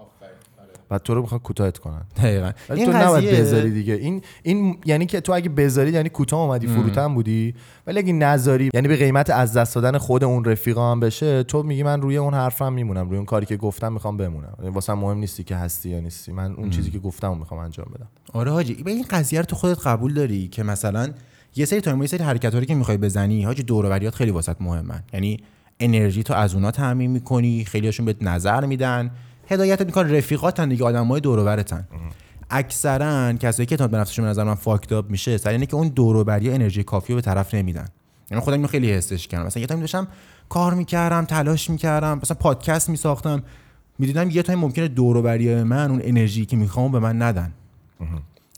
و 0.91 0.97
تو 0.97 1.15
رو 1.15 1.21
می‌خوان 1.21 1.39
کوتاهت 1.39 1.77
کنن. 1.77 2.01
دقیقا. 2.17 2.51
ولی 2.69 2.85
تو 2.85 2.91
نباید 2.91 3.39
بذاری 3.39 3.71
دیگه. 3.71 3.93
این 3.93 4.21
این 4.43 4.77
یعنی 4.85 5.05
که 5.05 5.21
تو 5.21 5.33
اگه 5.33 5.49
بذاری 5.49 5.91
یعنی 5.91 6.09
کوتاه 6.09 6.39
اومدی 6.39 6.67
فروتن 6.67 7.13
بودی. 7.13 7.53
ولی 7.87 7.99
اگه 7.99 8.13
نذاری 8.13 8.69
یعنی 8.73 8.87
به 8.87 8.95
قیمت 8.95 9.29
از 9.29 9.53
دست 9.53 9.75
دادن 9.75 9.97
خود 9.97 10.23
اون 10.23 10.45
رفیقا 10.45 10.91
هم 10.91 10.99
بشه 10.99 11.43
تو 11.43 11.63
میگی 11.63 11.83
من 11.83 12.01
روی 12.01 12.17
اون 12.17 12.33
حرفم 12.33 12.73
میمونم 12.73 13.07
روی 13.07 13.17
اون 13.17 13.25
کاری 13.25 13.45
که 13.45 13.57
گفتم 13.57 13.93
می‌خوام 13.93 14.17
بمونم. 14.17 14.55
یعنی 14.59 14.71
واسه 14.71 14.93
مهم 14.93 15.17
نیستی 15.17 15.43
که 15.43 15.55
هستی 15.55 15.89
یا 15.89 15.99
نیستی. 15.99 16.31
من 16.31 16.53
اون 16.53 16.69
چیزی 16.69 16.91
که 16.91 16.99
گفتم 16.99 17.27
رو 17.27 17.35
می‌خوام 17.35 17.59
انجام 17.59 17.87
بدم. 17.95 18.07
آره 18.33 18.51
حاجی 18.51 18.83
این 18.85 19.05
قضیه 19.09 19.39
رو 19.39 19.45
تو 19.45 19.55
خودت 19.55 19.87
قبول 19.87 20.13
داری 20.13 20.47
که 20.47 20.63
مثلا 20.63 21.09
یه 21.57 21.65
سری 21.65 21.81
تایم 21.81 22.01
یه 22.01 22.07
سری 22.07 22.23
حرکتاری 22.23 22.65
که 22.65 22.75
می‌خوای 22.75 22.97
بزنی 22.97 23.43
حاجی 23.43 23.63
دور 23.63 23.85
و 23.85 23.89
بریات 23.89 24.15
خیلی 24.15 24.31
واسط 24.31 24.55
مهمن. 24.59 25.03
یعنی 25.13 25.39
انرژی 25.79 26.23
تو 26.23 26.33
از 26.33 26.53
اونا 26.53 26.71
تامین 26.71 27.11
می‌کنی 27.11 27.65
خیلیاشون 27.65 28.05
بهت 28.05 28.23
نظر 28.23 28.65
میدن. 28.65 29.11
هدایتت 29.49 29.85
می‌کنن 29.85 30.11
رفیقاتن 30.11 30.69
دیگه 30.69 30.85
آدمای 30.85 31.21
دور 31.21 31.39
و 31.39 31.45
برتن 31.45 31.87
اکثرا 32.49 33.33
کسایی 33.33 33.65
که 33.65 33.73
اعتماد 33.73 33.89
به 33.89 33.97
نفسشون 33.97 34.25
به 34.25 34.29
نظر 34.29 34.43
من 34.43 34.55
fucked 34.55 34.96
up 34.96 35.09
میشه 35.09 35.37
سر 35.37 35.49
اینه 35.49 35.65
که 35.65 35.75
اون 35.75 35.87
دور 35.87 36.15
و 36.15 36.23
بری 36.23 36.51
انرژی 36.51 36.83
کافی 36.83 37.13
رو 37.13 37.17
به 37.17 37.21
طرف 37.21 37.53
نمیدن. 37.53 37.87
یعنی 38.31 38.43
خودم 38.43 38.57
اینو 38.57 38.67
خیلی 38.67 38.91
حسش 38.91 39.27
کردم. 39.27 39.45
مثلا 39.45 39.61
یه 39.61 39.67
تایم 39.67 39.79
داشتم 39.79 40.07
کار 40.49 40.73
می‌کردم 40.73 41.25
تلاش 41.25 41.69
می‌کردم 41.69 42.19
مثلا 42.23 42.37
پادکست 42.39 42.89
میساختم. 42.89 43.43
می‌دیدم 43.99 44.29
یه 44.29 44.43
تایم 44.43 44.59
ممکنه 44.59 44.87
دور 44.87 45.17
و 45.17 45.21
بری 45.21 45.63
من 45.63 45.91
اون 45.91 46.01
انرژی 46.03 46.45
که 46.45 46.57
می‌خوام 46.57 46.91
به 46.91 46.99
من 46.99 47.21
ندن. 47.21 47.53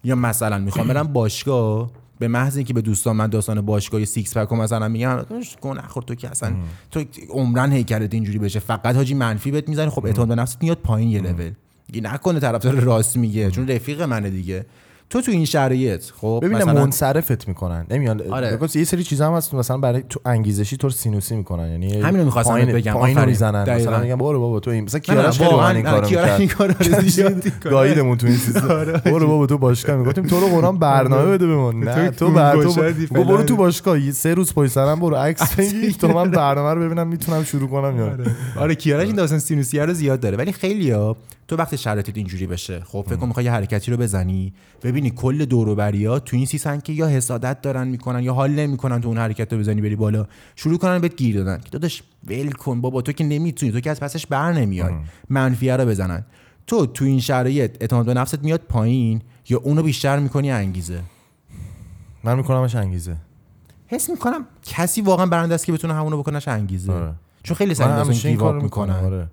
یا 0.03 0.15
مثلا 0.15 0.57
می‌خوام 0.57 0.87
برم 0.87 1.07
باشگاه 1.07 1.91
به 2.19 2.27
محض 2.27 2.55
اینکه 2.55 2.73
به 2.73 2.81
دوستان 2.81 3.15
من 3.15 3.27
داستان 3.27 3.61
باشگاه 3.61 4.05
six 4.05 4.37
pack 4.37 4.51
مثلا 4.51 4.87
میگم 4.87 5.25
گوه 5.61 5.77
نخور 5.77 6.03
تو 6.03 6.15
که 6.15 6.29
اصلا 6.29 6.55
تو 6.91 7.03
عمرن 7.29 7.71
هیکلت 7.71 8.13
اینجوری 8.13 8.39
بشه. 8.39 8.59
فقط 8.59 8.95
حاجی 8.95 9.13
منفی 9.13 9.51
بهت 9.51 9.69
می‌زنی 9.69 9.89
خب 9.89 10.05
اعتماد 10.05 10.27
به 10.27 10.35
نفست 10.35 10.63
میاد 10.63 10.77
پایین 10.77 11.09
یه 11.09 11.21
لول 11.21 11.51
دیگه 11.87 12.01
نکنه 12.11 12.39
طرفدار 12.39 12.75
راست 12.75 13.17
میگه 13.17 13.51
چون 13.51 13.67
رفیق 13.67 14.01
منه 14.01 14.29
دیگه. 14.29 14.65
تو 15.09 15.21
تو 15.21 15.31
این 15.31 15.45
شرایط 15.45 16.03
خب 16.21 16.39
ببینم 16.43 16.61
مثلا 16.61 16.73
منصرفت 16.73 17.47
می‌کنن 17.47 17.85
نمیان 17.89 18.21
آره. 18.31 18.57
آره. 18.57 18.67
یه 18.75 18.83
سری 18.83 19.03
چیزا 19.03 19.27
هم 19.27 19.33
هست 19.33 19.53
مثلا 19.53 19.77
برای 19.77 20.03
تو 20.09 20.19
انگیزشی 20.25 20.77
تو 20.77 20.89
سینوسی 20.89 21.35
می‌کنن 21.35 21.71
یعنی 21.71 22.01
همینو 22.01 22.25
می‌خواستم 22.25 22.55
بهت 22.55 22.69
بگم. 22.69 22.93
پایین. 22.93 23.25
می‌زنن. 23.25 23.69
مثلا 23.75 23.99
میگم 23.99 24.15
برو 24.15 24.39
بابا 24.39 24.59
تو 24.59 24.71
این 24.71 24.83
مثلا 24.83 24.99
کیارش 24.99 25.37
خیلی 25.37 25.49
واقعاً، 25.49 25.69
این 25.69 25.83
کارو 25.85 26.05
می‌کرد. 27.03 27.53
گاییدمون 27.61 28.17
تو 28.17 28.27
این 28.27 28.35
سیستم 28.45 29.01
برو 29.05 29.27
بابا 29.27 29.45
تو 29.45 29.57
باشگاه 29.57 29.95
می‌گفتیم 29.95 30.23
تو 30.23 30.39
رو 30.39 30.47
قرآن 30.47 30.77
برنامه 30.87 31.31
بده 31.31 31.47
بهمون 31.47 31.83
نه 31.83 32.09
تو 32.09 32.31
بر 32.31 32.63
تو 32.63 32.73
برو. 33.23 33.43
تو 33.43 33.55
باشگاه 33.55 34.11
سه 34.11 34.33
روز 34.33 34.53
پشت 34.53 34.71
سرم 34.71 34.99
برو 34.99 35.15
عکس 35.15 35.55
بگیر 35.55 35.91
تو 35.91 36.07
من 36.07 36.31
برنامه 36.31 36.73
رو 36.73 36.81
ببینم 36.85 37.07
می‌تونم 37.07 37.43
شروع 37.43 37.69
کنم 37.69 37.97
یا. 37.97 38.17
آره 38.61 38.75
کیارش 38.75 39.05
این 39.07 39.15
داستان 39.15 39.39
سینوسیه 39.39 39.85
رو 39.85 39.93
زیاد 39.93 40.19
داره 40.19 40.37
ولی 40.37 40.51
خیلیا 40.51 41.15
تو 41.49 41.55
وقتی 41.55 41.77
شرایطت 41.77 42.17
اینجوری 42.17 42.47
بشه. 42.47 42.79
خب 42.79 43.05
فکر 43.07 43.15
کن 43.15 43.27
می‌خوای 43.27 43.45
یه 43.45 43.51
حرکتی 43.51 43.91
رو 43.91 43.97
بزنی 43.97 44.53
ببینی 44.83 45.09
کل 45.09 45.45
دور 45.45 45.69
و 45.69 45.75
بریا 45.75 46.19
تو 46.19 46.37
این 46.37 46.45
سیسن 46.45 46.79
که 46.79 46.93
یا 46.93 47.07
حسادت 47.07 47.61
دارن 47.61 47.87
می‌کنن 47.87 48.23
یا 48.23 48.33
حال 48.33 48.51
نمی‌کنن 48.51 49.01
تو 49.01 49.07
اون 49.07 49.17
حرکت 49.17 49.53
رو 49.53 49.59
بزنی 49.59 49.81
بری 49.81 49.95
بالا. 49.95 50.27
شروع 50.55 50.77
کنن 50.77 50.99
بهت 50.99 51.15
گیر 51.15 51.35
دادن. 51.35 51.57
که 51.57 51.69
داداش 51.69 52.03
ول 52.27 52.51
کن 52.51 52.81
بابا 52.81 53.01
تو 53.01 53.11
که 53.11 53.23
نمی‌تونی 53.23 53.71
تو 53.71 53.79
که 53.79 53.91
از 53.91 53.99
پسش 53.99 54.27
بر 54.27 54.53
نمیای 54.53 54.93
منفیه 55.29 55.75
رو 55.75 55.85
بزنن. 55.85 56.25
تو 56.67 56.85
تو 56.85 57.05
این 57.05 57.19
شرایط 57.19 57.77
اعتماد 57.81 58.05
به 58.05 58.13
نفست 58.13 58.43
میاد 58.43 58.61
پایین 58.61 59.21
یا 59.49 59.59
اونو 59.59 59.83
بیشتر 59.83 60.19
می‌کنی 60.19 60.51
انگیزه؟ 60.51 61.01
من 62.23 62.37
میکنمش 62.37 62.75
انگیزه. 62.75 63.15
حس 63.87 64.09
می‌کنم 64.09 64.45
کسی 64.63 65.01
واقعا 65.01 65.25
برنده 65.25 65.55
است 65.55 65.65
که 65.65 65.73
بتونه 65.73 65.93
همونو 65.93 66.17
بکنش 66.17 66.47
انگیزه. 66.47 66.93
آره. 66.93 67.13
چون 67.43 67.57
خیلی 67.57 67.73
داستان 67.73 68.05
همیشه 68.05 68.29
این 68.29 68.55
می‌کنن. 68.55 68.93
آره. 68.93 69.27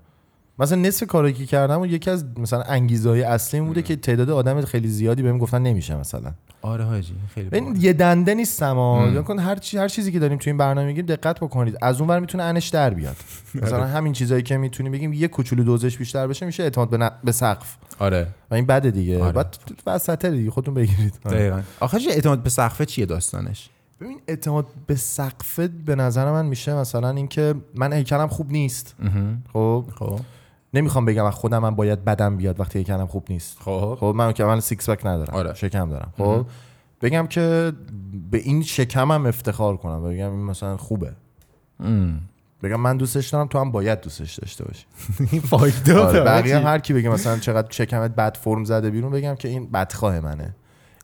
مثلا 0.59 0.79
نصف 0.79 1.07
کاری 1.07 1.33
که 1.33 1.47
کردم 1.47 1.81
و 1.81 1.87
یکی 1.87 2.11
از 2.11 2.25
مثلا 2.39 2.63
انگیزه 2.63 3.09
های 3.11 3.23
اصلی 3.23 3.61
بوده 3.61 3.83
که 3.83 3.97
تعداد 3.97 4.31
آدم 4.31 4.65
خیلی 4.65 4.89
زیادی 4.89 5.23
بهم 5.23 5.39
گفتن 5.39 5.63
نمیشه 5.63 5.97
مثلا. 5.97 6.33
آره 6.63 6.85
حاجی 6.85 7.15
خیلی 7.35 7.49
این. 7.53 7.77
یه 7.81 7.93
دنده 7.93 8.35
نیستم 8.35 8.77
ها 8.77 9.09
یا 9.09 9.23
کن 9.23 9.39
هر 9.39 9.57
چی 9.57 9.79
هر 9.79 9.89
چیزی 9.89 10.13
که 10.13 10.19
داریم 10.19 10.39
تو 10.39 10.51
این 10.51 10.57
برنامه 10.57 10.87
میگیم 10.87 11.07
دقت 11.07 11.41
بکنید. 11.41 11.77
از 11.83 12.01
اون 12.01 12.11
ور 12.11 12.21
می‌تونه 12.21 12.45
انش 12.45 12.69
در 12.69 12.95
بیاد. 12.95 13.17
مثلا 13.63 13.87
همین 13.87 14.13
چیزایی 14.13 14.43
که 14.43 14.57
می‌تونیم 14.57 14.93
بگیم 14.93 15.13
یه 15.13 15.29
کوچولو 15.29 15.65
دوزش 15.65 15.99
بیشتر 15.99 16.27
بشه 16.27 16.47
میشه 16.47 16.63
اعتماد 16.63 16.91
به, 16.91 16.97
ن- 16.99 17.11
به 17.25 17.33
سقف. 17.33 17.77
آره. 17.99 18.27
و 18.51 18.55
این 18.55 18.67
بده 18.67 18.91
دیگه. 18.91 19.23
آره. 19.23 19.33
بعد 19.33 19.57
وسط 19.87 20.25
دیگه 20.27 20.51
خودتون 20.51 20.75
بگیرید. 20.75 21.15
دقیقا. 21.25 21.61
آخه 21.81 21.99
اعتماد 22.11 22.43
به 22.43 22.51
سقفه 22.51 22.85
چیه 22.87 23.07
داستانش؟ 23.07 23.69
ببین 24.01 24.21
اعتماد 24.29 24.67
به 24.87 24.95
سقف 24.97 25.61
به 25.61 25.95
نظر 25.95 26.33
من 26.33 26.47
میشه 26.47 26.75
مثلا 26.75 27.11
اینکه 27.11 27.55
من 27.75 27.93
هیکلم 27.93 28.27
خوب 28.27 28.53
نیست. 28.53 28.95
خب؟ 29.53 29.85
خب. 29.99 30.21
نمی‌خوام 30.77 31.05
بگم 31.05 31.25
از 31.25 31.35
خودم 31.35 31.59
من 31.59 31.75
باید 31.75 32.05
بدم 32.05 32.37
بیاد 32.37 32.61
وقتی 32.61 32.79
هیکلم 32.79 33.07
خوب 33.07 33.27
نیست. 33.31 33.57
خب. 33.61 33.97
خب 34.01 34.13
من 34.17 34.33
که 34.33 34.45
من 34.45 34.61
سیکس 34.61 34.91
پک 34.91 35.07
ندارم. 35.07 35.35
آره. 35.35 35.55
شکم 35.55 35.91
دارم. 35.91 36.13
خب 36.19 36.47
بگم 37.03 37.27
که 37.27 37.73
به 38.31 38.39
این 38.39 38.63
شکمم 38.63 39.27
افتخار 39.27 39.77
کنم 39.77 40.05
و 40.05 40.09
بگم 40.09 40.31
این 40.31 40.45
مثلا 40.45 40.77
خوبه. 40.77 41.13
بگم 42.63 42.81
من 42.81 42.97
دوستش 42.97 43.29
دارم 43.29 43.47
تو 43.47 43.59
هم 43.59 43.71
باید 43.71 44.01
دوستش 44.01 44.35
داشته 44.35 44.65
باشی. 44.65 44.85
این 45.33 45.41
فایده 45.41 45.99
آره، 45.99 46.21
بقیه 46.21 46.59
هر 46.59 46.79
کی 46.79 46.93
بگه 46.93 47.09
مثلا 47.09 47.39
چقدر 47.39 47.71
شکمت 47.71 48.15
بد 48.15 48.37
فرم 48.37 48.65
زده 48.65 48.91
بیرون 48.91 49.13
بگم 49.13 49.35
که 49.35 49.49
این 49.49 49.71
بدخواه 49.71 50.21
منه. 50.21 50.55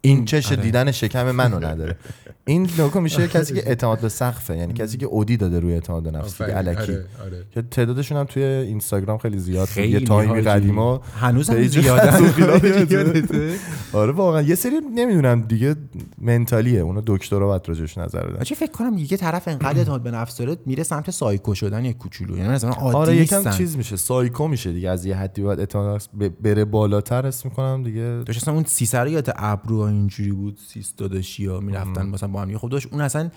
این 0.05 0.25
چش 0.25 0.47
آره. 0.53 0.63
دیدن 0.63 0.91
شکم 0.91 1.31
منو 1.31 1.57
نداره. 1.67 1.97
این 2.45 2.69
نوکو 2.79 3.01
میشه 3.01 3.29
کسی 3.29 3.55
که 3.55 3.69
اعتماد 3.69 4.01
به 4.01 4.09
سقفه 4.09 4.57
یعنی 4.57 4.73
کسی 4.73 4.97
که 4.97 5.07
اودی 5.07 5.37
داده 5.37 5.61
روی 5.61 5.73
اعتماد 5.73 6.03
به 6.03 6.11
نفس 6.11 6.43
دیگه 6.43 6.57
الکی. 6.59 6.81
آره، 6.81 7.05
آره. 7.25 7.45
که 7.55 7.63
تعدادشون 7.63 8.19
هم 8.19 8.25
توی 8.25 8.43
اینستاگرام 8.43 9.19
خیلی 9.19 9.39
زیاد. 9.39 9.69
خیلی 9.69 9.93
یه 9.93 10.01
تایمی. 10.01 10.41
قدیما 10.41 11.01
هنوز 11.21 11.51
هم 11.51 11.63
یادته؟ 11.63 13.55
آره. 13.93 14.13
واقعا. 14.13 14.43
یه 14.43 14.55
سری 14.55 14.81
نمی‌دونم 14.95 15.41
دیگه 15.41 15.77
منتالیه. 16.19 16.81
اونو 16.81 17.03
دکترا 17.07 17.47
باید 17.47 17.63
راجعش 17.69 17.99
نظر 17.99 18.27
بدن. 18.27 18.41
آجی 18.41 18.55
فکر 18.55 18.71
کنم 18.73 18.99
یه 18.99 19.17
طرف 19.17 19.49
انقدر 19.49 19.79
اعتماد 19.79 20.03
به 20.03 20.11
نفس 20.11 20.37
داره 20.37 20.57
میره 20.67 20.83
سمت 20.83 21.11
سایکو 21.11 21.55
شدن 21.55 21.85
یک 21.85 21.99
کوچولو. 21.99 22.37
یعنی 22.37 22.49
مثلا 22.49 22.71
عادی 22.71 22.97
آره 22.97 23.17
یکم. 23.17 23.51
چیز 23.51 23.77
میشه. 23.77 23.97
سایکو 23.97 24.49
میشه 24.49 24.73
دیگه. 24.73 24.91
از 24.91 25.07
یه 25.07 25.17
حدی 25.17 25.43
باید 25.43 25.59
اعتماد 25.61 25.87
به 25.89 25.95
نفس 25.95 26.09
ب- 26.21 26.43
بره 26.43 26.65
بالاتر 26.65 27.27
اسم 27.27 27.49
می‌کنم 27.49 27.83
دیگه. 27.83 28.23
داشت 28.27 28.43
اصلا 28.43 28.55
اون 28.55 28.65
سی 28.65 28.87
سر 28.87 29.07
یادت 29.07 29.33
ابرو 29.37 29.92
اینجوری 29.93 30.33
بود 30.33 30.59
سیس 30.69 30.95
داداشی 30.97 31.47
ها 31.47 31.61
می‌رفتن 31.61 32.07
مثلا 32.07 32.29
با 32.29 32.43
هم. 32.43 32.59
خب 32.59 32.69
داشت. 32.69 32.87
اون 32.91 33.01
اصلا 33.01 33.31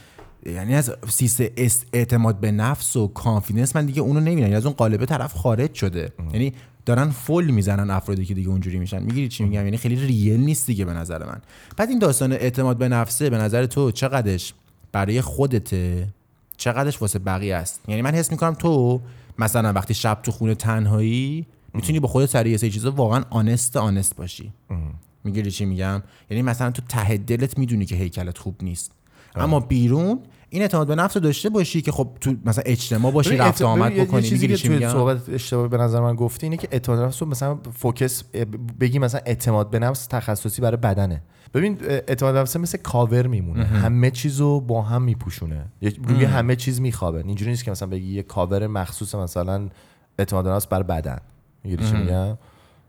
یعنی 0.45 0.75
از 0.75 0.91
سیس 1.07 1.39
اس- 1.57 1.85
اعتماد 1.93 2.39
به 2.39 2.51
نفس 2.51 2.95
و 2.95 3.07
کانفیدنس 3.07 3.75
من 3.75 3.85
دیگه 3.85 4.01
اونو 4.01 4.19
نمی‌بینم. 4.19 4.39
یعنی 4.39 4.55
از 4.55 4.65
اون 4.65 4.75
قالب 4.75 5.05
طرف 5.05 5.33
خارج 5.33 5.73
شده. 5.73 6.13
یعنی 6.33 6.53
دارن 6.85 7.09
فول 7.09 7.51
می‌زنن 7.51 7.89
افرادی 7.89 8.25
که 8.25 8.33
دیگه 8.33 8.49
اونجوری 8.49 8.79
میشن. 8.79 9.03
می‌گیری 9.03 9.27
چی 9.27 9.43
میگم؟ 9.43 9.65
یعنی 9.65 9.77
خیلی 9.77 9.95
ریل 9.95 10.39
نیست 10.39 10.67
دیگه 10.67 10.85
به 10.85 10.93
نظر 10.93 11.25
من. 11.25 11.41
بعد 11.77 11.89
این 11.89 11.99
داستان 11.99 12.31
اعتماد 12.31 12.77
به 12.77 12.87
نفسه 12.87 13.29
به 13.29 13.37
نظر 13.37 13.65
تو 13.65 13.91
چقدرش 13.91 14.53
برای 14.91 15.21
خودته؟ 15.21 16.07
چقدرش 16.57 17.01
واسه 17.01 17.19
بقیه 17.19 17.55
است؟ 17.55 17.81
یعنی 17.87 18.01
من 18.01 18.11
حس 18.15 18.31
می‌کنم 18.31 18.53
تو 18.53 19.01
مثلا 19.39 19.73
وقتی 19.73 19.93
شب 19.93 20.19
تو 20.23 20.31
خونه 20.31 20.55
تنهایی 20.55 21.45
می‌تونی 21.73 21.99
با 21.99 22.07
خودت 22.07 22.29
سر 22.29 22.47
یه 22.47 22.57
سری 22.57 22.71
چیزا 22.71 22.91
واقعا 22.91 23.23
honest 23.29 23.77
honest 23.77 24.15
باشی. 24.15 24.51
می‌گیری 25.25 25.51
چی 25.51 25.65
میگم؟ 25.65 26.03
یعنی 26.29 26.41
مثلا 26.41 26.71
تو 26.71 26.81
ته 26.89 27.17
دلت 27.17 27.57
می‌دونی 27.57 27.85
که 27.85 27.95
هیکلت 27.95 28.38
خوب 28.38 28.55
نیست. 28.61 28.91
اما 29.35 29.59
بیرون 29.59 30.19
این 30.49 30.61
اعتماد 30.61 30.88
به 30.88 30.95
نفس 30.95 31.17
داشته 31.17 31.49
باشی 31.49 31.81
که 31.81 31.91
خب 31.91 32.17
تو 32.21 32.33
مثلا 32.45 32.63
اجتماع 32.65 33.11
باشی 33.11 33.38
رفت 33.38 33.61
آمد 33.61 33.93
بکنی 33.93 34.21
یه 34.21 34.29
چیزی 34.29 34.47
که 34.47 34.57
توی 34.57 34.89
صحبت 34.89 35.29
اشتباه 35.29 35.67
به 35.67 35.77
نظر 35.77 35.99
من 35.99 36.15
گفتی 36.15 36.45
اینه 36.45 36.57
که 36.57 36.67
اعتماد 36.71 36.99
به 36.99 37.05
نفس 37.05 37.23
مثلا 37.23 37.59
focus 37.73 38.23
بگی 38.79 38.99
مثلا 38.99 39.21
اعتماد 39.25 39.69
به 39.69 39.79
نفس 39.79 40.07
تخصصی 40.07 40.61
برای 40.61 40.77
بدنه. 40.77 41.21
ببین 41.53 41.77
اعتماد 41.81 42.33
به 42.33 42.39
نفس 42.39 42.55
مثل 42.55 42.77
کاور 42.77 43.27
میمونه. 43.27 43.65
همه 43.65 44.11
چیزو 44.11 44.61
با 44.61 44.81
هم 44.81 45.01
میپوشونه. 45.01 45.65
روی 45.81 46.25
همه 46.25 46.55
چیز 46.55 46.81
میخوابه. 46.81 47.23
اینجوری 47.25 47.51
نیست 47.51 47.63
که 47.63 47.71
مثلا 47.71 47.88
بگی 47.88 48.13
یه 48.13 48.23
کاور 48.23 48.67
مخصوص 48.67 49.15
مثلا 49.15 49.69
اعتماد 50.19 50.43
به 50.45 50.51
نفس 50.51 50.67
برای 50.67 50.83
بدن. 50.83 51.19
می‌گیری 51.63 51.85
چی 51.85 51.93
میگم؟ 51.93 52.38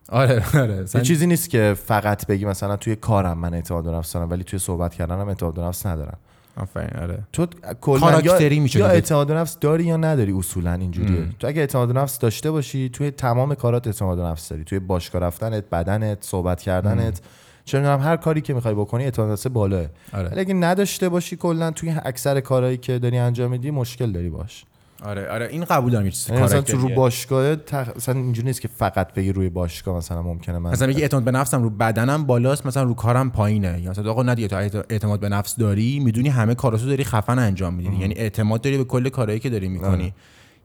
آره 0.09 0.45
آره 0.55 0.75
اصلا 0.75 1.03
چیزی 1.03 1.27
نیست 1.27 1.51
که 1.51 1.77
فقط 1.85 2.27
بگی 2.27 2.45
مثلا 2.45 2.77
توی 2.77 2.97
کارم 2.97 3.39
من 3.39 3.55
اعتماد 3.55 3.85
به 3.85 3.91
نفس 3.91 4.13
دارم 4.13 4.31
ولی 4.31 4.45
توی 4.45 4.59
صحبت 4.59 4.95
کردنم 4.95 5.29
اعتماد 5.29 5.55
به 5.55 5.63
نفس 5.63 5.87
ندارم. 5.87 6.19
آفرین 6.57 7.03
آره. 7.03 7.19
تو 7.33 7.47
کلا 7.81 7.99
کاراکتری 7.99 8.57
یا, 8.57 8.69
یا. 8.75 8.87
اعتماد 8.87 9.27
به 9.27 9.35
نفس 9.35 9.59
داری 9.59 9.85
یا 9.85 9.97
نداری 9.97 10.33
اصولا 10.33 10.73
اینجوریه. 10.73 11.27
تو 11.39 11.47
اگه 11.47 11.61
اعتماد 11.61 11.89
به 11.89 11.95
نفس 11.95 12.19
داشته 12.19 12.51
باشی 12.51 12.89
توی 12.89 13.11
تمام 13.11 13.55
کارات 13.55 13.87
اعتماد 13.87 14.19
به 14.19 14.25
نفس 14.25 14.49
داری. 14.49 14.65
توی 14.65 14.79
باشگاه 14.79 15.23
رفتنت 15.23 15.65
بدنت 15.73 16.19
صحبت 16.21 16.63
کردنت. 16.63 17.21
چه 17.65 17.79
می‌دونم 17.79 18.01
هر 18.01 18.17
کاری 18.17 18.41
که 18.41 18.55
می‌خوای 18.55 18.75
بکنی 18.75 19.05
اعتماد 19.05 19.31
نفس 19.31 19.47
بالاه. 19.47 19.87
آره. 20.13 20.29
ولی 20.29 20.41
اگه 20.41 20.55
نداشته 20.55 21.09
باشی 21.09 21.37
کلا 21.37 21.71
توی 21.71 21.95
اکثر 22.05 22.41
کارهایی 22.41 22.77
که 22.77 22.99
داری 22.99 23.19
انجام 23.19 23.51
میدی 23.51 23.71
مشکل 23.71 24.13
داری 24.13 24.31
باش. 24.31 24.65
آره 25.03 25.29
آره 25.29 25.47
این 25.47 25.65
قبول 25.65 25.93
دارم 25.93 26.05
یه 26.05 26.11
چیز 26.11 26.31
یعنی 26.31 26.43
مثلا 26.43 26.61
تو 26.61 26.77
رو. 26.77 26.89
باشگاه 26.89 27.57
تق... 27.57 27.97
مثلا 27.97 28.15
اینجوری 28.15 28.47
نیست 28.47 28.61
که 28.61 28.69
فقط 28.69 29.15
بگی 29.15 29.33
روی 29.33 29.49
باشگاه 29.49 29.97
مثلا 29.97 30.23
ممکنه 30.23 30.59
من 30.59 30.71
مثلا 30.71 30.89
میگه 30.89 31.01
اعتماد 31.01 31.25
به 31.25 31.31
نفسم 31.31 31.63
رو 31.63 31.71
بدنم 31.71 32.25
بالاست 32.25 32.67
مثلا 32.67 32.83
رو 32.83 32.95
کارم 32.95 33.31
پایینه. 33.31 33.81
یا 33.83 33.91
مثلا 33.91 34.11
آقا 34.11 34.23
نه 34.23 34.35
دیگه 34.35 34.49
تو 34.49 34.57
اعت- 34.57 34.87
اعتماد 34.91 35.21
به 35.21 35.29
نفس 35.29 35.57
داری 35.57 36.01
می‌دونی 36.01 36.29
همه 36.29 36.55
کاراتو 36.55 36.87
داری 36.87 37.05
خفن 37.05 37.39
انجام 37.39 37.75
میدی 37.75 37.97
یعنی 37.97 38.15
اعتماد 38.15 38.61
داری 38.61 38.79
به 38.79 38.85
کل 38.85 39.09
کارهایی 39.09 39.41
که 39.41 39.51
داری 39.51 39.69
می‌کنی. 39.69 40.15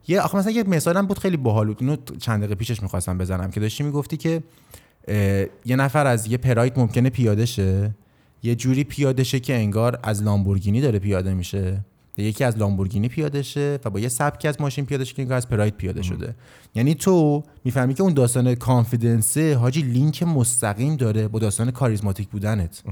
یه 0.08 0.20
آخه 0.20 0.38
مثلا 0.38 0.52
یه 0.52 0.62
مثالم 0.62 1.06
بود 1.06 1.18
خیلی 1.18 1.36
باحال 1.36 1.66
بود. 1.66 1.76
اینو 1.80 1.96
چند 2.18 2.40
دقیقه 2.40 2.54
پیشش 2.54 2.82
می‌خواستم 2.82 3.18
بزنم 3.18 3.50
که 3.50 3.60
داشتی 3.60 3.84
می‌گفتی 3.84 4.16
که 4.16 4.42
یه 5.64 5.76
نفر 5.76 6.06
از 6.06 6.26
یه 6.26 6.36
پراید 6.36 6.78
ممکنه 6.78 7.10
پیاده 7.10 7.46
شه 7.46 7.90
یه 8.42 8.54
جوری 8.54 8.84
پیاده 8.84 9.24
شه 9.24 9.40
که 9.40 9.54
انگار 9.54 9.98
از 10.02 10.22
لامبورگینی 10.22 10.80
داره 10.80 10.98
پیاده 10.98 11.34
میشه. 11.34 11.80
یکی 12.18 12.44
از 12.44 12.58
لامبورگینی 12.58 13.08
پیاده 13.08 13.42
شه 13.42 13.78
و 13.84 13.90
با 13.90 14.00
یه 14.00 14.08
سبکی 14.08 14.48
از 14.48 14.60
ماشین 14.60 14.86
پیاده 14.86 15.04
شه 15.04 15.14
که 15.26 15.34
از 15.34 15.48
پراید 15.48 15.76
پیاده 15.76 16.02
شده. 16.02 16.34
یعنی 16.74 16.94
تو 16.94 17.42
می‌فهمی 17.64 17.94
که 17.94 18.02
اون 18.02 18.14
داستان 18.14 18.54
کانفیدنسه 18.54 19.56
حاجی 19.56 19.82
لینک 19.82 20.22
مستقیم 20.22 20.96
داره 20.96 21.28
با 21.28 21.38
داستان 21.38 21.70
کاریزماتیک 21.70 22.28
بودنت. 22.28 22.82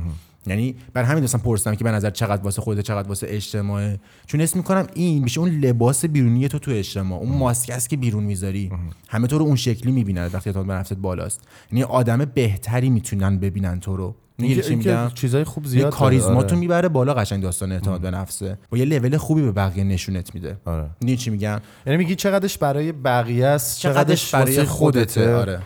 یعنی 0.46 0.74
بر 0.92 1.02
همین 1.02 1.20
داستان 1.20 1.40
پرسیدم 1.40 1.74
که 1.74 1.84
به 1.84 1.90
نظر 1.90 2.10
چقدر 2.10 2.42
واسه 2.42 2.62
خودت 2.62 2.84
چقدر 2.84 3.08
واسه 3.08 3.26
اجتماع 3.30 3.96
چون 4.26 4.40
اسم 4.40 4.58
می‌کنم 4.58 4.86
این 4.94 5.22
میشه 5.22 5.40
اون 5.40 5.50
لباس 5.50 6.04
بیرونی 6.04 6.48
تو 6.48 6.58
تو 6.58 6.70
اجتماع. 6.70 7.20
اون 7.20 7.38
ماسک 7.38 7.70
است 7.70 7.88
که 7.88 7.96
بیرون 7.96 8.24
می‌ذاری. 8.24 8.70
همه 9.08 9.26
تو 9.26 9.38
رو 9.38 9.44
اون 9.44 9.56
شکلی 9.56 9.92
می‌بینن 9.92 10.30
وقتی 10.32 10.50
اعتماد 10.50 10.88
به 10.88 10.94
بالاست. 10.94 11.40
یعنی 11.72 11.82
آدم 11.82 12.24
بهتری 12.24 12.90
می‌تونن 12.90 13.38
ببینن 13.38 13.80
تو 13.80 13.96
رو. 13.96 14.14
می‌گیری 14.40 14.62
چی 14.62 14.74
میگم 14.74 15.10
چیزای 15.14 15.44
خوب 15.44 15.66
زیاد 15.66 15.82
داره، 15.82 15.96
کاریزما 15.96 16.42
تو 16.42 16.48
آره. 16.48 16.56
می‌بره 16.56 16.88
بالا 16.88 17.14
قشنگ 17.14 17.42
داستان 17.42 17.72
اعتماد 17.72 18.00
به 18.00 18.10
نفسه. 18.10 18.58
و 18.72 18.76
یه 18.76 18.84
لول 18.84 19.16
خوبی 19.16 19.42
به 19.42 19.52
بقیه 19.52 19.84
نشونت 19.84 20.34
میده. 20.34 20.56
آره. 20.64 20.90
می‌دونی 21.00 21.16
چی 21.16 21.30
میگم؟ 21.30 21.60
یعنی 21.86 21.96
میگی 21.96 22.14
چقدرش 22.14 22.58
برای 22.58 22.92
بقیه 22.92 23.46
است 23.46 23.78
چقدرش 23.80 24.34
برای 24.34 24.64
خودته. 24.64 25.34
آره. 25.34 25.60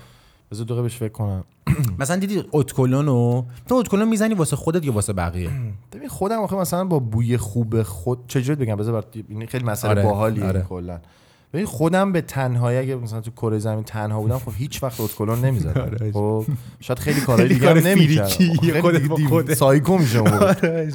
بذار 0.50 0.66
دقیقه 0.66 0.82
بهش 0.82 0.96
فکر 0.96 1.12
کنم. 1.12 1.44
مثلا 1.98 2.16
دیدی 2.16 2.44
اتکلونو 2.52 3.44
تو 3.68 3.74
اتکلون 3.74 4.08
می‌زنی 4.08 4.34
واسه 4.34 4.56
خودت 4.56 4.84
یا 4.84 4.92
واسه 4.92 5.12
بقیه؟ 5.12 5.50
ببین 5.92 6.08
خودم 6.08 6.38
آخه 6.38 6.56
مثلا 6.56 6.84
با 6.84 6.98
بوی 6.98 7.36
خوب 7.36 7.82
خود 7.82 8.18
چجوری 8.28 8.64
بگم؟ 8.64 8.76
بذار 8.76 9.04
خیلی 9.48 9.64
مسئله 9.64 9.90
آره، 9.90 10.02
باحالیه 10.02 10.44
آره. 10.44 10.62
کلا. 10.68 11.00
ببین 11.54 11.66
خودم 11.66 12.12
به 12.12 12.20
تنهایی 12.20 12.78
اگه 12.78 12.96
مثلا 12.96 13.20
تو 13.20 13.30
کره 13.30 13.58
زمین 13.58 13.84
تنها 13.84 14.20
بودم 14.20 14.38
خب 14.38 14.52
هیچ 14.56 14.82
وقت 14.82 15.00
اتکلون 15.00 15.40
نمی‌زدم 15.44 16.10
خب 16.12 16.44
شاید 16.80 16.98
خیلی 16.98 17.20
کارهای 17.26 17.48
دیگه 17.48 17.70
هم 17.70 17.78
نمی‌کردم. 17.78 19.26
خودت. 19.28 19.54
سایکو 19.54 19.92
اون 19.98 20.02
موقع. 20.16 20.88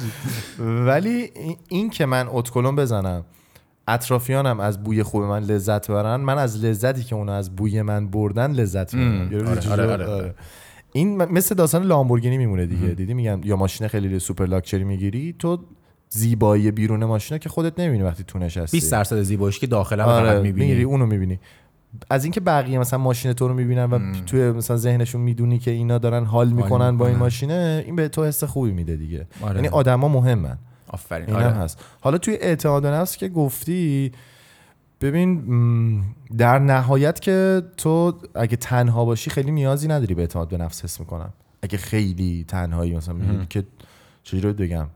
ولی 0.58 1.30
این- 1.68 1.90
که 1.90 2.06
من 2.06 2.26
اتکلون 2.30 2.76
بزنم 2.76 3.24
اطرافیانم 3.88 4.60
از 4.60 4.82
بوی 4.82 5.02
خوب 5.02 5.22
من 5.22 5.42
لذت 5.42 5.90
ببرن 5.90 6.20
من 6.20 6.38
از 6.38 6.64
لذتی 6.64 7.02
که 7.04 7.14
اونا 7.16 7.34
از 7.34 7.56
بوی 7.56 7.82
من 7.82 8.08
بردن 8.08 8.50
لذت 8.52 8.94
می‌برم. 8.94 9.32
یعنی 9.32 9.48
آره، 9.70 9.92
آره، 9.92 10.06
آره. 10.06 10.34
این 10.92 11.16
مثل 11.24 11.54
داستان 11.54 11.82
لامبورگینی 11.82 12.38
میمونه 12.38 12.66
دیگه 12.66 12.86
دیدی 12.88 13.14
میگن 13.14 13.40
یا 13.44 13.56
ماشین 13.56 13.88
خیلی 13.88 14.18
سوپر 14.18 14.46
لاکچری 14.46 14.84
می‌گیری 14.84 15.34
تو 15.38 15.58
زیبایی 16.10 16.70
بیرون 16.70 17.04
ماشینه 17.04 17.38
که 17.38 17.48
خودت 17.48 17.80
نمی‌بینی 17.80 18.02
وقتی 18.02 18.24
تو 18.24 18.38
نشستی. 18.38 18.76
20 18.76 18.92
درصد 18.92 19.22
زیباییش 19.22 19.58
که 19.58 19.66
داخل 19.66 20.00
هم 20.00 20.08
آره 20.08 20.40
می‌بینی. 20.40 20.82
اونو 20.82 21.06
می‌بینی. 21.06 21.40
از 22.10 22.24
اینکه 22.24 22.40
بقیه 22.40 22.78
مثلا 22.78 22.98
ماشین 22.98 23.32
تو 23.32 23.48
رو 23.48 23.54
می‌بینن 23.54 23.84
و 23.84 24.22
توی 24.26 24.50
مثلا 24.50 24.76
ذهنشون 24.76 25.20
می‌دونی 25.20 25.58
که 25.58 25.70
اینا 25.70 25.98
دارن 25.98 26.24
حال 26.24 26.48
می‌کنن 26.48 26.96
با 26.96 27.06
این. 27.06 27.16
ماشینه 27.16 27.82
این 27.86 27.96
به 27.96 28.08
تو 28.08 28.24
حس 28.24 28.44
خوبی 28.44 28.70
میده 28.70 28.96
دیگه. 28.96 29.26
آره. 29.42 29.54
یعنی 29.54 29.68
آدما 29.68 30.08
مهمن. 30.08 30.58
آفرین. 30.88 31.26
این 31.26 31.36
آره. 31.36 31.50
هم 31.50 31.62
هست. 31.62 31.84
حالا 32.00 32.18
توی 32.18 32.34
اعتماد 32.34 32.82
به 32.82 32.90
نفس 32.90 33.16
که 33.16 33.28
گفتی 33.28 34.12
ببین 35.00 36.04
در 36.38 36.58
نهایت 36.58 37.20
که 37.20 37.62
تو 37.76 38.14
اگه 38.34 38.56
تنها 38.56 39.04
باشی 39.04 39.30
خیلی 39.30 39.50
نیازی 39.50 39.88
نداری 39.88 40.14
به 40.14 40.22
اعتماد 40.22 40.48
به 40.48 40.56
نفس 40.56 40.84
حس 40.84 41.00
می‌کنم 41.00 41.32
اگه 41.62 41.78
خیلی 41.78 42.44
تنهایی 42.48 42.96
مثلا 42.96 43.14
میگی 43.14 43.46
که 43.46 43.64
چجوری 44.22 44.52
بگم؟ 44.52 44.86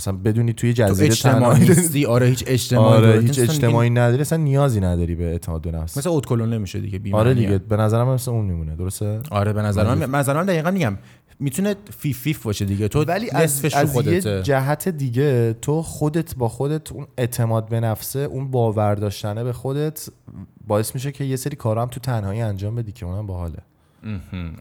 مثلا 0.00 0.16
بدونی 0.16 0.52
توی 0.52 0.74
تو 0.74 0.82
جزیره 0.84 1.12
اجتماعی 1.12 1.40
تنهایی 1.40 1.68
نیستی. 1.68 2.06
آره 2.06 2.26
هیچ 2.26 2.44
اجتماعی 2.46 3.04
آره 3.04 3.20
هیچ 3.20 3.38
اجتماعی 3.38 3.90
نداری. 3.90 4.20
اصلا 4.20 4.38
نیازی 4.38 4.80
نداری 4.80 5.14
به 5.14 5.24
اعتماد 5.24 5.62
به 5.62 5.70
نفس. 5.70 5.98
مثل 5.98 6.10
اتکلون 6.10 6.54
نمیشه 6.54 6.80
دیگه 6.80 6.98
بی‌معنیه. 6.98 7.20
آره 7.20 7.34
دیگه 7.34 7.58
به 7.58 7.76
نظرم 7.76 8.08
مثل 8.08 8.30
اون 8.30 8.44
میمونه 8.44 8.76
درسته؟ 8.76 9.20
آره 9.30 9.52
به 9.52 9.62
نظر 9.62 9.94
من 9.94 10.00
به 10.00 10.18
نظر 10.18 10.36
من 10.36 10.46
دقیقا 10.46 10.70
میگم 10.70 10.98
می‌تونه 11.40 11.74
فیف 11.98 12.18
فیف 12.18 12.42
باشه 12.42 12.64
دیگه. 12.64 12.88
تو 12.88 13.04
ولی 13.04 13.30
از, 13.30 13.64
از 13.74 14.06
یه 14.06 14.20
جهت 14.20 14.88
دیگه 14.88 15.52
تو 15.62 15.82
خودت 15.82 16.36
با 16.36 16.48
خودت 16.48 16.92
اون 16.92 17.06
اعتماد 17.18 17.68
به 17.68 17.80
نفسه 17.80 18.18
اون 18.18 18.50
باور 18.50 18.94
داشتنه 18.94 19.44
به 19.44 19.52
خودت 19.52 20.08
باعث 20.66 20.94
میشه 20.94 21.12
که 21.12 21.24
یه 21.24 21.36
سری 21.36 21.56
کارا 21.56 21.82
هم 21.82 21.88
تو 21.88 22.00
تنهایی 22.00 22.40
انجام 22.40 22.74
بدی 22.74 22.92
که 22.92 23.06
اونم 23.06 23.26
باحاله. 23.26 23.58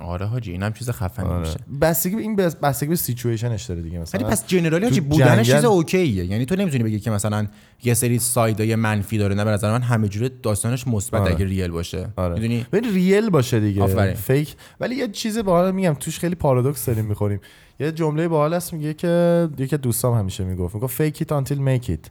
آره 0.01 0.25
حاجی 0.25 0.51
اینم 0.51 0.73
چیز 0.73 0.89
خفنی 0.89 1.25
آره. 1.25 1.39
میشه. 1.39 1.59
بستگی 1.81 2.15
به 2.15 2.21
این 2.21 2.35
بس- 2.35 2.55
بستگی 2.55 2.89
به 2.89 2.95
situation 2.95 3.51
ش 3.51 3.63
داره 3.63 3.81
دیگه 3.81 3.99
مثلا. 3.99 4.21
ولی 4.21 4.31
پس 4.31 4.47
generally 4.47 4.85
حاجی 4.85 5.01
تو 5.01 5.07
بودنش 5.07 5.47
جنگل- 5.49 5.55
چیز 5.55 5.65
OK 5.65 5.89
یه. 5.89 6.25
یعنی 6.25 6.45
تو 6.45 6.55
نمی‌تونی 6.55 6.83
بگی 6.83 6.99
که 6.99 7.11
مثلا 7.11 7.47
یه 7.83 7.93
سری 7.93 8.19
side 8.19 8.64
ای 8.64 8.75
منفی 8.75 9.17
داره. 9.17 9.35
نه 9.35 9.43
به 9.45 9.51
نظر 9.51 9.71
من 9.71 9.81
همه 9.81 10.07
جوره 10.07 10.29
داستانش 10.43 10.87
مثبت 10.87 11.21
آره. 11.21 11.33
اگه 11.35 11.45
real 11.45 11.71
باشه. 11.71 12.09
آره. 12.15 12.33
می‌دونی؟ 12.33 12.65
ببین 12.71 12.93
real 12.93 13.29
باشه 13.29 13.59
دیگه. 13.59 13.83
آفرین. 13.83 14.13
fake 14.13 14.55
ولی 14.79 14.95
یه 14.95 15.07
چیز 15.07 15.37
باحال 15.37 15.71
میگم 15.71 15.93
توش 15.99 16.19
خیلی 16.19 16.35
پارادوکس 16.35 16.85
داریم 16.85 17.05
می‌خوریم. 17.05 17.39
یه 17.79 17.91
جمله 17.91 18.27
باحال 18.27 18.53
هست 18.53 18.73
میگه 18.73 18.93
که 18.93 19.47
یکی 19.57 19.77
دوستام 19.77 20.17
همیشه 20.17 20.43
می‌گفت. 20.43 20.75
می‌گفت 20.75 21.07
fake 21.09 21.15
it 21.15 21.27
until 21.27 21.57
make 21.57 21.89
it. 21.89 22.09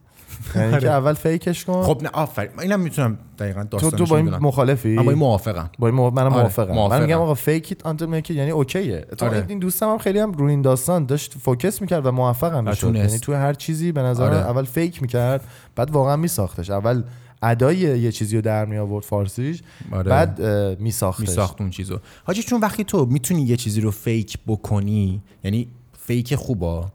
یعنی 0.56 0.80
که 0.80 0.90
اول 0.90 1.14
fake 1.14 1.48
ش 1.48 1.64
کن 1.64 1.82
خب 1.82 2.00
نه 2.02 2.08
آفرین 2.12 2.50
اینم 2.60 2.80
می‌تونم 2.80 3.18
دقیقاً 3.38 3.62
تو 3.62 3.68
داستانش 3.68 3.94
تو 3.94 4.06
با 4.06 4.16
این 4.16 4.24
می‌دونم 4.24 4.42
مخالفی 4.42 4.96
با 4.96 5.02
این 5.02 5.14
موافقم 5.14 5.70
با 5.78 5.88
این. 5.88 5.96
منم 5.96 6.18
آره، 6.18 6.28
موافقم 6.28 6.68
من 6.68 6.74
موافقم. 6.74 7.02
میگم 7.02 7.20
آقا 7.20 7.34
fake 7.34 7.66
it 7.70 7.86
until 7.86 8.06
make 8.06 8.30
یعنی 8.30 8.50
OK 8.50 8.75
یه 8.75 9.00
تو 9.00 9.26
آره. 9.26 9.44
این 9.48 9.58
دوستم 9.58 9.90
هم 9.90 9.98
خیلی 9.98 10.18
هم 10.18 10.32
روی 10.32 10.50
این 10.50 10.62
داستان 10.62 11.06
داشت 11.06 11.34
focus 11.38 11.80
می‌کرد 11.80 12.06
و 12.06 12.12
موفق 12.12 12.54
هم 12.54 12.68
می‌شد. 12.68 12.94
یعنی 12.94 13.18
تو 13.18 13.34
هر 13.34 13.54
چیزی 13.54 13.92
به 13.92 14.02
نظر 14.02 14.24
آره. 14.24 14.36
اول 14.36 14.64
fake 14.64 15.02
می‌کرد 15.02 15.44
بعد 15.76 15.90
واقعا 15.90 16.16
میساختش 16.16 16.70
اول 16.70 17.02
ادای 17.42 17.76
یه 17.76 18.12
چیزی 18.12 18.36
رو 18.36 18.42
در 18.42 18.64
می 18.64 18.76
آورد 18.76 19.04
فارسیش 19.04 19.62
آره. 19.92 20.10
بعد 20.10 20.42
میساختش 20.80 21.28
میساخت 21.28 21.60
اون 21.60 21.70
چیزو 21.70 21.98
حاجی 22.24 22.42
چون 22.42 22.60
وقتی 22.60 22.84
تو 22.84 23.06
می‌تونی 23.06 23.42
یه 23.42 23.56
چیزی 23.56 23.80
رو 23.80 23.90
فیک 23.90 24.38
بکنی 24.46 25.22
یعنی 25.44 25.68
فیک 26.06 26.34
خوبا 26.34 26.86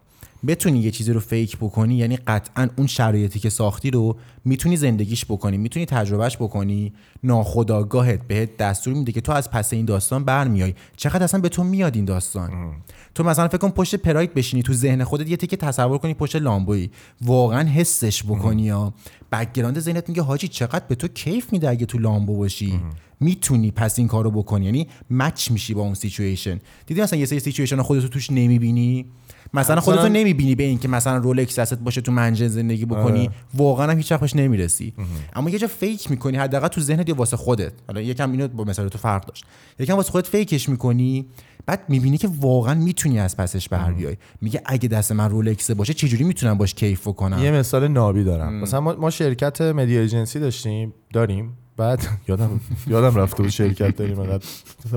بتونی 0.48 0.80
یه 0.80 0.92
چیزی 0.92 1.14
رو 1.14 1.20
فیک 1.20 1.58
بکنی 1.58 1.96
یعنی 1.96 2.18
قطعا 2.18 2.70
اون 2.78 2.88
شرایطی 2.88 3.40
که 3.40 3.50
ساختی 3.50 3.92
رو 3.92 4.18
می‌تونی 4.46 4.78
زندگیش 4.78 5.26
بکنی 5.26 5.58
می‌تونی 5.58 5.86
تجربهش 5.86 6.38
بکنی 6.38 6.94
ناخداگاهت 7.24 8.28
بهت 8.28 8.58
دستور 8.58 8.94
میده 8.94 9.12
که 9.12 9.22
تو 9.22 9.32
از 9.32 9.52
پس 9.52 9.74
این 9.74 9.86
داستان 9.86 10.24
برمیای. 10.24 10.74
چقدر 10.98 11.24
اصلا 11.24 11.40
به 11.40 11.50
تو 11.50 11.64
میاد 11.64 11.96
این 11.96 12.06
داستان؟ 12.06 12.74
تو 13.16 13.24
مثلا 13.24 13.48
فکر 13.48 13.58
کن 13.58 13.70
پشت 13.70 13.96
پراید 13.96 14.34
بشینی 14.34 14.64
تو 14.64 14.74
ذهن 14.74 15.04
خودت 15.04 15.30
یه 15.30 15.38
تیکه 15.38 15.58
تصور 15.58 15.98
کنی 15.98 16.14
پشت 16.14 16.36
لامبویی. 16.36 16.92
واقعا 17.22 17.70
حسش 17.70 18.24
بکنی 18.24 18.64
یا 18.64 18.94
background 19.32 19.80
ذهنت 19.80 20.10
میگه 20.10 20.22
حاجی 20.22 20.48
چقدر 20.48 20.86
به 20.88 20.96
تو 20.96 21.08
کیف 21.08 21.54
میده 21.54 21.70
اگه 21.70 21.86
تو 21.86 21.98
لامبو 21.98 22.38
باشی. 22.38 22.80
می‌تونی 23.20 23.72
پس 23.72 24.00
این 24.00 24.08
کارو 24.08 24.32
بکنی. 24.32 24.66
یعنی 24.66 24.88
match 25.10 25.52
میشی 25.52 25.74
با 25.74 25.82
اون 25.82 25.94
سیچویشن 25.94 26.60
دیدی 26.86 27.02
مثلا 27.02 27.20
یه 27.20 27.26
سری 27.26 27.40
سیچویشن 27.40 27.82
خودت 27.82 28.06
توش 28.06 28.32
نمی‌بینی؟ 28.32 29.06
مثلا 29.54 29.82
خودتو 29.82 30.10
نمی‌بینی 30.10 30.56
به 30.56 30.64
اینکه 30.64 30.88
مثلا 30.88 31.18
رولکس 31.18 31.60
دستت 31.60 31.78
باشه 31.78 32.02
تو 32.02 32.12
منجل 32.12 32.47
زندگی 32.47 32.86
بکنی 32.86 33.20
آره. 33.20 33.32
واقعا 33.54 33.91
هم 33.91 33.97
هیچ 33.97 34.12
وقت 34.12 34.36
نمی‌رسی. 34.36 34.93
اما 35.34 35.50
یه 35.50 35.60
جا 35.60 35.68
fake 35.68 36.12
می‌کنی 36.12 36.38
حداقل 36.38 36.68
تو 36.68 36.82
ذهنت 36.82 37.10
یا 37.10 37.16
واسه 37.16 37.38
خودت. 37.38 37.74
حالا 37.88 38.02
یکم 38.02 38.32
اینو 38.32 38.47
با 38.47 38.64
مثال 38.64 38.88
تو 38.88 38.97
فرق 38.97 39.26
داشت. 39.26 39.45
یکم 39.80 39.95
واسه 39.95 40.12
خودت 40.12 40.28
fake 40.28 40.56
ش 40.56 40.70
می‌کنی 40.70 41.26
بعد 41.66 41.82
می‌بینی 41.89 42.18
که 42.18 42.30
واقعا 42.39 42.74
می‌تونی 42.74 43.20
از 43.20 43.38
پسش 43.38 43.70
بر 43.70 43.91
بیای. 43.91 44.18
میگه 44.41 44.62
اگه 44.66 44.89
دست 44.89 45.12
من 45.12 45.30
رولکس 45.30 45.72
باشه 45.72 45.93
چجوری 45.93 46.24
می‌تونم 46.24 46.58
باش 46.58 46.74
کیف 46.74 47.08
بکنم؟ 47.08 47.43
یه 47.43 47.52
مثال 47.52 47.88
نابی 47.88 48.24
دارم. 48.24 48.54
مثلا 48.54 48.82
ما, 48.82 49.10
شرکت 49.10 49.62
مدیا 49.62 50.02
ایجنسی 50.02 50.39
داشتیم 50.39 50.93
داریم. 51.14 51.58
بعد 51.78 52.08
یادم 52.28 52.60
یادم 52.88 53.16
رفته 53.16 53.43
بود 53.43 53.52
شرکت 53.52 53.95
داریم 53.95 54.39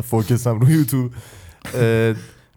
فوکسم 0.03 0.61
روی 0.61 0.75
یوتیوب. 0.75 1.11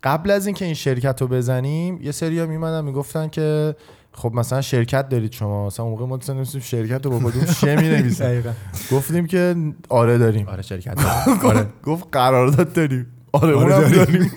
قبل 0.06 0.32
از 0.32 0.46
اینکه 0.46 0.66
این 0.66 0.74
شرکت 0.74 1.22
رو 1.22 1.28
بزنیم 1.28 2.00
یه 2.02 2.12
سری 2.12 2.40
ها 2.40 2.46
میمدن 2.46 2.84
می‌گفتن 2.86 3.28
که 3.28 3.76
خب 4.12 4.34
مثلا 4.34 4.62
شرکت 4.62 5.10
دارید 5.10 5.32
شما 5.32 5.68
مثلا 5.68 5.86
موقع 5.86 6.06
ما 6.06 6.18
مثلا 6.18 6.44
شرکت 6.44 7.06
رو 7.06 7.20
با 7.20 7.30
کدوم 7.30 7.46
شه 7.46 7.76
می 7.82 8.44
گفتیم 8.92 9.28
که 9.28 9.56
آره 9.90 10.18
داریم 10.18 10.48
آره 10.50 10.62
شرکت. 10.62 11.06
آره 11.44 11.68
گفت 11.84 12.08
قرارداد 12.12 12.74
داریم 12.74 13.08
آره 13.32 13.56
آره 13.56 13.76
اونم 13.76 13.90
داریم. 13.90 14.32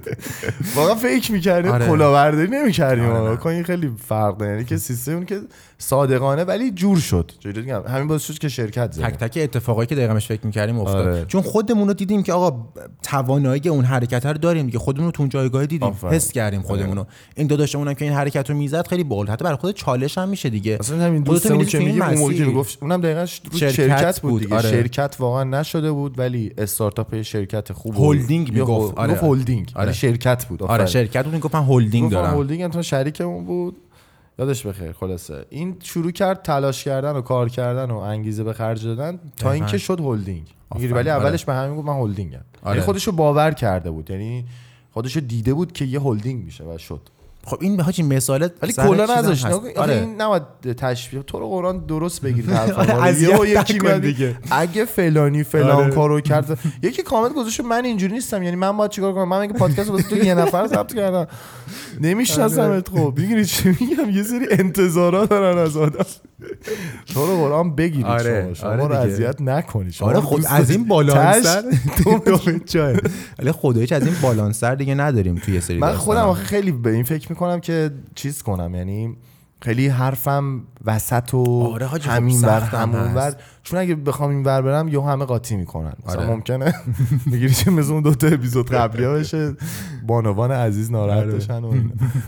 واقعا 0.76 0.94
فکر 0.94 1.32
می‌کردیم 1.32 1.72
آره. 1.72 1.86
کلاهبرداری 1.86 2.48
نمی‌کردیم 2.48 3.04
آره، 3.04 3.18
آره. 3.18 3.46
این 3.46 3.62
خیلی 3.62 3.92
فرق 4.08 4.36
داره 4.36 4.52
یعنی 4.52 4.64
که 4.64 4.76
سیستم 4.76 5.14
اون 5.14 5.24
که 5.24 5.40
صادقانه 5.82 6.44
ولی 6.44 6.70
جور 6.70 6.98
شد 6.98 7.32
همین 7.88 8.08
باعث 8.08 8.22
شد 8.22 8.38
که 8.38 8.48
شرکت 8.48 8.92
زدیم 8.92 9.08
تک 9.08 9.18
تک 9.18 9.38
اتفاقایی 9.42 9.86
که 9.86 9.94
دقیقا 9.94 10.14
بهش 10.14 10.26
فکر 10.26 10.46
می‌کردیم 10.46 10.78
افتاد 10.78 11.08
آره. 11.08 11.24
چون 11.24 11.42
خودمون 11.42 11.88
رو 11.88 11.94
دیدیم 11.94 12.22
که 12.22 12.32
آقا 12.32 12.68
توانایی 13.02 13.68
اون 13.68 13.84
حرکت 13.84 14.26
رو 14.26 14.32
داریم 14.38 14.66
دیگه 14.66 14.78
خودمون 14.78 15.06
رو 15.06 15.12
تو 15.12 15.22
اون 15.22 15.28
جایگاه 15.30 15.66
دیدیم 15.66 15.88
آفرین. 15.88 16.14
حس 16.14 16.32
کردیم 16.32 16.62
خودمون 16.62 16.96
رو 16.96 17.06
این 17.36 17.46
داداشمون 17.46 17.88
هم 17.88 17.94
که 17.94 18.04
این 18.04 18.14
حرکت 18.14 18.50
رو 18.50 18.56
می‌زد 18.56 18.86
خیلی 18.86 19.04
بول 19.04 19.26
حتی 19.26 19.44
برای 19.44 19.56
خود 19.56 19.74
چالش 19.74 20.18
هم 20.18 20.28
میشه 20.28 20.50
دیگه 20.50 20.76
اصلا 20.80 21.04
همین 21.04 21.22
دوستمون 21.22 21.64
که 21.64 21.78
میگه 21.78 22.10
اون 22.10 22.34
که. 22.34 22.44
می‌گفت 22.44 22.78
اونم 22.82 23.00
دقیقا 23.00 23.26
شرکت 23.26 23.70
شرکت, 23.70 24.20
بود 24.20 24.42
دیگه 24.42 24.56
آره. 24.56 24.70
شرکت 24.70 25.16
واقعا 25.18 25.44
نشده 25.44 25.92
بود 25.92 26.18
ولی 26.18 26.52
استارتاپ 26.58 27.22
شرکت 27.22 27.72
خوب. 27.72 27.94
هلدینگ 27.96 28.52
می‌گفت. 28.52 28.98
آره. 28.98 29.12
گفت 29.12 29.24
هلدینگ 29.24 29.72
آره. 29.74 29.84
آره 29.84 29.92
شرکت 29.92 30.44
بود 30.44 30.62
آره. 30.62 30.86
شرکت 30.86 31.24
بود 31.24 31.40
گفت 31.40 31.54
من 31.54 31.64
هلدینگ 31.64 32.04
گفت 32.04 32.14
دارم 32.14 32.38
هلدینگ 32.38 32.62
هم 32.62 32.70
تو 32.70 32.82
شریکمون 32.82 33.44
بود 33.44 33.76
یادش 34.40 34.66
بخیر 34.66 34.92
خلاصه. 34.92 35.44
این 35.50 35.76
شروع 35.82 36.10
کرد 36.10 36.42
تلاش 36.42 36.84
کردن 36.84 37.12
و 37.12 37.20
کار 37.20 37.48
کردن 37.48 37.90
و 37.90 37.96
انگیزه 37.96 38.44
به 38.44 38.52
خرج 38.52 38.84
دادن 38.84 39.18
تا. 39.36 39.52
اینکه 39.52 39.78
شد 39.78 40.00
هلدینگ 40.00 40.46
می‌گیری؟ 40.74 40.92
ولی 40.92 41.10
آره. 41.10 41.22
اولش 41.22 41.44
به 41.44 41.54
همین 41.54 41.76
گفت 41.76 41.86
من 41.86 42.00
هلدینگم 42.00 42.40
آره. 42.62 42.74
یعنی 42.74 42.80
خودشو 42.80 43.12
باور 43.12 43.50
کرده 43.50 43.90
بود. 43.90 44.10
یعنی 44.10 44.44
خودشو 44.90 45.20
دیده 45.20 45.54
بود 45.54 45.72
که 45.72 45.84
یه 45.84 46.00
هلدینگ 46.00 46.44
میشه 46.44 46.64
و 46.64 46.78
شد. 46.78 47.00
خب 47.44 47.58
این 47.60 47.76
به 47.76 47.82
حاجی 47.82 48.02
مثالت 48.02 48.52
ولی 48.62 48.72
کلا 48.72 49.18
نذاشت. 49.18 49.46
آره. 49.46 49.74
آره. 49.76 49.94
این 49.94 50.20
نباید 50.20 50.42
تشبیه 50.76 51.22
تو 51.22 51.38
رو 51.38 51.48
قرآن 51.48 51.78
درست 51.78 52.24
آره، 52.24 52.32
حرفا. 52.94 53.46
یکی 53.46 53.78
دیگه. 53.98 54.36
اگه 54.50 54.84
فلانی 54.84 55.42
فلان 55.42 55.70
آره. 55.70 55.94
کارو 55.94 56.20
کرد 56.20 56.58
یکی 56.82 57.02
کامنت 57.02 57.34
گذاشت 57.34 57.60
من 57.60 57.84
اینجوری 57.84 58.12
نیستم. 58.12 58.42
یعنی 58.42 58.56
من 58.56 58.76
باید 58.76 58.90
چیکار 58.90 59.12
کنم؟ 59.12 59.28
من 59.28 59.40
میگه 59.40 59.52
پادکست 59.52 59.90
واسه 59.90 60.08
تو 60.08 60.16
یه 60.16 60.34
نفر 60.34 60.66
ضبط 60.66 60.94
کردم. 60.94 61.26
نمیشناسمت. 62.00 62.88
خب 62.88 63.14
می‌گیری 63.16 63.44
چی 63.44 63.68
میگم؟ 63.80 64.10
یه 64.10 64.22
سری 64.22 64.46
انتظارات 64.50 65.30
دارن 65.30 65.58
از 65.58 65.76
آدم. 65.76 66.04
تو 67.14 67.26
رو 67.26 67.36
قرآن 67.36 67.74
بگیرید 67.74 68.06
آره، 68.06 68.42
شما 68.42 68.54
شما 68.54 68.70
آره 68.70 68.84
رو. 68.84 68.94
اذیت 68.94 69.40
نکنید 69.40 69.92
شما 69.92 70.08
آره 70.08 70.20
خود 70.20 70.44
از 70.48 70.70
این 70.70 70.88
بالانسر 70.88 71.62
ولی 73.38 73.52
خداییش 73.52 73.92
از 73.92 74.06
این 74.06 74.14
بالانسر 74.22 74.74
دیگه 74.74 74.94
نداریم 74.94 75.34
توی 75.34 75.60
سری 75.60 75.78
من. 75.78 75.92
خودم 75.92 76.20
آخه 76.20 76.44
خیلی 76.44 76.72
به 76.72 76.90
این 76.90 77.04
فکر 77.04 77.26
می‌کنم 77.30 77.60
که 77.60 77.90
چیز 78.14 78.42
کنم 78.42 78.74
یعنی 78.74 79.16
خیلی 79.62 79.88
حرفم 79.88 80.62
وسط 80.84 81.34
و 81.34 81.62
آره 81.72 81.86
خب 81.88 82.00
همین 82.00 82.38
سختم 82.38 82.92
همون 82.92 83.00
هست. 83.00 83.36
چون 83.62 83.78
اگه 83.78 83.94
بخوام 83.94 84.30
این 84.30 84.44
ور 84.44 84.62
برم 84.62 84.88
یه 84.88 85.02
همه 85.02 85.24
قاطی 85.24 85.56
می‌کنن. 85.56 85.92
آره. 86.06 86.26
ممکنه 86.26 86.74
می‌گیری 87.26 87.54
چه 87.54 87.70
مثل 87.70 87.92
اون 87.92 88.02
دوتا 88.02 88.26
اپیزود 88.26 88.70
قبلی 88.74 89.04
ها 89.04 89.12
بشه. 89.12 89.56
بانوان 90.06 90.52
عزیز 90.52 90.90
ناراحت 90.92 91.18
آره. 91.18 91.32
بشن 91.32 91.64
و. 91.64 91.74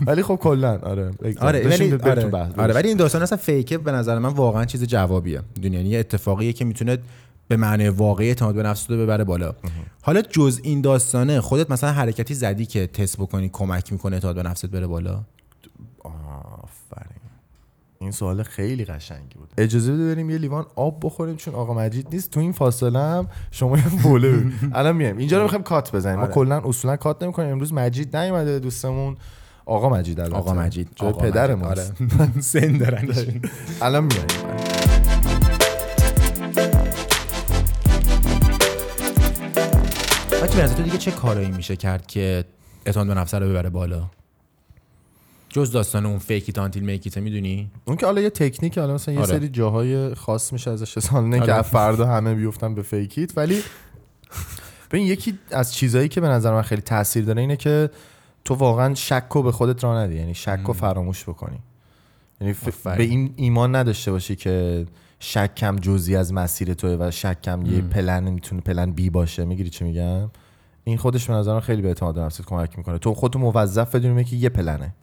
ولی 0.05 0.23
خب 0.23 0.35
کلا 0.35 0.71
آره. 0.71 1.11
آره 1.39 1.67
ولی 1.67 1.93
آره. 1.93 2.51
آره 2.57 2.73
ولی 2.73 2.87
این 2.87 2.97
داستان 2.97 3.21
اصلا 3.21 3.37
فیکه 3.37 3.77
به 3.77 3.91
نظر 3.91 4.19
من 4.19 4.29
واقعا 4.29 4.65
چیز 4.65 4.83
جوابیه. 4.83 5.41
یعنی 5.61 5.89
یه 5.89 5.99
اتفاقیه 5.99 6.53
که 6.53 6.65
می‌تونه 6.65 6.97
به 7.47 7.57
معنی 7.57 7.87
واقعی 7.87 8.27
اعتماد 8.27 8.55
به 8.55 8.63
نفس 8.63 8.91
رو 8.91 8.97
ببره 8.97 9.23
بالا. 9.23 9.53
حالا 10.01 10.21
جز 10.21 10.59
این 10.63 10.81
داستانه 10.81 11.41
خودت 11.41 11.71
مثلا 11.71 11.91
حرکتی 11.91 12.33
زدی 12.33 12.65
که 12.65 12.87
تست 12.87 13.17
بکنی 13.17 13.49
کمک 13.53 13.91
می‌کنه 13.91 14.15
اعتماد 14.15 14.35
به 14.35 14.43
نفست 14.43 14.65
بره 14.65 14.87
بالا؟ 14.87 15.23
این 18.03 18.11
سوال 18.11 18.43
خیلی 18.43 18.85
قشنگی 18.85 19.35
بود. 19.35 19.49
اجازه 19.57 19.93
بده 19.93 20.13
بریم 20.13 20.29
یه 20.29 20.37
لیوان 20.37 20.65
آب 20.75 20.99
بخوریم 21.03 21.35
چون 21.35 21.55
آقا 21.55 21.73
مجید 21.73 22.07
نیست. 22.11 22.29
تو 22.31 22.39
این 22.39 22.51
فاصله 22.51 22.99
هم 22.99 23.27
شما 23.51 23.77
یه 23.77 23.83
بوله. 24.03 24.43
الان 24.73 24.95
میایم. 24.95 25.17
اینجا 25.17 25.37
رو 25.37 25.43
می‌خوایم 25.43 25.63
کات 25.63 25.95
بزنیم. 25.95 26.15
ما 26.15 26.21
آره. 26.25 26.33
کلا 26.33 26.61
اصولا 26.65 26.95
کات 26.95 27.23
نمی‌کنیم. 27.23 27.51
امروز 27.51 27.73
مجید 27.73 28.17
نیومده 28.17 28.59
دوستمون. 28.59 29.17
آقا 29.65 29.89
مجید 29.89 30.19
البته. 30.19 30.35
آقا 30.35 30.53
مجید. 30.53 30.89
جای 30.95 31.09
آقا 31.09 31.19
پدر 31.19 31.51
آره. 31.51 31.83
سن 32.39 32.77
دارن. 32.77 33.07
الان 33.81 34.03
میایم. 34.03 34.27
بچه 40.43 40.61
به 40.61 40.67
تو 40.67 40.83
دیگه 40.83 40.97
چه 40.97 41.11
کارایی 41.11 41.51
میشه 41.51 41.75
کرد 41.75 42.07
که 42.07 42.45
اعتماد 42.85 43.07
به 43.07 43.13
نفس 43.13 43.33
رو 43.33 43.49
ببره 43.49 43.69
بالا؟ 43.69 44.09
جز 45.53 45.71
داستان 45.71 46.05
اون 46.05 46.19
فیکی 46.19 46.51
تانتیل 46.51 46.83
میکیته 46.83 47.21
می‌دونی؟ 47.21 47.71
اون 47.85 47.97
که 47.97 48.05
حالا 48.05 48.21
یه 48.21 48.29
تکنیک 48.29 48.77
حالا 48.77 48.93
مثلا 48.93 49.13
یه 49.13 49.19
آره. 49.19 49.29
سری 49.29 49.49
جاهای 49.49 50.15
خاص 50.15 50.53
میشه 50.53 50.71
ازش 50.71 50.97
حساب 50.97 51.25
نه 51.25 51.37
که 51.37 51.43
آره. 51.43 51.53
از 51.53 51.65
فردا 51.65 52.05
همه 52.05 52.33
بیفتن 52.33 52.75
به 52.75 52.81
فیکیت 52.81 53.37
ولی 53.37 53.61
ببین 54.91 55.07
یکی 55.07 55.39
از 55.51 55.73
چیزهایی 55.73 56.07
که 56.07 56.21
به 56.21 56.27
نظر 56.27 56.53
من 56.53 56.61
خیلی 56.61 56.81
تاثیر 56.81 57.25
داره 57.25 57.41
اینه 57.41 57.55
که 57.55 57.89
تو 58.45 58.53
واقعا 58.53 58.93
شک 58.93 59.25
رو 59.31 59.43
به 59.43 59.51
خودت 59.51 59.83
را 59.83 60.03
ندی. 60.03 60.15
یعنی 60.15 60.33
شک 60.33 60.59
رو 60.65 60.73
فراموش 60.73 61.23
بکنی. 61.23 61.59
یعنی 62.41 62.53
ف-. 62.53 62.87
به 62.87 63.03
این 63.03 63.33
ایمان 63.35 63.75
نداشته 63.75 64.11
باشی 64.11 64.35
که 64.35 64.85
شکم 65.19 65.75
جزی 65.75 66.15
از 66.15 66.33
مسیر 66.33 66.73
توه 66.73 66.97
و 66.99 67.11
شکم 67.11 67.65
یه 67.65 67.81
پلن 67.81 68.29
می‌تونه 68.29 68.61
پلن 68.61 68.91
بی 68.91 69.09
باشه. 69.09 69.45
می‌گیری 69.45 69.69
چی 69.69 69.83
میگم؟ 69.83 70.29
این 70.83 70.97
خودش 70.97 71.27
به 71.27 71.33
نظر 71.33 71.53
من 71.53 71.59
خیلی 71.59 71.81
به 71.81 71.87
اعتماد 71.87 72.19
نفست 72.19 72.41
کمک 72.45 72.77
می‌کنه. 72.77 72.97
تو 72.97 73.13
خودتو 73.13 73.39
موظف 73.39 73.95
بدونی 73.95 74.23
که 74.23 74.35
یه 74.35 74.49
پلنه. 74.49 74.93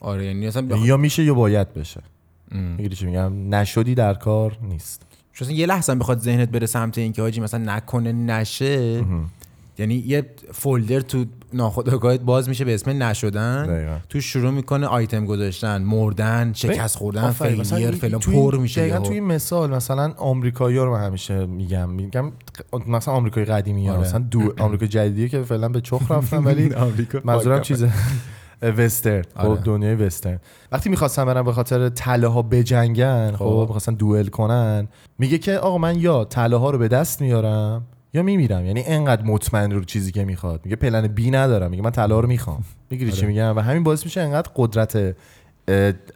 آره 0.00 0.24
یعنی 0.26 0.46
اصلا 0.46 0.62
بخ... 0.62 0.78
یا 0.84 0.96
میشه 0.96 1.24
یا 1.24 1.34
باید 1.34 1.74
بشه. 1.74 2.00
می‌گیری 2.52 2.96
چی 2.96 3.06
میگم؟ 3.06 3.54
نشدی 3.54 3.94
در 3.94 4.14
کار 4.14 4.58
نیست. 4.62 5.02
چون 5.32 5.50
یه 5.50 5.66
لحظه 5.66 5.92
هم 5.92 5.98
بخواد 5.98 6.20
ذهنت 6.20 6.48
بره 6.48 6.66
سمت 6.66 6.98
اینکه 6.98 7.22
حاجی 7.22 7.40
مثلا 7.40 7.76
نکنه 7.76 8.12
نشه. 8.12 9.04
یعنی 9.78 9.94
یه 9.94 10.26
فولدر 10.52 11.00
تو 11.00 11.24
ناخودآگاهت 11.52 12.20
باز 12.20 12.48
میشه 12.48 12.64
به 12.64 12.74
اسم 12.74 13.02
نشدن. 13.02 13.66
دقیقاً. 13.66 13.98
تو 14.08 14.20
شروع 14.20 14.50
می‌کنه 14.50 14.86
آیتم 14.86 15.24
گذاشتن 15.24 15.82
مردن 15.82 16.52
شکست 16.52 16.96
خوردن 16.96 17.30
فیلیر 17.30 17.90
فلان 17.90 18.20
پر 18.20 18.58
میشه 18.58 18.80
دقیقاً. 18.80 18.98
تو 18.98 19.12
این 19.12 19.24
مثال 19.24 19.70
مثلا 19.70 20.12
آمریکایی‌ها 20.16 20.84
رو 20.84 20.92
من 20.92 21.04
همیشه 21.04 21.46
میگم. 21.46 21.90
میگم 21.90 22.32
مثلا 22.86 23.14
آمریکای 23.14 23.44
قدیمی 23.44 23.88
ها 23.88 23.94
آره. 23.94 24.02
مثلا 24.02 24.18
دو 24.18 24.52
آمریکا 24.64 24.86
جدیدی 24.86 25.28
که 25.28 25.42
فعلا 25.42 25.68
به 25.68 25.80
چخ 25.80 26.10
رفتن 26.10 26.44
ولی 26.48 26.72
منظورم 27.24 27.60
چیزه؟ 27.60 27.92
وسترن 28.62 29.24
خب 29.36 29.46
آره. 29.46 29.60
دنیای 29.60 29.94
وسترن. 29.94 30.38
وقتی 30.72 30.90
می‌خواستن 30.90 31.24
برن 31.24 31.42
به 31.42 31.52
خاطر 31.52 31.88
طله 31.88 32.26
ها 32.28 32.42
بجنگن 32.42 33.30
خب 33.30 33.36
خب. 33.36 33.60
می‌خواستن 33.60 33.94
دوئل 33.94 34.26
کنن 34.26 34.88
میگه 35.18 35.38
که 35.38 35.58
آقا 35.58 35.78
من 35.78 36.00
یا 36.00 36.24
طله 36.24 36.56
ها 36.56 36.70
رو 36.70 36.78
به 36.78 36.88
دست 36.88 37.20
میارم 37.20 37.86
یا 38.14 38.22
میمیرم. 38.22 38.66
یعنی 38.66 38.82
انقدر 38.86 39.22
مطمئن 39.22 39.70
رو 39.70 39.84
چیزی 39.84 40.12
که 40.12 40.24
می‌خواد. 40.24 40.60
میگه 40.64 40.76
پلن 40.76 41.06
بی 41.06 41.30
ندارم. 41.30 41.70
میگه 41.70 41.82
من 41.82 41.90
طلا 41.90 42.20
رو 42.20 42.28
می‌خوام. 42.28 42.64
می‌گیری 42.90 43.12
چی 43.12 43.18
آره. 43.18 43.28
میگم؟ 43.28 43.56
و 43.56 43.60
همین 43.60 43.82
باعث 43.82 44.04
میشه 44.04 44.20
انقدر 44.20 44.50
قدرت 44.56 45.16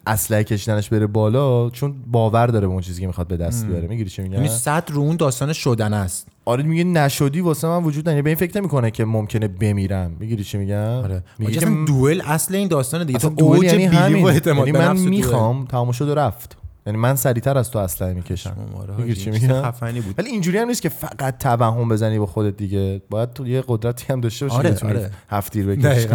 اسلحه 0.06 0.44
کشیدنش 0.44 0.88
بره 0.88 1.06
بالا 1.06 1.70
چون 1.70 1.94
باور 2.06 2.46
داره 2.46 2.66
به 2.66 2.72
اون 2.72 2.82
چیزی 2.82 3.00
که 3.00 3.06
می‌خواد 3.06 3.26
به 3.26 3.36
دست 3.36 3.66
بیاره. 3.66 3.88
می‌گیری 3.88 4.10
چی 4.10 4.22
میگم؟ 4.22 4.34
یعنی 4.34 4.48
صد 4.48 4.84
رو 4.90 5.00
اون 5.00 5.16
داستان 5.16 5.52
شدن 5.52 5.92
است. 5.92 6.28
آره 6.44 6.62
میگه 6.62 6.84
نشدی 6.84 7.40
واسه 7.40 7.68
من 7.68 7.84
وجود 7.84 8.08
نداره. 8.08 8.22
به 8.22 8.30
این 8.30 8.36
فکر 8.36 8.58
نمی‌کنه 8.58 8.90
که 8.90 9.04
ممکنه 9.04 9.48
بمیرم. 9.48 10.16
می‌گیری 10.20 10.44
چی 10.44 10.58
میگم؟ 10.58 10.76
آره. 10.76 11.22
میگه 11.38 11.52
که 11.52 11.58
اصلا 11.58 11.84
دوئل 11.84 12.20
اصل 12.20 12.54
این 12.54 12.68
داستان 12.68 13.04
دیگه. 13.06 13.16
اصلا 13.16 13.30
تو 13.30 13.36
دوئل 13.36 13.56
اوج 13.56 13.64
یعنی 13.64 13.84
همین. 13.84 14.26
یعنی 14.46 14.72
من. 14.72 14.96
می‌خوام 14.98 15.66
و 16.08 16.14
رفت. 16.14 16.56
یعنی 16.86 16.98
من 16.98 17.16
سریعتر 17.16 17.58
از 17.58 17.70
تو 17.70 17.78
اسلحه 17.78 18.12
می‌کشم. 18.12 18.56
حاجی، 18.98 19.14
چی 19.14 19.30
میگم؟ 19.30 19.62
خفنی 19.62 20.00
بود. 20.00 20.14
ولی 20.18 20.30
اینجوری 20.30 20.58
هم 20.58 20.68
نیست 20.68 20.82
که 20.82 20.88
فقط 20.88 21.38
توهم 21.38 21.88
بزنی 21.88 22.18
با 22.18 22.26
خودت 22.26 22.56
دیگه. 22.56 23.02
باید 23.10 23.32
تو 23.32 23.46
یه 23.46 23.64
قدرتی 23.68 24.04
هم 24.08 24.20
داشته 24.20 24.46
باشی 24.46 24.58
آره، 24.58 24.74
که 24.74 24.86
آره. 24.86 25.10
هفت 25.30 25.52
تیر 25.52 25.66
بکشی. 25.66 26.08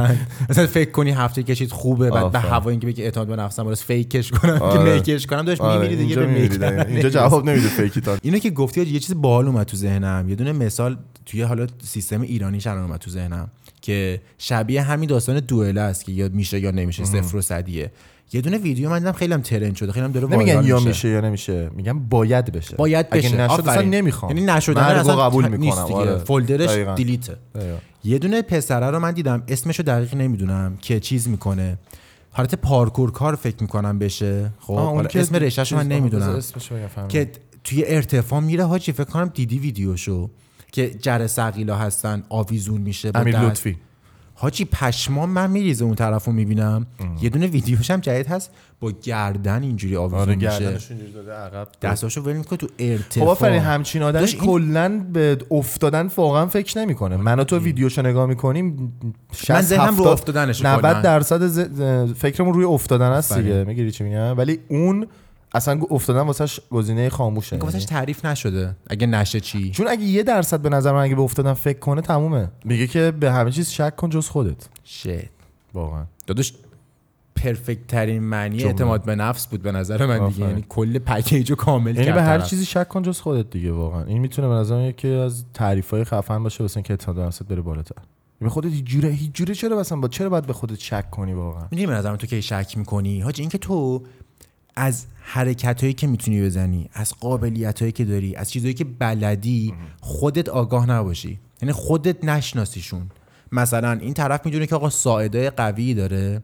مثلا 0.50 0.68
فکر 0.78 0.92
کنی 0.92 1.12
هفته 1.12 1.44
کشید 1.44 1.72
خوبه 1.72 2.12
بعد 2.12 2.32
به. 2.32 2.40
هوا 2.40 2.70
اینکه 2.70 2.88
بگی 2.88 3.04
اعتماد 3.04 3.28
به 3.28 3.36
نفسم 3.36 3.66
واسه 3.66 3.86
فیکش 3.86 4.32
کنم 4.32 4.60
که 4.60 4.66
آره. 4.66 4.94
میکش 4.94 5.28
کنم 5.28 5.42
داشت 5.42 5.62
آره، 5.62 5.74
میمیری 5.74 5.96
دیگه 5.96 6.22
اینجا 6.22 6.60
به. 6.60 6.88
اینجا 6.88 7.10
جواب 7.20 7.50
نمیده 7.50 7.68
فیکی 7.68 8.02
تا. 8.02 8.18
اینو 8.22 8.38
که 8.38 8.50
گفتی 8.50 8.82
یه 8.82 9.00
چیز 9.00 9.22
باحال 9.22 9.48
اومد 9.48 9.66
تو 9.66 9.78
ذهنم. 9.78 10.30
یه 10.30 10.36
دونه 10.36 10.52
مثال 10.52 10.98
توی 11.26 11.42
حالا 11.42 11.68
سیستم 11.84 12.22
ایرانی 12.22 12.60
الان 12.66 12.84
اومد 12.84 13.00
تو 13.00 13.12
ذهنم 13.12 13.50
که 13.82 14.22
شبیه 14.38 14.82
همین 14.82 15.10
داستان 15.10 15.40
دوئل 15.40 15.78
است 15.78 16.06
که 16.06 16.12
یا 16.12 16.30
میشه 16.34 16.60
یا 16.60 16.72
نمیشه 16.72 17.06
صفر 17.06 17.38
و 17.38 17.42
صدیه. 17.42 17.92
یه 18.34 18.42
دونه 18.42 18.58
ویدیو 18.58 18.90
من 18.90 19.00
دیدم 19.00 19.12
خیلی 19.12 19.34
هم 19.34 19.42
ترند 19.42 19.76
شده 19.76 19.92
خیلی 19.92 20.06
هم 20.06 20.12
داره 20.12 20.28
وایرال 20.28 20.68
یا 20.68 20.80
میشه. 20.80 21.10
یا 21.10 21.22
نمیشه 21.22 21.70
میگن 21.76 22.00
باید 22.00 22.52
بشه 22.52 22.76
باید 22.76 23.10
بشه 23.10 23.28
اگه 23.28 23.38
نشد 23.38 23.70
اصلا. 23.70 23.82
نمی‌خوام 23.82 24.32
یعنی 24.32 24.46
مرگو 24.46 24.80
اصلا 24.80 25.16
قبول 25.16 25.48
می‌کنم 25.48 25.94
آره. 25.94 26.18
فولدرش 26.18 26.70
دقیقاً. 26.70 26.94
دیلیته 26.94 27.38
دقیقاً. 27.56 27.78
یه 28.04 28.20
دونه 28.20 28.42
پسره 28.42 28.90
رو 28.92 29.00
من 29.00 29.12
دیدم 29.12 29.44
اسمشو 29.48 29.84
دقیق 29.84 30.16
نمی‌دونم 30.16 30.78
که 30.82 31.00
چیز 31.00 31.28
می‌کنه 31.28 31.78
حالت 32.32 32.56
پارکور 32.56 33.12
کار 33.12 33.36
فکر 33.36 33.56
می‌کنم 33.62 34.00
بشه 34.00 34.52
خب 34.60 34.74
اون 34.74 35.08
اسم 35.16 35.36
رشتهش 35.36 35.74
من 35.74 35.88
نمی‌دونم. 35.88 36.40
که 37.10 37.32
توی 37.64 37.84
ارتفاع 37.88 38.40
میره 38.40 38.64
حاجی 38.64 38.92
فکر 38.92 39.04
کنم 39.04 39.32
دیدی 39.34 39.60
ویدیوشو 39.60 40.30
که 40.72 40.90
جر 40.90 41.28
سقیلا 41.28 41.76
هستن 41.76 42.24
آویزون 42.30 42.82
میشه 42.82 43.12
امیر. 43.16 43.40
لطفی 43.40 43.78
حاجی 44.38 44.66
پشمام 44.66 45.30
من 45.30 45.52
میریزه 45.52 45.86
اون 45.86 45.96
طرفو 45.96 46.32
می‌بینم. 46.32 46.86
یه 47.22 47.30
دونه 47.30 47.48
ویدیوش 47.48 47.92
هم 47.92 48.00
جدید 48.00 48.28
هست 48.28 48.52
با 48.80 48.92
گردن 49.04 49.64
اینجوری 49.64 49.96
آویزون 49.96 50.20
آره 50.20 50.36
میشه. 50.36 50.48
گردنش 50.60 50.92
اینجوری 50.92 51.12
داده 51.12 51.32
عقب. 51.34 51.68
دستاشو 51.82 52.22
ول 52.22 52.34
می‌کنه 52.34 52.58
تو 52.58 52.68
خب 52.68 52.74
ارتفاع 52.80 53.28
آفرین 53.28 53.62
همچین 53.62 54.04
آدمی 54.04 54.28
کلا 54.28 55.00
به 55.14 55.38
افتادن 55.52 56.10
واقعا 56.18 56.46
فکر 56.48 56.78
نمی‌کنه. 56.78 57.18
من 57.18 57.44
تو 57.44 57.58
ویدیوشو 57.60 58.02
نگاه 58.02 58.26
می‌کنیم 58.26 58.94
60 59.34 59.52
من 59.52 59.62
ذهنم 59.62 59.84
رو 59.86 59.92
70 59.94 60.08
افتادنشه 60.08 60.68
90 60.68 60.82
کلاً. 60.82 61.02
درصد 61.02 61.48
ز- 61.48 62.14
فکرمون 62.14 62.54
روی 62.54 62.66
افتادن 62.66 63.12
است 63.12 63.32
آفرین. 63.32 63.48
دیگه. 63.48 63.64
می‌گیری 63.64 63.92
چی 63.92 64.04
میگم؟ 64.04 64.38
ولی 64.38 64.60
اون 64.68 65.08
اصلا 65.56 65.82
افتادن 65.90 66.22
واسش 66.22 66.60
گزینه 66.72 67.10
خاموشه. 67.10 67.58
واسش. 67.58 67.86
تعریف 67.86 68.26
نشده. 68.26 68.76
اگه 68.88 69.08
نشه 69.08 69.40
چی؟ 69.40 69.72
چون 69.72 69.88
اگه 69.88 70.04
یه 70.04 70.24
درصد 70.24 70.60
به 70.60 70.70
نظر 70.70 70.92
من 70.94 71.02
اگه 71.02 71.16
به 71.16 71.22
افتادن 71.22 71.54
فکر 71.54 71.80
کنه 71.80 72.02
تمومه. 72.02 72.52
میگه 72.66 72.88
که 72.88 73.12
به 73.12 73.32
همه 73.32 73.52
چیز 73.52 73.70
شک 73.70 73.96
کن 73.96 74.10
جز 74.10 74.28
خودت. 74.28 74.70
شت 74.84 75.08
واقعا. 75.74 76.06
داداش 76.28 76.54
پرفکت 77.36 77.88
ترین 77.88 78.24
معنی 78.24 78.58
جمله. 78.58 78.68
اعتماد 78.68 79.04
به 79.04 79.16
نفس 79.16 79.48
بود 79.48 79.62
به 79.62 79.72
نظر 79.72 80.06
من 80.06 80.30
دیگه. 80.30 80.48
یعنی 80.48 80.66
کل 80.70 81.00
پکیج 81.00 81.50
رو 81.50 81.56
کامل 81.56 81.96
یعنی 81.96 82.12
به 82.12 82.22
هر 82.22 82.38
طرف. 82.38 82.50
چیزی 82.50 82.66
شک 82.66 82.88
کن 82.88 83.02
جز 83.02 83.20
خودت 83.20 83.50
دیگه 83.50 83.72
واقعا. 83.72 84.04
این 84.04 84.18
می‌تونه 84.18 84.48
به 84.48 84.54
نظر 84.54 84.76
من 84.76 84.84
یکی 84.84 85.08
از 85.08 85.46
تعریف 85.54 85.92
های 85.92 86.04
خفن 86.04 86.44
باشه 86.44 86.64
واسه 86.64 86.78
اینکه 86.78 86.94
اعتماد 86.94 87.16
به 87.16 87.22
نفست 87.22 87.44
بره 87.44 87.62
بالاتر. 87.62 87.96
به 88.40 88.50
خودت 88.50 88.72
هیچ 88.72 88.86
جوره 88.86 89.10
هیچ 89.10 89.32
جوره 89.32 89.54
چرا 89.54 89.80
مثلا 89.80 90.00
با 90.00 90.08
چرا 90.08 90.30
باید 90.30 90.46
به 90.46 90.54
خودت 90.54 90.80
شک 90.80 91.12
کنی 91.12 91.34
واقعا؟ 91.34 91.64
می‌دونی 91.72 91.88
به 91.88 91.94
نظرم 91.94 92.16
تو 92.16 92.28
کی 92.28 92.42
شک 92.42 92.74
می‌کنی؟ 92.78 93.22
حاجی 93.22 93.42
اینکه 93.42 93.58
تو 93.58 94.04
از 94.76 95.06
حرکت 95.22 95.82
هایی 95.82 95.94
که 95.94 96.08
می‌تونی 96.08 96.42
بزنی 96.42 96.90
از 96.94 97.14
قابلیت 97.14 97.80
هایی 97.80 97.92
که 97.92 98.06
داری 98.06 98.36
از 98.36 98.52
چیزهایی 98.52 98.74
که 98.74 98.84
بلدی 98.84 99.74
خودت 100.02 100.50
آگاه 100.50 100.90
نباشی. 100.90 101.40
یعنی 101.62 101.72
خودت 101.72 102.24
نشناسیشون. 102.24 103.10
مثلا 103.52 103.92
این 103.92 104.14
طرف 104.14 104.46
می‌دونه 104.46 104.66
که 104.66 104.76
آقا 104.76 104.90
ساعدای 104.90 105.50
قوی 105.50 105.94
داره. 105.94 106.42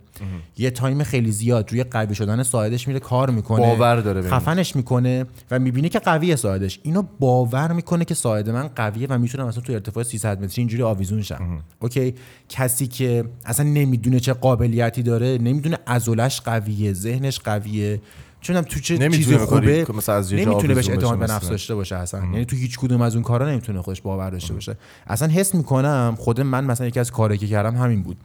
یه 0.57 0.71
time 0.71 1.03
خیلی 1.03 1.31
زیاد 1.31 1.71
روی 1.71 1.83
قوی 1.83 2.15
شدن 2.15 2.43
ساعدش 2.43 2.87
میره 2.87 2.99
کار 2.99 3.29
می‌کنه 3.29 3.59
باور 3.59 3.95
داره. 3.95 4.21
خفنش 4.21 4.75
می‌کنه 4.75 5.25
و 5.51 5.59
می‌بینه 5.59 5.89
که 5.89 5.99
قویه 5.99 6.35
ساعدش. 6.35 6.79
اینو 6.83 7.03
باور 7.19 7.71
می‌کنه 7.71 8.05
که 8.05 8.13
ساعد 8.13 8.49
من 8.49 8.67
قویه 8.67 9.07
و 9.09 9.17
می‌تونم 9.17 9.47
مثلا 9.47 9.61
تو 9.61 9.73
ارتفاع 9.73 10.03
300 10.03 10.43
متری 10.43 10.61
اینجوری 10.61 10.83
آویزون 10.83 11.21
شم. 11.21 11.59
OK؟ 11.79 12.15
کسی 12.49 12.87
که 12.87 13.25
اصلا 13.45 13.65
نمی‌دونه 13.65 14.19
چه 14.19 14.33
قابلیتی 14.33 15.03
داره 15.03 15.37
نمی‌دونه 15.37 15.77
عضلش 15.87 16.41
قویه 16.41 16.93
ذهنش 16.93 17.39
قویه. 17.39 18.01
چونم 18.41 18.61
تو 18.61 18.79
چه 18.79 18.97
به 18.97 19.09
کاری 19.45 19.85
خوبه 19.85 20.05
نمی‌تونه 20.35 20.73
بهش 20.73 20.89
اعتماد 20.89 21.19
به 21.19 21.27
نفس. 21.27 21.49
داشته 21.49 21.75
باشه 21.75 21.95
اصلا. 21.95 22.19
یعنی 22.19 22.45
تو 22.45 22.55
هیچ 22.55 22.79
کدوم 22.79 23.01
از 23.01 23.15
اون 23.15 23.23
کارا 23.23 23.49
نمی‌تونه 23.49 23.81
خودش 23.81 24.01
باور 24.01 24.29
داشته 24.29 24.53
باشه. 24.53 24.77
اصلا 25.07 25.27
حس 25.27 25.55
می‌کنم 25.55 26.15
خود 26.19 26.41
من 26.41 26.65
مثلا 26.65 26.87
یکی 26.87 26.99
از 26.99 27.11
کارهایی 27.11 27.39
که 27.39 27.47
کردم 27.47 27.75
همین 27.75 28.03
بود. 28.03 28.17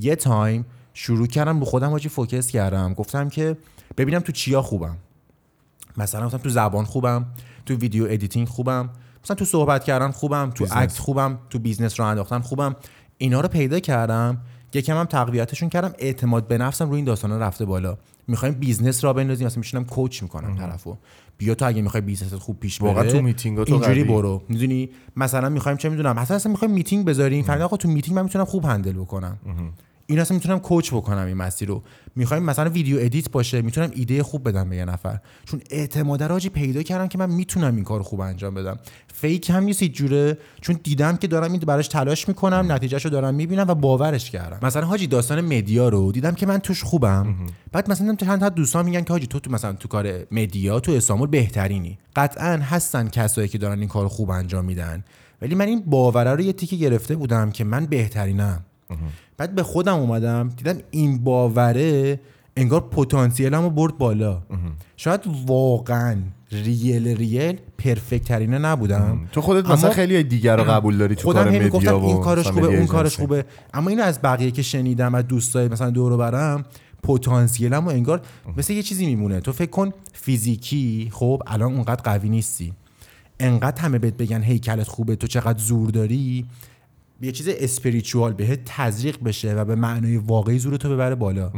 یه 0.00 0.16
time 0.16 0.66
شروع 0.94 1.26
کردم 1.26 1.58
رو 1.58 1.64
خودم 1.64 1.90
حاجی 1.90 2.08
focus 2.08 2.46
کردم. 2.46 2.94
گفتم 2.94 3.28
که 3.28 3.56
ببینم 3.96 4.20
تو 4.20 4.32
چیا 4.32 4.62
خوبم. 4.62 4.96
مثلا 5.96 6.26
گفتم 6.26 6.38
تو 6.38 6.48
زبان 6.48 6.84
خوبم 6.84 7.26
تو 7.66 7.74
video 7.74 8.06
editing 8.10 8.48
خوبم. 8.48 8.90
مثلا 9.24 9.36
تو 9.36 9.44
صحبت 9.44 9.84
کردن 9.84 10.10
خوبم 10.10 10.50
تو. 10.50 10.66
act 10.72 10.98
خوبم 10.98 11.38
تو 11.50 11.58
business 11.58 12.00
رو 12.00 12.06
انداختن 12.06 12.40
خوبم. 12.40 12.76
اینا 13.18 13.40
رو 13.40 13.48
پیدا 13.48 13.80
کردم. 13.80 14.38
یکم 14.74 14.96
هم 14.96 15.04
تقویتشون 15.04 15.68
کردم. 15.68 15.94
اعتماد 15.98 16.48
به 16.48 16.58
نفسم 16.58 16.88
روی 16.88 16.96
این 16.96 17.04
داستانا 17.04 17.38
رفته 17.38 17.64
بالا. 17.64 17.96
می‌خوایم 18.28 18.54
business 18.54 19.04
را 19.04 19.12
بندازیم. 19.12 19.46
مثلا 19.46 19.58
میشینم 19.60 19.84
coach 19.84 20.22
می‌کنم 20.22 20.56
طرفو. 20.56 20.96
بیا 21.38 21.54
تو 21.54 21.66
اگه 21.66 21.82
می‌خوای 21.82 22.00
business 22.00 22.32
ت 22.32 22.36
خوب 22.36 22.60
پیش 22.60 22.78
بره 22.78 22.88
واقعا 22.88 23.10
تو 23.10 23.22
میتینگا 23.22 23.64
تو 23.64 23.74
اینجوری. 23.74 24.04
برو. 24.04 24.42
می‌دونی؟ 24.48 24.90
مثلا 25.16 25.48
می‌خوایم 25.48 25.78
چه 25.78 25.88
می‌دونم؟ 25.88 26.18
مثلا 26.18 26.36
اصلا 26.36 26.52
می‌خوایم 26.52 26.74
میتینگ 26.74 27.04
بذاریم. 27.06 27.44
فهمیدم 27.44 27.64
آقا 27.64 27.76
تو 27.76 27.88
میتینگ 27.88 28.16
من 28.16 28.22
می‌تونم 28.22 28.44
خوب 28.44 28.64
handle 28.64 28.92
بکنم. 28.92 29.38
این 30.06 30.18
اصلا 30.18 30.34
می‌تونم 30.34 30.58
coach 30.58 30.90
بکنم 30.90 31.26
این 31.26 31.36
مسیر 31.36 31.68
رو. 31.68 31.82
می‌خوایم 32.16 32.42
مثلا 32.42 32.70
video 32.70 32.96
edit 33.00 33.30
باشه 33.30 33.62
می‌تونم 33.62 33.90
ایده 33.94 34.22
خوب 34.22 34.48
بدم 34.48 34.70
به 34.70 34.76
یه 34.76 34.84
نفر. 34.84 35.18
چون 35.44 35.60
اعتماد 35.70 36.22
راجی 36.22 36.48
پیدا 36.48 36.82
کردم 36.82 37.08
که 37.08 37.18
من 37.18 37.30
می‌تونم 37.30 37.74
این 37.74 37.84
کار 37.84 38.02
خوب 38.02 38.20
انجام 38.20 38.54
بدم. 38.54 38.78
فیک 39.14 39.50
هم 39.50 39.64
نیست 39.64 39.84
جوره. 39.84 40.38
چون 40.60 40.80
دیدم 40.82 41.16
که 41.16 41.26
دارم 41.26 41.52
این 41.52 41.60
براش 41.60 41.88
تلاش 41.88 42.28
می‌کنم 42.28 42.72
نتیجهشو 42.72 43.08
دارم 43.08 43.34
می‌بینم 43.34 43.64
و 43.68 43.74
باورش 43.74 44.30
کردم. 44.30 44.66
مثلا 44.66 44.86
حاجی 44.86 45.06
داستان 45.06 45.40
مدیا 45.40 45.88
رو 45.88 46.12
دیدم 46.12 46.34
که 46.34 46.46
من 46.46 46.58
توش 46.58 46.82
خوبم. 46.82 47.34
بعد 47.72 47.90
مثلا 47.90 48.14
چند 48.14 48.40
تا 48.40 48.48
دوستان 48.48 48.84
میگن 48.84 49.04
که 49.04 49.12
حاجی 49.12 49.26
تو 49.26 49.40
تو 49.40 49.50
مثلا 49.50 49.72
تو 49.72 49.88
کار 49.88 50.26
مدیا 50.30 50.80
تو 50.80 50.92
استانبول 50.92 51.28
بهترینی. 51.28 51.98
قطعا 52.16 52.56
هستن 52.62 53.08
کسایی 53.08 53.48
که 53.48 53.58
دارن 53.58 53.78
این 53.78 53.88
کار 53.88 54.08
خوب 54.08 54.30
انجام 54.30 54.64
میدن. 54.64 55.04
ولی 55.42 55.54
من 55.54 55.66
این 55.66 55.82
باوره 55.86 56.30
رو 56.30 56.40
یه 56.40 56.52
تیکه 56.52 56.76
گرفته 56.76 57.16
بودم 57.16 57.50
که 57.50 57.64
من 57.64 57.86
بهترینم. 57.86 58.64
بعد 59.36 59.54
به 59.54 59.62
خودم 59.62 59.94
اومدم 59.94 60.48
دیدم 60.56 60.78
این 60.90 61.24
باوره 61.24 62.20
انگار 62.56 62.80
پتانسیلم 62.80 63.62
رو 63.62 63.70
برد 63.70 63.98
بالا. 63.98 64.42
شاید 64.96 65.20
واقعا 65.46 66.16
ریل 66.52 67.08
ریل 67.16 67.58
پرفکت 67.78 68.24
ترینه 68.24 68.58
نبودم. 68.58 69.28
تو 69.32 69.40
خودت 69.40 69.70
مثلا 69.70 69.90
خیلی 69.90 70.22
دیگر 70.22 70.56
رو 70.56 70.64
قبول 70.64 70.98
داری 70.98 71.14
تو 71.14 71.22
خودم 71.22 71.68
کار 71.68 71.94
و 71.94 72.04
این 72.04 72.20
کارش 72.20 72.46
خوبه 72.46 72.66
اون 72.66 72.86
کارش. 72.86 73.16
خوبه. 73.16 73.44
اما 73.74 73.90
اینو 73.90 74.02
از 74.02 74.22
بقیه 74.22 74.50
که 74.50 74.62
شنیدم 74.62 75.14
از 75.14 75.26
دوستای 75.26 75.68
مثلا 75.68 75.90
دور 75.90 76.12
و 76.12 76.16
برم 76.16 76.64
پتانسیلم 77.02 77.86
و 77.86 77.88
انگار 77.88 78.20
مثل 78.56 78.72
یه 78.72 78.82
چیزی 78.82 79.06
میمونه. 79.06 79.40
تو 79.40 79.52
فکر 79.52 79.70
کن 79.70 79.90
فیزیکی 80.12 81.08
خب 81.12 81.42
الان 81.46 81.74
اونقدر 81.74 82.02
قوی 82.02 82.28
نیستی. 82.28 82.72
انقدر 83.40 83.82
همه 83.82 83.98
بهت 83.98 84.16
بگن 84.16 84.42
هیکلت 84.42 84.88
خوبه 84.88 85.16
تو 85.16 85.26
چقدر 85.26 85.58
زور 85.58 85.90
داری. 85.90 86.46
یه 87.24 87.32
چیز 87.32 87.48
اسپریچوال 87.48 88.32
بهت 88.32 88.60
تزریق 88.64 89.22
بشه 89.24 89.54
و 89.54 89.64
به 89.64 89.74
معنای 89.74 90.16
واقعی 90.16 90.58
زور 90.58 90.76
تو 90.76 90.88
ببره 90.88 91.14
بالا. 91.14 91.52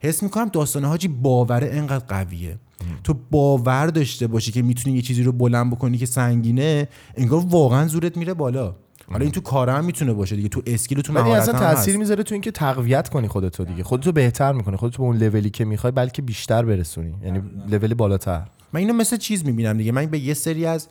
حس 0.00 0.22
می‌کنم 0.22 0.48
داستان 0.48 0.84
حاجی 0.84 1.08
باوره 1.08 1.70
انقدر 1.72 2.04
قویه. 2.04 2.58
تو 3.04 3.14
باور 3.30 3.86
داشته 3.86 4.26
باشی 4.26 4.52
که 4.52 4.62
می‌تونی 4.62 4.96
یه 4.96 5.02
چیزی 5.02 5.22
رو 5.22 5.32
بلند 5.32 5.70
بکنی 5.70 5.98
که 5.98 6.06
سنگینه 6.06 6.88
انگار 7.16 7.44
واقعا 7.46 7.86
زورت 7.86 8.16
میره 8.16 8.34
بالا. 8.34 8.74
حالا 9.10 9.22
این 9.22 9.32
تو 9.32 9.40
کار 9.40 9.70
هم 9.70 9.84
می‌تونه 9.84 10.12
باشه 10.12 10.36
دیگه 10.36 10.48
تو 10.48 10.62
اسکیل 10.66 11.00
تو 11.00 11.12
مهارت 11.12 11.42
اصلا 11.42 11.58
تاثیر. 11.58 11.96
می‌ذاره 11.96 12.22
تو 12.22 12.34
اینکه 12.34 12.50
تقویت 12.50 13.08
کنی 13.08 13.28
خودتو 13.28 13.64
دیگه. 13.64 13.82
خودتو 13.82 14.12
بهتر 14.12 14.52
می‌کنی 14.52 14.76
خودتو 14.76 15.02
به 15.02 15.08
اون 15.08 15.16
لولی 15.16 15.50
که 15.50 15.64
می‌خوای 15.64 15.90
بلکه 15.90 16.22
بیشتر 16.22 16.64
برسونی. 16.64 17.14
یعنی 17.24 17.42
لول 17.68 17.94
بالاتر. 17.94 18.42
من 18.72 18.80
اینو 18.80 18.92
مثل 18.92 19.16
چیز 19.16 19.44
می‌بینم 19.44 19.78
دیگه. 19.78 19.92
من 19.92 20.06
به 20.06 20.18
یه 20.18 20.34
سری 20.34 20.66
از 20.66 20.88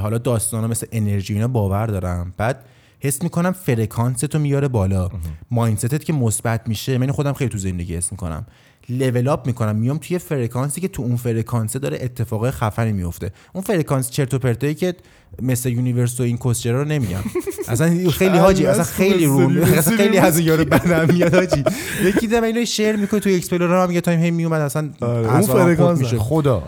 حالا 0.00 0.18
داستانا 0.18 0.66
مثل 0.66 0.86
انرژی 0.92 1.34
اینا 1.34 1.48
باور 1.48 1.86
دارم. 1.86 2.34
بعد 2.36 2.64
حس 3.00 3.22
می‌کنم 3.22 3.52
فرکانس 3.52 4.20
تو 4.20 4.38
میاره 4.38 4.68
بالا. 4.68 5.08
mindset 5.50 5.97
ت 5.97 6.04
که 6.04 6.12
مثبت 6.12 6.68
میشه 6.68 6.98
من 6.98 7.10
خودم 7.10 7.32
خیلی 7.32 7.50
تو 7.50 7.58
زندگی 7.58 7.96
حس 7.96 8.12
می‌کنم. 8.12 8.46
level 8.88 9.28
up 9.28 9.46
می‌کنم 9.46 9.76
میام 9.76 9.98
توی 9.98 10.18
فرکانسی 10.18 10.80
که 10.80 10.88
تو 10.88 11.02
اون 11.02 11.16
فرکانس 11.16 11.76
داره 11.76 11.98
اتفاق 12.00 12.50
خفنی 12.50 12.92
میفته 12.92 13.32
اون 13.52 13.64
فرکانس 13.64 14.10
چرت 14.10 14.34
و 14.34 14.38
پرتایی 14.38 14.74
که 14.74 14.94
مثل 15.42 15.68
universe 15.68 16.20
و 16.20 16.22
این 16.22 16.36
کسشرا 16.36 16.82
رو 16.82 16.88
نمیگم. 16.88 17.20
اصلا 17.68 18.10
خیلی 18.10 18.38
حاجی 18.38 18.66
اصلا 18.66 18.84
خیلی 18.84 19.26
رو 19.26 19.62
اصلا 19.62 19.96
خیلی 19.96 20.18
از 20.18 20.38
یارو 20.38 20.64
بدم 20.64 21.14
میاد 21.14 21.34
حاجی. 21.34 21.64
یکی 22.04 22.26
دم 22.26 22.42
اینو 22.42 22.64
share 22.64 22.96
می‌کنه 22.96 23.20
تو 23.20 23.30
explore 23.30 23.84
هم 23.84 23.90
یه 23.90 24.00
time 24.00 24.20
هی 24.20 24.30
میومد 24.30 24.60
اصلا 24.60 24.90
آره، 25.00 25.32
اون 25.32 25.42
فرکانس. 25.42 26.04
خدا. 26.04 26.62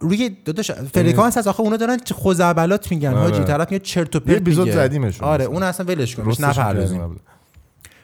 روی 0.00 0.36
داداش 0.44 0.72
فرکانس 0.72 1.38
هست 1.38 1.46
آخه 1.46 1.60
اونا 1.60 1.76
دارن 1.76 1.98
خزعبلات 2.24 2.90
میگن 2.90 3.08
آره. 3.08 3.18
حاجی 3.18 3.44
طرف 3.44 3.70
میاد 3.70 3.82
چرت 3.82 4.16
و 4.16 4.20
پرت 4.20 4.48
میگه. 4.48 4.72
زدیمشون 4.72 5.28
آره. 5.28 5.44
اون 5.44 5.62
اصلا 5.62 5.86
ولش 5.86 6.16
کن 6.16 6.34
نپردازیم. 6.40 7.20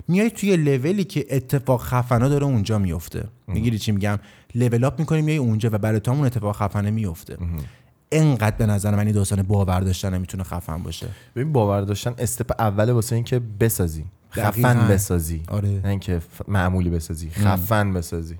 میای 0.08 0.30
توی 0.30 0.56
لولی 0.56 1.04
که 1.04 1.26
اتفاق 1.30 1.82
خفنا 1.82 2.28
داره 2.28 2.44
اونجا 2.44 2.78
میفته 2.78 3.24
می‌گیری 3.46 3.78
چی 3.78 3.92
میگم؟ 3.92 4.18
لول 4.54 4.84
اپ 4.84 4.98
می‌کنی 4.98 5.22
میای 5.22 5.38
اونجا 5.38 5.70
و 5.72 5.78
برای 5.78 6.00
تو 6.00 6.10
اون 6.10 6.26
اتفاق 6.26 6.56
خفنه 6.56 6.90
میفته 6.90 7.36
انقدر 8.12 8.56
به 8.56 8.66
نظر 8.66 8.94
من 8.94 9.06
این 9.06 9.14
داستان 9.14 9.42
باور 9.42 9.80
داشتن 9.80 10.18
می‌تونه 10.18 10.44
خفن 10.44 10.82
باشه. 10.82 11.06
ببین 11.36 11.52
باور 11.52 11.80
داشتن 11.80 12.14
استپ 12.18 12.60
اوله 12.60 12.92
واسه 12.92 13.14
اینکه 13.14 13.40
بسازی. 13.60 14.04
خفن 14.30 14.88
بسازی. 14.88 15.42
آره. 15.48 15.68
نه 15.68 15.88
اینکه 15.88 16.20
معمولی 16.48 16.90
بسازی. 16.90 17.30
خفن 17.30 17.92
بسازی. 17.92 18.36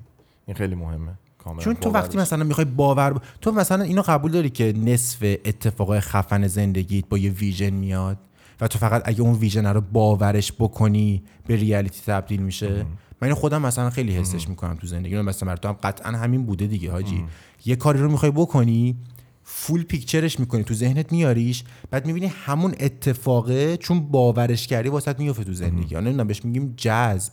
این 0.47 0.57
خیلی 0.57 0.75
مهمه. 0.75 1.13
کاملا 1.47 1.65
چون 1.65 1.75
تو 1.75 1.91
وقتی. 1.91 2.19
مثلا 2.19 2.45
می‌خوای 2.45 2.65
باور 2.65 3.13
ب- 3.13 3.23
تو 3.41 3.53
مثلا 3.53 3.85
اینو 3.85 4.03
قبول 4.03 4.31
داری 4.33 4.51
که 4.51 4.73
نصف 4.77 5.19
اتفاقای 5.23 6.01
خفن 6.01 6.47
زندگیت 6.47 7.05
با 7.09 7.19
یه 7.19 7.31
ویژن 7.31 7.71
میاد 7.71 8.19
و 8.61 8.69
تو 8.69 8.79
فقط 8.79 9.03
اگه 9.05 9.21
اون 9.23 9.35
vision 9.35 9.67
رو 9.67 9.81
باورش 9.93 10.53
بکنی 10.53 11.23
به 11.47 11.57
reality 11.57 12.01
تبدیل 12.07 12.41
میشه؟ 12.43 12.87
من 13.23 13.35
خودم 13.35 13.63
مثلا 13.63 13.91
خیلی 13.91 14.17
حسش 14.17 14.49
می‌کنم 14.49 14.75
تو 14.75 14.87
زندگی. 14.87 15.21
مثلا 15.21 15.55
تو 15.57 15.69
هم 15.69 15.75
قطعا 15.83 16.13
همین 16.13 16.47
بوده 16.47 16.67
دیگه 16.67 16.91
حاجی. 16.93 17.25
یه 17.67 17.77
کاری 17.77 17.99
رو 17.99 18.11
می‌خوای 18.11 18.33
بکنی 18.33 18.97
full 19.45 19.83
picture 19.83 20.28
ش 20.28 20.41
می‌کنی 20.41 20.65
تو 20.65 20.75
ذهنت 20.75 21.13
میاریش 21.13 21.65
بعد 21.91 22.07
می‌بینی 22.07 22.27
همون 22.27 22.75
اتفاقه 22.81 23.77
چون 23.77 24.01
باورش 24.01 24.67
کردی 24.67 24.89
واسط 24.89 25.21
میفته 25.21 25.45
تو 25.45 25.53
زندگی. 25.53 25.95
نمی‌دونم 25.95 26.27
بهش 26.27 26.45
میگیم 26.45 26.75
جذب، 26.77 27.33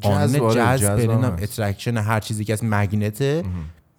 قانون 0.00 0.54
جذب 0.54 0.98
نمی‌دونم. 0.98 1.36
attraction 1.42 1.96
هر 1.96 2.20
چیزی 2.20 2.44
که 2.44 2.52
از 2.52 2.64
magnet 2.64 3.31
ه 3.31 3.42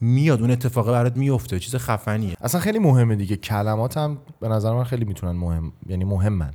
میاد 0.02 0.42
اون 0.42 0.52
اتفاقه 0.52 0.92
برات 0.92 1.18
میفته 1.18 1.60
چیز 1.60 1.76
خفنیه. 1.76 2.36
اصلا 2.42 2.62
خیلی 2.62 2.80
مهمه 2.80 3.16
دیگه. 3.16 3.36
کلمات 3.36 3.98
هم 3.98 4.18
به 4.40 4.48
نظر 4.48 4.74
من 4.74 4.84
خیلی 4.84 5.06
می‌تونن 5.06 5.32
مهم 5.32 5.72
یعنی 5.88 6.04
مهمن. 6.04 6.54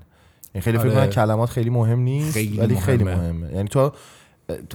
یعنی 0.55 0.63
خیلی 0.63 0.79
فکر 0.79 0.89
آره. 0.89 1.01
کنم 1.01 1.07
کلمات 1.07 1.51
خیلی 1.51 1.71
مهم 1.71 2.01
نیست 2.01 2.33
خیلی 2.33 2.59
ولی 2.59 2.77
خیلی 2.77 3.05
مهمه. 3.05 3.33
مهمه 3.33 3.53
یعنی 3.55 3.69
تو 3.69 3.93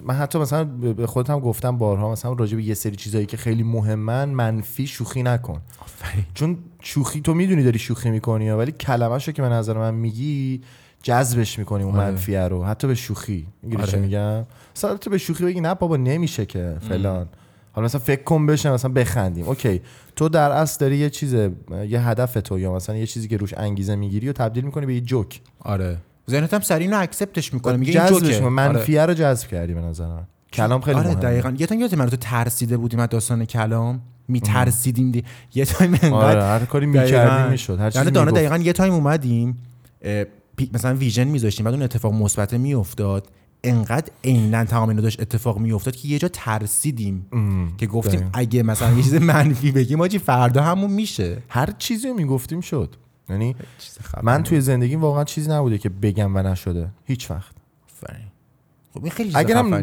من 0.04 0.16
حتی 0.16 0.40
مثلا 0.40 0.64
به 0.64 1.08
خودت 1.08 1.30
هم 1.30 1.40
گفتم 1.40 1.78
بارها 1.78 2.12
مثلا 2.12 2.34
راجع 2.34 2.56
به 2.56 2.64
یه 2.64 2.74
سری 2.74 2.96
چیزایی 2.96 3.26
که 3.26 3.38
خیلی 3.38 3.64
مهمن 3.64 4.30
منفی 4.30 4.88
شوخی 4.88 5.24
نکن. 5.24 5.62
چون 6.34 6.58
شوخی 6.82 7.22
تو 7.22 7.34
می‌دونی 7.34 7.64
داری 7.64 7.80
شوخی 7.80 8.10
می‌کنی 8.10 8.50
ولی 8.50 8.72
کلمه‌شو 8.72 9.32
که 9.32 9.42
به 9.42 9.50
نظر 9.50 9.78
من 9.78 9.94
میگی 9.94 10.62
جذبش 11.04 11.60
می‌کنی 11.60 11.84
اون 11.84 11.96
آره. 11.96 12.06
منفیه 12.12 12.42
رو. 12.42 12.64
حتی 12.64 12.88
به 12.88 12.96
شوخی. 12.96 13.48
می‌گیری 13.64 13.84
چی 13.84 13.90
آره. 13.90 14.00
میگم؟ 14.00 14.44
مثلا 14.76 14.98
تو 14.98 15.10
به 15.10 15.18
شوخی 15.18 15.46
بگی 15.46 15.62
نه 15.62 15.74
بابا 15.74 15.98
نمیشه 15.98 16.46
که 16.46 16.78
فلان. 16.90 17.28
حالا 17.72 17.86
مثلا 17.86 18.02
فکر 18.02 18.24
کن 18.24 18.46
بشه 18.46 18.72
مثلا 18.72 18.92
بخندیم. 18.92 19.46
اوکی. 19.46 19.82
تو 20.16 20.30
در 20.30 20.52
اصل 20.52 20.80
داری 20.80 20.98
یه 20.98 21.10
چیز 21.10 21.34
یه 21.88 22.02
هدف 22.08 22.34
تو 22.34 22.60
یا 22.60 22.74
مثلا 22.74 22.96
یه 22.96 23.06
چیزی 23.06 23.28
که 23.28 23.38
روش 23.38 23.54
انگیزه 23.58 23.96
می‌گیری 23.96 24.30
و 24.30 24.34
تبدیل 24.34 24.66
می‌کنی 24.66 24.86
به 24.86 24.94
یه 24.94 25.02
جوک. 25.02 25.42
آره. 25.60 25.98
ذهنت 26.30 26.54
هم 26.54 26.60
سریع 26.60 26.88
اینو 26.88 27.02
accept 27.02 27.41
ش 27.41 27.54
می‌کنه. 27.54 27.78
میگه 27.78 28.02
این 28.02 28.10
جذبش 28.10 28.22
جوکه. 28.22 28.36
آره. 28.36 28.50
منفیه 28.50 29.06
رو 29.06 29.14
جذب 29.14 29.48
کردی 29.48 29.74
به 29.74 29.82
نظر 29.82 30.08
من 30.08 30.24
کلام 30.54 30.82
خیلی 30.82 30.98
آره 30.98 31.08
مهمه. 31.08 31.22
دقیقا. 31.22 31.54
یه 31.58 31.68
time 31.68 31.82
یادت 31.82 31.94
من 31.94 32.10
تو 32.10 32.16
ترسیده 32.16 32.78
بودیم 32.78 33.00
از 33.00 33.10
داستان 33.10 33.46
کلام؟ 33.46 34.02
میترسیدیم 34.28 35.12
دی... 35.12 35.24
یه 35.56 35.66
time 35.66 35.96
آره 36.14 36.44
هر 36.44 36.66
کاری 36.66 36.92
دقیقاً. 36.92 37.04
می‌کردی 37.06 37.52
می‌شد. 37.52 37.74
هر 37.74 37.80
یعنی 37.80 37.92
چیزی 37.92 38.20
می‌گفت. 38.20 38.36
دقیقا 38.36 38.58
یه 38.58 38.74
time 38.74 38.94
اومدیم 38.94 39.58
مثلا 40.74 40.96
vision 40.96 41.24
میذاشتیم 41.24 41.64
بعد 41.64 41.74
اون 41.74 41.84
اتفاق 41.84 42.14
مثبت 42.14 42.54
میافتاد 42.54 43.28
انقدر 43.64 44.12
عینا 44.24 44.66
تمام 44.66 44.90
اینا 44.90 45.02
داشت 45.02 45.20
اتفاق 45.22 45.58
میافتاد 45.60 45.96
که 45.96 46.08
یه 46.08 46.20
جا 46.20 46.28
ترسیدیم 46.28 47.26
که 47.78 47.88
گفتیم 47.88 48.20
دقیقاً. 48.20 48.30
اگه 48.34 48.64
مثلا 48.64 48.92
یه 48.92 49.04
چیز 49.04 49.14
منفی 49.14 49.72
بگیم 49.72 50.02
آجی 50.02 50.20
فردا 50.20 50.64
همون 50.64 50.92
میشه 50.92 51.44
هر 51.50 51.70
چیزی 51.78 52.08
رو 52.08 52.14
می‌گفتیم 52.14 52.62
شد 52.62 52.96
یعنی. 53.30 53.56
من 54.24 54.44
توی 54.44 54.62
زندگیم 54.62 55.02
واقعا 55.02 55.24
چیزی 55.24 55.52
نبوده 55.52 55.78
که 55.78 55.90
بگم 55.90 56.36
و 56.36 56.40
نشده 56.40 56.90
هیچ 57.04 57.32
وقت 57.32 57.56
آفرین. 57.86 58.28
خب 58.94 59.04
این 59.04 59.12
خیلی 59.12 59.32
اگرم 59.36 59.74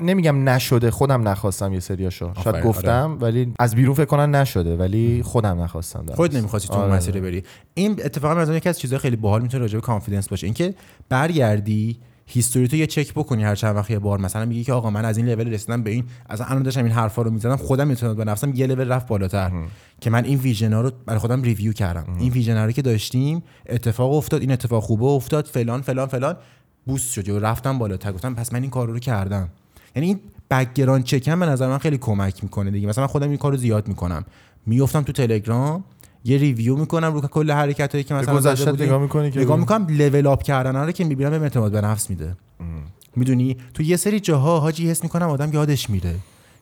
نمیگم 0.00 0.48
نشده 0.48 0.90
خودم 0.90 1.28
نخواستم 1.28 1.72
یه 1.72 1.80
سریاشو 1.80 2.32
شاید 2.34 2.56
آفرین، 2.56 2.64
گفتم 2.64 3.18
ولی 3.20 3.52
از 3.58 3.74
بیرون 3.74 3.94
فکر 3.94 4.04
کنم 4.04 4.36
نشده 4.36 4.76
ولی 4.76 5.22
خودم 5.22 5.60
نخواستم 5.60 6.04
در 6.06 6.14
خودت 6.14 6.30
اصل. 6.30 6.40
نمی‌خواستی 6.40 6.68
تو 6.68 6.74
آره. 6.74 6.92
مسیر 6.92 7.20
بری. 7.20 7.42
این 7.74 7.92
اتفاقا 8.04 8.40
از 8.40 8.50
یکی 8.50 8.68
از 8.68 8.78
چیزهای 8.78 8.98
خیلی 8.98 9.16
باحال 9.16 9.42
می‌تونه 9.42 9.60
راجع 9.60 9.74
به 9.74 9.80
کانفیدنس 9.80 10.28
باشه. 10.28 10.46
اینکه 10.46 10.74
برگردی 11.08 11.98
هیستوری 12.26 12.68
تو 12.68 12.76
یه 12.76 12.86
چک 12.86 13.14
بکنی 13.14 13.44
هر 13.44 13.54
چند 13.54 13.76
وقت 13.76 13.90
یه 13.90 13.98
بار. 13.98 14.18
مثلا 14.18 14.44
میگی 14.44 14.64
که 14.64 14.72
آقا 14.72 14.90
من 14.90 15.04
از 15.04 15.16
این 15.16 15.28
لول 15.28 15.52
رسیدم 15.52 15.82
به 15.82 15.90
این 15.90 16.04
از 16.28 16.40
الان 16.40 16.62
داشتم 16.62 16.84
این 16.84 16.92
حرفا 16.92 17.22
رو 17.22 17.30
می‌زدم 17.30 17.56
خودم 17.56 17.88
اعتماد 17.88 18.16
به 18.16 18.24
نفسم 18.24 18.52
یه 18.54 18.66
لول 18.66 18.88
رفت 18.88 19.06
بالاتر. 19.06 19.52
که 20.00 20.10
من 20.10 20.24
این 20.24 20.38
vision 20.38 20.72
ها 20.72 20.80
رو 20.80 20.90
برای 21.06 21.18
خودم 21.18 21.42
review 21.42 21.72
کردم. 21.72 22.16
این 22.18 22.32
vision 22.32 22.64
رو 22.64 22.72
که 22.72 22.82
داشتیم 22.82 23.42
اتفاق 23.68 24.12
افتاد 24.12 24.40
این 24.40 24.52
اتفاق 24.52 24.82
خوبه 24.82 25.04
افتاد 25.04 25.46
فلان 25.46 25.82
فلان 25.82 26.06
فلان. 26.06 26.36
boost 26.88 27.12
شد 27.12 27.28
و 27.28 27.40
رفتم 27.40 27.78
بالاتر 27.78 28.12
گفتم 28.12 28.34
پس 28.34 28.52
من 28.52 28.62
این 28.62 28.70
کار 28.70 28.88
رو 28.88 28.98
کردم. 28.98 29.48
یعنی 29.96 30.06
این 30.06 30.20
background 30.50 31.04
check 31.04 31.40
به 31.40 31.46
نظر 31.46 31.68
من 31.68 31.78
خیلی 31.78 31.98
کمک 31.98 32.42
می‌کنه 32.44 32.70
دیگه. 32.70 32.88
مثلا 32.88 33.04
من 33.04 33.08
خودم 33.08 33.28
این 33.28 33.38
کارو 33.38 33.56
زیاد 33.56 33.88
می‌کنم. 33.88 34.24
میفتم 34.66 35.02
تو 35.02 35.12
تلگرام 35.12 35.84
یه 36.24 36.38
review 36.38 36.76
می‌کنم 36.76 37.12
رو 37.14 37.20
کل 37.20 37.50
حرکت 37.50 37.92
هایی 37.92 38.04
که 38.04 38.14
مثلا 38.14 38.36
گذشته. 38.36 38.72
نگاه 38.72 39.02
می‌کنی 39.02 39.30
که 39.30 39.40
نگاه. 39.40 39.56
می‌کنم 39.56 39.86
level 39.90 40.26
up 40.26 40.42
کردن 40.42 40.76
رو 40.76 40.92
که 40.92 41.04
می‌بینم 41.04 41.30
به 41.30 41.42
اعتماد 41.42 41.72
به 41.72 41.80
نفس 41.80 42.10
میده. 42.10 42.36
می‌دونی؟ 43.16 43.56
تو 43.74 43.82
یه 43.82 43.96
سری 43.96 44.20
جاها 44.20 44.60
حاجی 44.60 44.90
حس 44.90 45.02
می‌کنم 45.02 45.28
آدم 45.28 45.52
یادش 45.52 45.90
میره. 45.90 46.14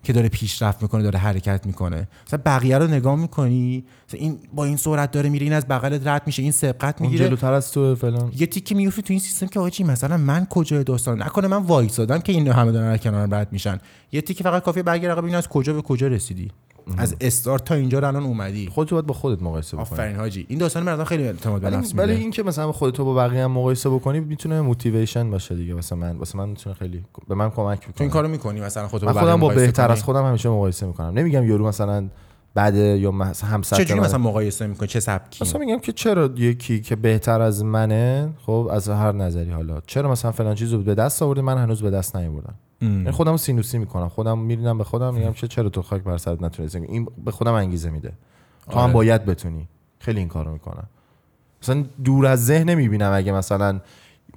که 0.06 0.12
داره 0.12 0.28
پیشرفت 0.28 0.82
می‌کنه 0.82 1.02
داره 1.02 1.18
حرکت 1.18 1.66
می‌کنه. 1.66 2.08
مثلا 2.26 2.40
بقیه 2.46 2.78
رو 2.78 2.86
نگاه 2.86 3.16
می‌کنی 3.16 3.84
این 4.12 4.38
با 4.54 4.64
این 4.64 4.76
سرعت 4.76 5.10
داره 5.10 5.28
میره 5.28 5.44
این 5.44 5.52
از 5.52 5.66
بغلت 5.66 6.06
رد 6.06 6.22
میشه 6.26 6.42
این 6.42 6.52
سبقت 6.52 7.00
می‌گیره. 7.00 7.26
جلوتر 7.26 7.52
از 7.52 7.72
تو 7.72 7.94
فلان 7.94 8.32
یه 8.36 8.46
تیکی 8.46 8.74
میفتی 8.74 9.02
تو 9.02 9.12
این 9.12 9.20
سیستم 9.20 9.46
که 9.46 9.60
آجی 9.60 9.84
مثلا 9.84 10.16
من 10.16 10.46
کجای 10.50 10.84
داستان؟ 10.84 11.22
نکنه 11.22 11.48
من 11.48 11.62
وایسادم 11.62 12.18
که 12.18 12.32
این 12.32 12.48
همه 12.48 12.72
دارن 12.72 12.96
کنارم 12.96 13.34
رد 13.34 13.52
میشن. 13.52 13.78
یه 14.12 14.20
تیکی 14.20 14.44
فقط 14.44 14.62
کافیه 14.62 14.82
برگردی 14.82 15.20
ببینی 15.20 15.36
از 15.36 15.48
کجا 15.48 15.72
به 15.72 15.82
کجا 15.82 16.06
رسیدی. 16.06 16.50
از 16.96 17.16
استارت 17.20 17.64
تا 17.64 17.74
اینجا 17.74 17.98
رو 17.98 18.08
الان 18.08 18.22
اومدی. 18.22 18.68
خودت 18.74 18.90
باید 18.90 19.06
با 19.06 19.14
خودت 19.14 19.42
مقایسه 19.42 19.76
بکنی. 19.76 19.98
آفرین 19.98 20.16
حاجی. 20.16 20.46
این 20.48 20.58
داستان 20.58 20.82
مردم 20.82 21.04
خیلی 21.04 21.22
اعتماد 21.22 21.60
به 21.60 21.70
نفس 21.70 21.94
ولی 21.94 22.08
میده. 22.08 22.20
این 22.20 22.30
که 22.30 22.42
مثلا 22.42 22.72
خودت 22.72 23.00
با 23.00 23.14
بقیه 23.14 23.44
هم 23.44 23.50
مقایسه 23.50 23.90
بکنی 23.90 24.20
می‌تونه 24.20 24.60
موتیویشن 24.60 25.30
باشه 25.30 25.54
دیگه. 25.54 25.74
واسه 25.74 25.96
من 25.96 26.16
واسه 26.16 26.38
من 26.38 26.48
می‌تونه 26.48 26.74
خیلی 26.74 27.04
به 27.28 27.34
من 27.34 27.50
کمک 27.50 27.80
تو 27.80 27.84
این 27.86 27.92
می‌کنه. 27.92 28.08
کارو 28.08 28.28
می‌کنی 28.28 28.60
مثلا 28.60 28.88
خودت 28.88 29.04
من 29.04 29.12
با 29.12 29.20
خودم 29.20 29.40
با 29.40 29.48
بهتر؟ 29.48 29.92
از 29.92 30.02
خودم 30.02 30.26
همیشه 30.26 30.48
مقایسه 30.48 30.86
می‌کنم. 30.86 31.18
نمیگم 31.18 31.44
یارو 31.44 31.66
مثلا 31.66 32.08
بده 32.56 32.98
یا 32.98 33.10
مثلا 33.10 33.50
هم 33.50 33.60
چجوری. 33.60 34.00
مثلا 34.00 34.18
مقایسه 34.18 34.66
می‌کنی؟ 34.66 34.88
چه 34.88 35.00
سبکی؟ 35.00 35.44
مثلا 35.44 35.60
میگم 35.60 35.78
که 35.78 35.92
چرا 35.92 36.30
یکی 36.36 36.80
که 36.80 36.96
بهتر 36.96 37.40
از 37.40 37.64
منه 37.64 38.32
خب 38.46 38.68
از 38.72 38.88
هر 38.88 39.12
نظری 39.12 39.50
حالا. 39.50 39.80
چرا 39.86 40.10
مثلا 40.10 40.32
فلان 40.32 40.54
چیز 40.54 40.72
رو 40.72 40.82
به 40.82 40.94
دست 40.94 41.22
آورده 41.22 41.42
من 41.42 41.58
هنوز 41.58 41.82
به 41.82 41.90
دست 41.90 42.16
نیاوردم. 42.16 42.54
یعنی 42.80 43.10
خودم 43.10 43.36
سینوسی 43.36 43.78
می‌کنم. 43.78 44.08
خودم 44.08 44.38
میرینم 44.38 44.78
به 44.78 44.84
خودم 44.84 45.14
میگم 45.14 45.32
چه 45.32 45.48
چرا 45.48 45.68
تو 45.68 45.82
خاک 45.82 46.02
بر 46.02 46.18
سرت 46.18 46.42
نتونستی 46.42 46.78
این 46.78 47.08
به 47.24 47.30
خودم 47.30 47.52
انگیزه 47.52 47.90
میده. 47.90 48.12
تو 48.70 48.78
هم 48.78 48.84
آره. 48.84 48.92
باید 48.92 49.24
بتونی. 49.24 49.68
خیلی 49.98 50.18
این 50.18 50.28
کارو 50.28 50.52
می‌کنم. 50.52 50.88
مثلا 51.62 51.84
دور 52.04 52.26
از 52.26 52.46
ذهن 52.46 52.70
نمی‌بینم 52.70 53.12
اگه 53.14 53.32
مثلا 53.32 53.80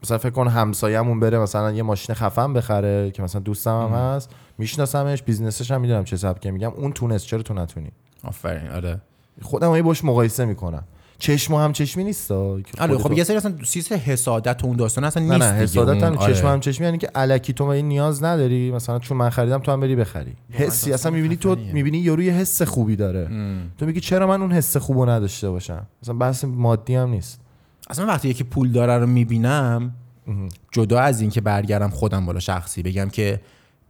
مثلا 0.03 0.17
فکر 0.17 0.29
کن 0.29 0.47
همسایه‌مون 0.47 1.19
بره 1.19 1.39
مثلا 1.39 1.71
یه 1.71 1.83
ماشین 1.83 2.15
خفن 2.15 2.53
بخره 2.53 3.11
که 3.11 3.23
مثلا 3.23 3.41
دوستم 3.41 3.81
هم 3.81 3.89
هست 3.89 4.29
میشناسمش 4.57 5.23
business 5.23 5.62
ش 5.62 5.71
هم 5.71 5.81
می‌دونم 5.81 6.03
چه 6.03 6.17
سبکه 6.17 6.51
میگم 6.51 6.71
اون 6.71 6.91
تونست 6.91 7.25
چرا 7.25 7.41
تو 7.41 7.53
نتونی؟ 7.53 7.91
آفرین 8.23 8.71
آره. 8.71 9.01
خودم 9.41 9.75
هی 9.75 9.81
باش 9.81 10.03
مقایسه 10.03 10.45
می‌کنم. 10.45 10.83
چشم 11.21 11.53
هم 11.53 11.73
چشمی 11.73 12.03
نیست 12.03 12.31
آره 12.31 12.97
خب 12.97 13.11
یه 13.11 13.23
سری 13.23 13.37
اصلا 13.37 13.55
سیس 13.63 13.91
حسادت 13.91 14.63
و 14.63 14.67
اون 14.67 14.77
داستان 14.77 15.03
اصلا 15.03 15.23
نه 15.23 15.33
نیست 15.33 15.47
نه 15.47 15.51
دیگه. 15.51 15.63
حسادت. 15.63 16.03
هم 16.03 16.17
آره. 16.17 16.33
چشم 16.33 16.47
هم 16.47 16.59
چشمی 16.59 16.85
یعنی 16.85 16.97
که 16.97 17.09
الکی 17.15 17.53
تو 17.53 17.63
این 17.63 17.87
نیاز 17.87 18.23
نداری؟ 18.23 18.71
مثلا 18.71 18.99
چون 18.99 19.17
من 19.17 19.29
خریدم 19.29 19.57
تو 19.57 19.71
هم 19.71 19.79
بری 19.79 19.95
بخری. 19.95 20.33
حسی 20.51 20.93
اصلا 20.93 21.11
می‌بینی 21.11 21.35
تو. 21.35 21.55
می‌بینی 21.55 21.97
یارو 21.97 22.21
یه 22.21 22.33
حس 22.33 22.61
خوبی 22.61 22.95
داره. 22.95 23.27
تو 23.77 23.85
میگی 23.85 23.99
چرا 23.99 24.27
من 24.27 24.41
اون 24.41 24.51
حس 24.51 24.77
خوبو 24.77 25.05
نداشته 25.05 25.49
باشم؟ 25.49 25.87
مثلا 26.03 26.15
بحث 26.15 26.43
مادی 26.43 26.95
هم 26.95 27.09
نیست. 27.09 27.39
اصلا 27.89 28.05
وقتی 28.05 28.29
یکی 28.29 28.43
پول 28.43 28.71
داره 28.71 28.97
رو 28.97 29.07
می‌بینم 29.07 29.91
جدا 30.71 30.99
از 30.99 31.21
این 31.21 31.29
که 31.29 31.41
برگردم 31.41 31.89
خودم 31.89 32.25
بالا 32.25 32.39
شخصی 32.39 32.83
بگم 32.83 33.09
که 33.09 33.41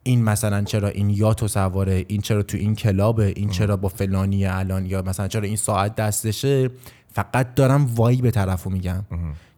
این 0.09 0.23
مثلا 0.23 0.63
چرا 0.63 0.87
این 0.87 1.09
yacht 1.09 1.41
و 1.41 1.47
سواره 1.47 2.05
این 2.07 2.21
چرا 2.21 2.43
تو 2.43 2.57
این 2.57 2.75
کلابه 2.75 3.33
این 3.35 3.49
چرا 3.49 3.77
با 3.77 3.89
فلانی 3.89 4.45
الان 4.45 4.85
یا 4.85 5.01
مثلا 5.01 5.27
چرا 5.27 5.41
این 5.41 5.55
ساعت 5.55 5.95
دستشه؟ 5.95 6.69
فقط 7.13 7.55
دارم 7.55 7.85
vibe 7.95 8.29
طرفو 8.29 8.69
میگم. 8.69 9.03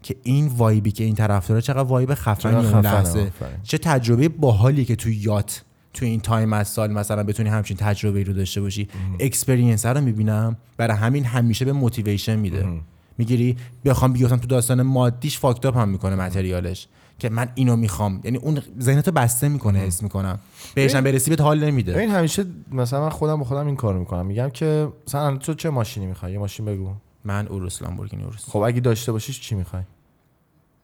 که 0.04 0.16
این 0.24 0.48
vibe 0.48 0.83
ی 0.83 0.92
که 0.92 1.04
این 1.04 1.16
طرف 1.16 1.48
داره 1.48 1.62
چقدر 1.62 1.80
vibe 1.80 2.14
خفنی 2.14 2.56
اون 2.56 2.86
لحظه. 2.86 3.32
چه 3.64 3.78
تجربه 3.78 4.30
باحالی 4.30 4.86
که 4.86 4.96
تو 4.96 5.10
yacht 5.10 5.64
تو 5.94 6.06
این 6.06 6.20
تایم 6.20 6.54
از 6.54 6.68
سال 6.68 6.92
مثلا 6.92 7.24
بتونی 7.24 7.50
همچین 7.50 7.78
تجربه 7.78 8.24
رو 8.24 8.34
داشته 8.34 8.62
باشی. 8.62 8.88
experience 9.20 9.86
رو 9.86 10.02
می‌بینم. 10.02 10.58
برای 10.78 10.98
همین 10.98 11.26
همیشه 11.26 11.66
بهم 11.66 11.74
motivation 11.74 12.36
میده. 12.36 12.68
می‌گیری 13.18 13.58
بخوام 13.86 14.14
بیفتم 14.14 14.38
تو 14.38 14.48
داستان 14.48 14.82
مادیش 14.82 15.40
فاکتاپ 15.40 15.78
هم 15.78 15.90
می‌کنه 15.90 16.16
متریالش 16.16 16.88
که 17.22 17.30
من 17.30 17.50
اینو 17.56 17.76
می‌خوام. 17.76 18.22
یعنی 18.24 18.38
اون 18.38 18.62
ذهنتو 18.80 19.12
بسته 19.12 19.50
می‌کنه 19.50 19.80
حس 19.80 20.04
می‌کنم. 20.04 20.40
بهشم 20.76 21.02
برسی 21.02 21.30
بهت 21.30 21.42
حال 21.42 21.64
نمیده. 21.64 21.94
ببین 21.94 22.10
همیشه 22.10 22.46
مثلا 22.72 23.02
من 23.02 23.10
خودم 23.10 23.36
با 23.36 23.44
خودم 23.44 23.68
این 23.68 23.76
کارو 23.76 24.00
می‌کنم. 24.00 24.26
میگم 24.26 24.50
که 24.50 24.88
مثلا 25.08 25.38
تو 25.38 25.54
چه 25.54 25.70
ماشینی 25.70 26.06
می‌خوای؟ 26.06 26.34
یه 26.34 26.40
ماشین 26.40 26.66
بگو. 26.66 26.90
من 27.26 27.48
اوروس 27.48 27.82
لامبورگینی 27.82 28.24
اوروس. 28.24 28.50
خب 28.50 28.60
اگه 28.60 28.80
داشته 28.80 29.12
باشیش 29.12 29.42
چی 29.42 29.56
می‌خوای؟ 29.56 29.84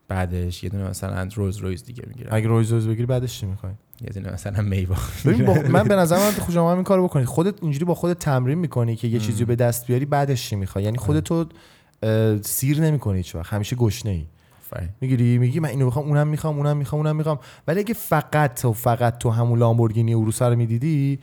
بعدش 0.08 0.64
یه 0.64 0.70
دونه 0.70 0.90
مثلا 0.90 1.30
روز 1.36 1.58
رویز 1.58 1.84
دیگه 1.84 2.04
می‌گیرم. 2.08 2.30
اگه 2.32 2.48
رویز 2.48 2.72
رویز 2.72 2.88
بگیری 2.88 3.06
بعدش 3.06 3.40
چی 3.40 3.46
می‌خوای؟ 3.46 3.74
یه 4.02 4.10
دونه 4.10 4.34
مثلا 4.34 4.62
میوا 4.62 4.96
ببین. 5.26 5.46
من 5.78 5.84
به 5.84 5.96
نظر 5.96 6.18
من 6.18 6.32
خوشم 6.32 6.60
هم 6.60 6.66
این 6.66 6.84
کارو 6.84 7.04
بکنید 7.04 7.26
خودت 7.26 7.64
اینجوری 7.64 7.86
با 7.86 7.96
خودت 7.96 8.20
تمرین 8.20 8.58
می‌کنی 8.58 8.96
که 8.96 9.08
یه 9.08 9.20
چیزی 9.20 9.46
به 9.46 9.56
دست 9.56 9.88
بیاری 9.88 10.06
بعدش 10.06 10.50
چی 10.50 10.56
می‌خوای؟ 10.56 10.86
یعنی 10.86 10.98
خودتو 10.98 11.46
اه، 12.04 12.42
سیر 12.42 12.82
نمی‌کنی 12.82 13.18
هیچ 13.18 13.36
وقت 13.36 13.54
همیشه 13.54 13.76
گشنه 13.76 14.12
ای 14.12 14.26
می‌گیری؟ 15.02 15.38
میگی 15.38 15.60
من 15.60 15.70
اینو 15.70 15.86
می‌خوام 15.86 16.08
اونم 16.08 16.28
می‌خوام 16.28 16.58
اونم 16.58 16.78
می‌خوام 16.78 17.02
اونم 17.02 17.16
می‌خوام. 17.16 17.40
ولی 17.68 17.80
اگه 17.80 17.94
فقط 17.94 18.66
و 18.66 18.74
فقط 18.74 19.18
تو 19.18 19.30
همون 19.30 19.60
لامبورگینی 19.60 20.14
اوروسا 20.14 20.50
رو 20.50 20.56
می‌دیدی 20.56 21.20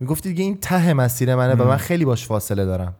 می‌گفتی 0.00 0.28
دیگه 0.28 0.44
این 0.44 0.58
ته 0.60 0.92
مسیر 0.92 1.34
منه 1.34 1.54
و 1.54 1.68
من 1.68 1.76
خیلی 1.76 2.04
باش 2.04 2.26
فاصله 2.26 2.64
دارم. 2.64 2.94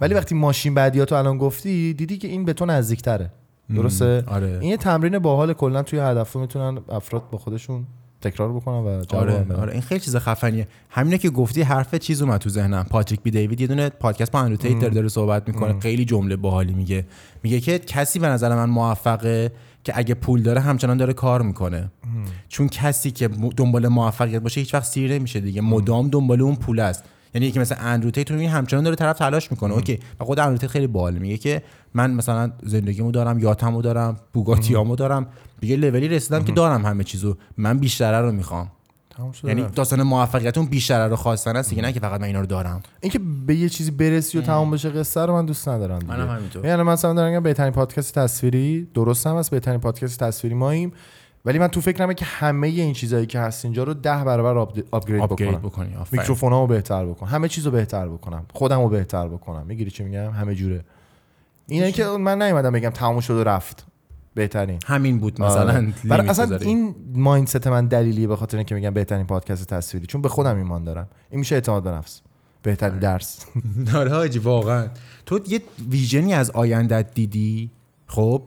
ولی 0.00 0.14
وقتی 0.14 0.34
ماشین 0.34 0.74
بعدیاتو 0.74 1.14
الان 1.14 1.38
گفتی 1.38 1.94
دیدی 1.94 2.18
که 2.18 2.28
این 2.28 2.44
به 2.44 2.52
تو 2.52 2.66
نزدیکتره. 2.66 3.30
درسته؟ 3.74 4.24
آره. 4.26 4.58
این 4.60 4.70
یه 4.70 4.76
تمرین 4.76 5.18
باحال 5.18 5.52
کلا 5.52 5.82
توی 5.82 5.98
هدف 5.98 6.36
می‌تونن 6.36 6.78
افراد 6.88 7.30
با 7.30 7.38
خودشون 7.38 7.86
تکرار 8.20 8.52
بکنن 8.52 8.76
و 8.76 9.04
جواب 9.04 9.22
آره. 9.22 9.54
آره. 9.54 9.72
این 9.72 9.80
خیلی 9.80 10.00
چیز 10.00 10.16
خفنیه. 10.16 10.68
همینه 10.90 11.18
که 11.18 11.30
گفتی 11.30 11.62
حرف 11.62 11.94
چیز 11.94 12.22
اومد 12.22 12.40
تو 12.40 12.50
ذهنم. 12.50 12.86
پاتریک 12.90 13.22
بی 13.22 13.30
دیوید 13.30 13.60
یه 13.60 13.66
دونه 13.66 13.88
پادکست 13.88 14.32
با 14.32 14.38
اندرو 14.38 14.56
تیت 14.56 14.78
داره, 14.78 14.94
داره 14.94 15.08
صحبت 15.08 15.48
می‌کنه. 15.48 15.80
خیلی 15.80 16.04
جمله 16.04 16.36
باحالی 16.36 16.74
میگه. 16.74 17.04
میگه 17.42 17.60
که 17.60 17.78
کسی 17.78 18.18
به 18.18 18.26
نظر 18.26 18.54
من 18.54 18.70
موفقه 18.70 19.52
که 19.84 19.92
اگه 19.96 20.14
پول 20.14 20.42
داره 20.42 20.60
همچنان 20.60 20.96
داره 20.96 21.12
کار 21.12 21.42
می‌کنه. 21.42 21.90
چون 22.48 22.68
کسی 22.68 23.10
که 23.10 23.28
دنبال 23.56 23.88
موفقیت 23.88 24.42
باشه 24.42 24.60
هیچ 24.60 24.74
وقت 24.74 24.84
سیر 24.84 25.12
نمیشه 25.12 25.40
دیگه. 25.40 25.60
مدام 25.60 26.08
دنبال 26.08 26.40
اون 26.40 26.56
پول 26.56 26.80
است. 26.80 27.04
یعنی 27.34 27.46
یکی 27.46 27.58
مثل 27.58 27.74
اندرو 27.78 28.10
تیت 28.10 28.30
می‌بینی 28.30 28.48
همچنان 28.48 28.84
داره 28.84 28.96
طرف 28.96 29.18
تلاش 29.18 29.50
می‌کنه. 29.50 29.74
اوکی. 29.74 29.98
و 30.20 30.24
خود 30.24 30.40
اندرو 30.40 30.68
خیلی 30.68 30.86
باحال 30.86 31.14
میگه 31.14 31.36
که 31.36 31.62
من 31.94 32.10
مثلا 32.10 32.52
زندگیمو 32.62 33.10
دارم 33.10 33.38
یاتمو 33.38 33.82
دارم 33.82 34.16
بوگاتیامو 34.32 34.96
دارم. 34.96 35.26
دیگه 35.60 35.76
لولی 35.76 36.08
رسیدم 36.08 36.44
که 36.44 36.52
دارم 36.52 36.86
همه 36.86 37.04
چیزو. 37.04 37.36
من 37.56 37.78
بیشتره 37.78 38.20
رو 38.20 38.32
می‌خوام. 38.32 38.70
یعنی. 39.44 39.66
داستان 39.74 40.02
موفقیت 40.02 40.58
اون 40.58 40.66
بیشتر 40.66 41.08
رو 41.08 41.16
خواستن 41.16 41.56
است 41.56 41.70
دیگه 41.70 41.82
نه 41.82 41.92
که 41.92 42.00
فقط 42.00 42.20
من 42.20 42.26
اینا 42.26 42.40
رو 42.40 42.46
دارم. 42.46 42.82
اینکه 43.00 43.20
به 43.46 43.54
یه 43.54 43.68
چیزی 43.68 43.90
برسی 43.90 44.38
و 44.38 44.40
تمام 44.42 44.70
بشه 44.70 44.90
قصه 44.90 45.20
رو 45.20 45.32
من 45.32 45.46
دوست 45.46 45.68
ندارم 45.68 45.98
دیگه. 45.98 46.12
منم 46.12 46.28
همینطور. 46.28 46.66
یعنی 46.66 46.82
مثلا 46.82 47.14
دارم 47.14 47.28
میگم 47.28 47.42
بهترین 47.42 47.72
پادکست 47.72 48.18
تصویری 48.18 48.88
درست 48.94 49.26
هم 49.26 49.36
هست 49.36 49.50
بهترین 49.50 49.80
پادکست 49.80 50.20
تصویری 50.20 50.54
ماییم. 50.54 50.92
ولی 51.44 51.58
من 51.58 51.68
تو 51.68 51.80
فکرمه 51.80 52.14
که 52.14 52.24
همه 52.24 52.66
این 52.66 52.92
چیزایی 52.92 53.26
که 53.26 53.40
هست 53.40 53.64
اینجا 53.64 53.84
رو 53.84 53.94
ده 53.94 54.24
برابر 54.24 54.58
آپگرید 54.90 55.22
بکنم. 55.22 55.58
بکنی. 55.58 55.96
میکروفونامو 56.12 56.66
بهتر 56.66 57.06
بکنم 57.06 57.28
همه 57.28 57.48
چیزو 57.48 57.70
بهتر 57.70 58.08
بکنم. 58.08 58.46
خودمو 58.52 58.88
بهتر 58.88 59.28
بکنم. 59.28 59.66
می‌گیری 59.66 59.90
چی 59.90 60.04
میگم؟ 60.04 60.30
همه 60.30 60.54
جوره. 60.54 60.84
اینه 61.68 61.92
که 61.92 62.04
من 62.06 62.42
نیومدم 62.42 62.72
بگم 62.72 62.90
تموم 62.90 63.20
شد 63.20 63.34
و 63.34 63.44
رفت. 63.44 63.86
بهترین. 64.36 64.78
همین 64.86 65.18
بود 65.18 65.42
آره. 65.42 65.52
مثلا 65.52 65.92
برای 66.04 66.28
اصلا. 66.28 66.56
این 66.56 66.94
مایندست 67.14 67.66
من 67.66 67.86
دلیلیه 67.86 68.26
به 68.26 68.36
خاطر 68.36 68.56
اینکه 68.56 68.74
میگم 68.74 68.90
بهترین 68.90 69.26
پادکست 69.26 69.66
تصویری. 69.66 70.06
چون 70.06 70.22
به 70.22 70.28
خودم 70.28 70.56
ایمان 70.56 70.84
دارم. 70.84 71.08
این 71.30 71.38
میشه 71.38 71.54
اعتماد 71.54 71.82
به 71.82 71.90
نفس. 71.90 72.20
بهترین 72.62 72.98
درس. 72.98 73.46
آره 73.94 74.10
حاجی 74.10 74.38
واقعا. 74.38 74.88
تو 75.26 75.40
یه 75.48 75.62
ویژنی 75.90 76.34
از 76.34 76.50
آیندت 76.50 77.14
دیدی؟ 77.14 77.70
خب؟ 78.06 78.42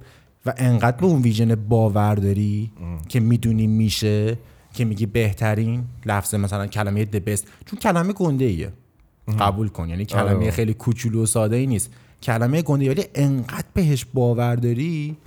و 0.46 0.54
انقدر 0.58 0.98
به 0.98 1.06
اون 1.06 1.22
ویژن 1.22 1.56
باور 1.56 2.16
داری 2.16 2.72
که 3.08 3.20
می‌دونی 3.20 3.68
میشه 3.68 4.38
که 4.74 4.86
میگی 4.86 5.06
بهترین 5.06 5.84
لفظ 6.06 6.36
مثلا 6.36 6.68
کلمه 6.68 7.06
د 7.06 7.30
best. 7.30 7.44
چون 7.66 7.80
کلمه 7.82 8.14
گنده 8.14 8.46
ایه 8.46 8.72
قبول 9.40 9.68
کن. 9.68 9.90
یعنی 9.90 10.06
کلمه 10.06 10.32
آره. 10.32 10.52
خیلی 10.52 10.74
کوچولو 10.74 11.24
و 11.24 11.26
ساده 11.26 11.56
ای 11.56 11.68
نیست. 11.68 11.92
کلمه 12.24 12.62
گنده 12.62 12.90
ولی 12.90 13.06
انقدر 13.16 13.68
بهش 13.74 14.06
باور 14.14 14.56
داری 14.56 15.18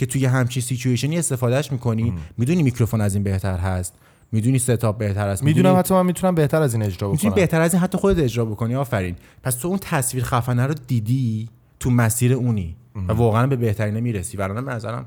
که 0.00 0.06
توی 0.06 0.24
همچین 0.24 0.62
سیچویشنی 0.62 1.18
استفادهش 1.18 1.72
می‌کنی. 1.72 2.14
می‌دونی 2.38 2.62
میکروفون 2.62 3.00
از 3.00 3.14
این 3.14 3.24
بهتر 3.24 3.58
هست. 3.58 3.94
می‌دونی 4.32 4.58
ستاپ 4.58 4.98
بهتر 4.98 5.28
هست 5.28 5.42
می‌دونم 5.42 5.76
حتی 5.76 5.94
من 5.94 6.06
می‌تونم 6.06 6.34
بهتر 6.34 6.62
از 6.62 6.74
این 6.74 6.82
اجرا 6.82 7.10
می‌تونی 7.10 7.30
بکنم. 7.30 7.42
بهتر 7.42 7.60
از 7.60 7.74
این 7.74 7.82
حتی 7.82 7.98
خودت 7.98 8.22
اجرا 8.22 8.44
بکنی. 8.44 8.74
آفرین. 8.74 9.16
پس 9.42 9.54
تو 9.54 9.68
اون 9.68 9.78
تصویر 9.78 10.24
خفنه 10.24 10.66
رو 10.66 10.74
دیدی؟ 10.86 11.48
تو 11.80 11.90
مسیر 11.90 12.32
اونی. 12.32 12.76
و 13.08 13.12
واقعا 13.12 13.46
به 13.46 13.56
بهترینه 13.56 14.00
می‌رسی. 14.00 14.36
ورنه 14.36 14.62
به 14.62 14.72
نظرم 14.72 15.06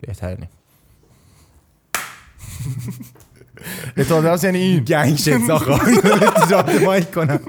بهترینه. 0.00 0.48
اعتماد 3.96 4.44
یعنی 4.44 4.58
این. 4.58 4.84
گنگ 4.84 5.50
آقا 5.50 5.78
جاده 6.50 6.84
مایک 6.84 7.10
کنم. 7.10 7.40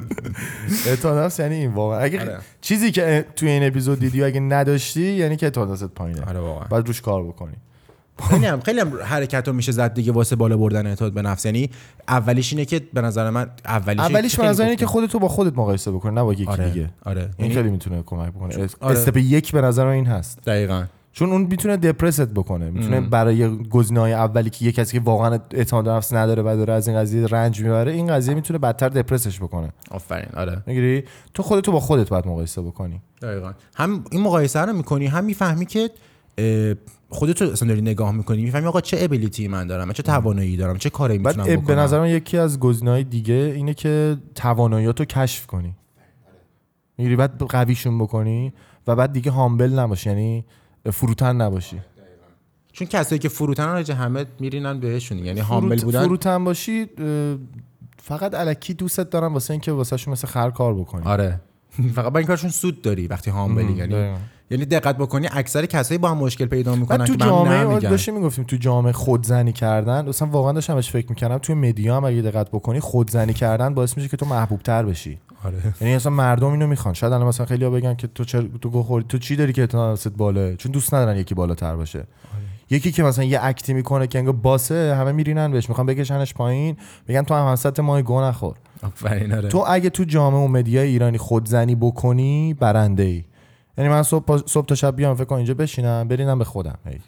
اعتماد 0.86 1.40
یعنی 1.40 1.56
این 1.56 1.74
واقعا. 1.74 2.00
اگه 2.00 2.22
آره. 2.22 2.38
چیزی 2.62 2.92
که 2.92 3.26
توی 3.36 3.50
این 3.50 3.68
اپیزود 3.68 4.00
دیدی 4.00 4.24
اگه 4.24 4.40
نداشتی 4.40 5.02
یعنی 5.02 5.36
که 5.36 5.46
اعتماد 5.46 5.92
پایینه. 5.96 6.22
آره 6.26 6.40
واقعا. 6.40 6.68
باید 6.70 6.88
روش 6.88 7.02
کار 7.02 7.24
بکنی. 7.24 7.54
خیلی 8.30 8.46
هم 8.46 8.62
خیلی 8.62 8.80
هم 8.80 8.94
حرکت 9.04 9.48
رو 9.48 9.54
میشه 9.54 9.72
زد 9.72 9.94
دیگه 9.94 10.12
واسه 10.12 10.36
بالا 10.36 10.58
بردن 10.58 10.88
اعتماد 10.88 11.14
به 11.14 11.22
نفس. 11.22 11.46
یعنی 11.46 11.70
اولیش 12.08 12.54
اینه 12.54 12.66
که 12.66 12.82
به 12.94 13.02
نظر 13.02 13.30
من 13.30 13.48
اولیش 13.66 14.00
اولیش 14.00 14.36
به 14.40 14.46
نظر 14.46 14.64
اینه 14.64 14.76
که. 14.76 14.86
خودتو 14.86 15.20
با 15.20 15.28
خودت 15.28 15.58
مقایسه 15.58 15.92
بکنی 15.92 16.16
نه 16.16 16.24
با 16.24 16.34
یکی 16.34 16.46
آره 16.46 16.70
دیگه. 16.70 16.90
آره. 17.06 17.22
این 17.22 17.32
یعنی 17.40 17.54
خیلی 17.54 17.70
می‌تونه 17.70 18.04
کمک 18.06 18.30
بکنه. 18.30 18.68
آره. 18.80 18.98
استپ 18.98 19.18
یک 19.18 19.52
به 19.52 19.62
نظر 19.62 19.86
من 19.86 19.92
این 19.92 20.06
هست. 20.06 20.40
دقیقاً. 20.46 20.84
چون 21.20 21.32
اون 21.32 21.42
می‌تونه 21.42 21.78
دپرست 21.78 22.34
بکنه 22.34 22.72
می‌تونه 22.72 23.02
برای 23.02 23.64
گزینه‌های 23.64 24.14
اولی 24.14 24.50
که 24.50 24.66
یه 24.66 24.72
کسی 24.72 25.00
که 25.00 25.04
واقعا 25.04 25.40
اعتماد 25.52 25.86
به 25.86 25.92
نفس 25.92 26.14
نداره 26.14 26.44
و 26.44 26.56
داره 26.58 26.74
از 26.74 26.88
این 26.88 26.98
قضیه 26.98 27.26
رنج 27.26 27.62
می‌بره 27.62 27.92
این 27.92 28.08
قضیه 28.08 28.34
می‌تونه 28.34 28.60
بدتر 28.60 28.90
دپرسش 28.90 29.40
بکنه. 29.40 29.70
آفرین 29.92 30.30
آره. 30.38 30.64
می‌گیری؟ 30.68 31.04
تو 31.34 31.44
خودتو 31.44 31.72
با 31.72 31.80
خودت 31.80 32.10
باید 32.10 32.28
مقایسه 32.28 32.62
بکنی. 32.62 33.02
دقیقا. 33.22 33.52
هم 33.76 34.04
این 34.12 34.22
مقایسه 34.22 34.60
رو 34.60 34.74
می‌کنی 34.74 35.08
هم 35.08 35.24
می‌فهمی 35.24 35.66
که 35.66 35.90
خودت 37.10 37.42
رو 37.42 37.52
اصلا 37.52 37.68
داری 37.68 37.82
نگاه 37.82 38.12
می‌کنی 38.12 38.42
می‌فهمی 38.42 38.66
آقا 38.66 38.82
چه 38.82 38.98
ابیلیتی 39.00 39.48
من 39.48 39.68
دارم 39.68 39.88
من 39.88 39.94
چه 39.94 40.04
توانایی 40.04 40.58
دارم 40.58 40.78
چه 40.78 40.90
کاری 40.90 41.18
می‌تونم 41.18 41.46
بکنم؟ 41.46 41.66
به 41.66 41.76
نظر 41.76 42.00
من 42.00 42.10
یکی 42.10 42.38
از 42.38 42.60
گزینه‌های 42.60 43.04
دیگه 43.04 43.54
اینه 43.56 43.74
که 43.74 44.18
تواناییاتو 44.36 45.06
کشف 45.06 45.48
کنی. 45.48 45.76
می‌گیری؟ 46.98 47.16
بعد 47.16 47.42
قویشون 47.42 47.98
بکنی 47.98 48.54
و 48.88 48.96
بعد 48.96 49.14
دیگه 49.14 49.32
هامبل 49.32 49.80
نباشی 49.80 50.10
یعنی 50.10 50.46
فروتن 50.92 51.36
نباشی. 51.36 51.80
چون 52.72 52.88
کسایی 52.88 53.20
که 53.20 53.30
فروتن 53.30 53.66
راجع 53.68 53.94
همه 53.94 54.26
میرینن 54.40 54.80
بهشون 54.80 55.18
یعنی 55.26 55.42
فروت- 55.42 55.84
بودن. 55.84 56.04
فروتن 56.04 56.44
باشی 56.44 56.86
فقط 57.98 58.34
الکی 58.34 58.74
دوستت 58.74 59.10
دارم 59.10 59.34
واسه 59.34 59.52
اینکه 59.52 59.72
واسهشون 59.72 60.12
مثل 60.12 60.28
خر 60.28 60.50
کار 60.50 60.74
بکنی. 60.76 61.04
آره. 61.06 61.40
فقط 61.96 62.14
با 62.14 62.20
این 62.20 62.28
کارشون 62.28 62.50
سود 62.50 62.82
داری 62.82 63.08
وقتی 63.08 63.32
هامبلی 63.32 63.74
یعنی. 63.74 64.14
یعنی 64.52 64.66
دقت 64.66 64.98
بکنی 64.98 65.28
اکثر 65.32 65.66
کسایی 65.66 65.98
با 65.98 66.10
هم 66.10 66.18
مشکل 66.18 66.46
پیدا 66.46 66.76
می‌کنن 66.76 67.06
تو 67.06 67.16
جامعه 67.16 67.64
نمیگن. 67.64 67.90
داشتیم 67.90 68.14
می‌گفتیم 68.14 68.46
تو 68.46 68.56
جامعه 68.58 68.92
خودزنی 68.94 69.52
کردن 69.54 70.08
اصلا 70.08 70.28
واقعا 70.28 70.52
داشتم 70.52 70.76
بهش 70.76 70.90
فکر 70.92 71.10
می‌کردم 71.10 71.38
توی 71.38 71.56
مدیا 71.56 71.98
هم 71.98 72.04
اگه 72.04 72.22
دقت 72.22 72.50
بکنی 72.52 72.80
خودزنی 72.80 73.34
کردن 73.34 73.74
باعث 73.74 73.98
میشه 73.98 74.10
که 74.10 74.18
تو 74.18 74.26
محبوب 74.26 74.62
تر 74.62 74.84
بشی. 74.84 75.20
آره. 75.44 75.74
یعنی 75.82 75.96
اصلا 75.96 76.12
مردم 76.12 76.52
اینو 76.52 76.68
می‌خوان. 76.68 76.94
شاید 76.94 77.14
الان 77.14 77.28
مثلا 77.28 77.46
خیلی 77.46 77.70
بگن 77.70 77.96
که 77.96 78.08
تو 78.08 78.24
چر... 78.24 78.42
تو 78.62 78.70
گو 78.70 78.84
خوردی. 78.84 79.08
تو 79.08 79.18
چی 79.18 79.36
داری 79.36 79.54
که 79.54 79.62
اعتماد 79.62 80.00
بالا 80.18 80.56
چون 80.56 80.72
دوست 80.72 80.94
ندارن 80.94 81.18
یکی 81.18 81.36
بالاتر 81.36 81.76
باشه. 81.76 82.04
یکی 82.70 82.92
که 82.92 83.04
مثلا 83.04 83.26
یه 83.26 83.40
اکتی 83.42 83.74
می‌کنه 83.74 84.08
که 84.08 84.20
انگار 84.20 84.34
باسه 84.34 84.96
همه 84.96 85.12
میرینن 85.12 85.52
بهش. 85.52 85.70
می‌خوان 85.70 85.88
بکشنش 85.88 86.34
پایین. 86.34 86.78
بگن 87.08 87.22
تو 87.22 87.34
هم 87.34 87.48
همسط 87.48 87.80
ما 87.80 88.02
گو 88.02 88.22
نخور. 88.22 88.56
آفرین 88.84 89.34
آره. 89.34 89.50
تو 89.50 89.66
اگه 89.68 89.90
تو 89.90 90.04
جامعه 90.04 90.40
و 90.40 90.48
مدیای 90.48 90.88
ایرانی 90.88 91.18
خودزنی 91.18 91.76
بکنی 91.76 92.54
برنده 92.54 93.04
ای 93.04 93.24
یعنی 93.78 93.90
من 93.90 94.04
صبح, 94.04 94.38
صبح 94.46 94.66
تا 94.66 94.76
شب 94.76 94.96
بیام 94.96 95.16
فکر 95.16 95.26
کنم 95.26 95.38
اینجا 95.38 95.54
بشینم 95.54 96.08
برینم 96.08 96.40
به 96.40 96.46
خودم. 96.46 96.78
هی. 96.86 97.00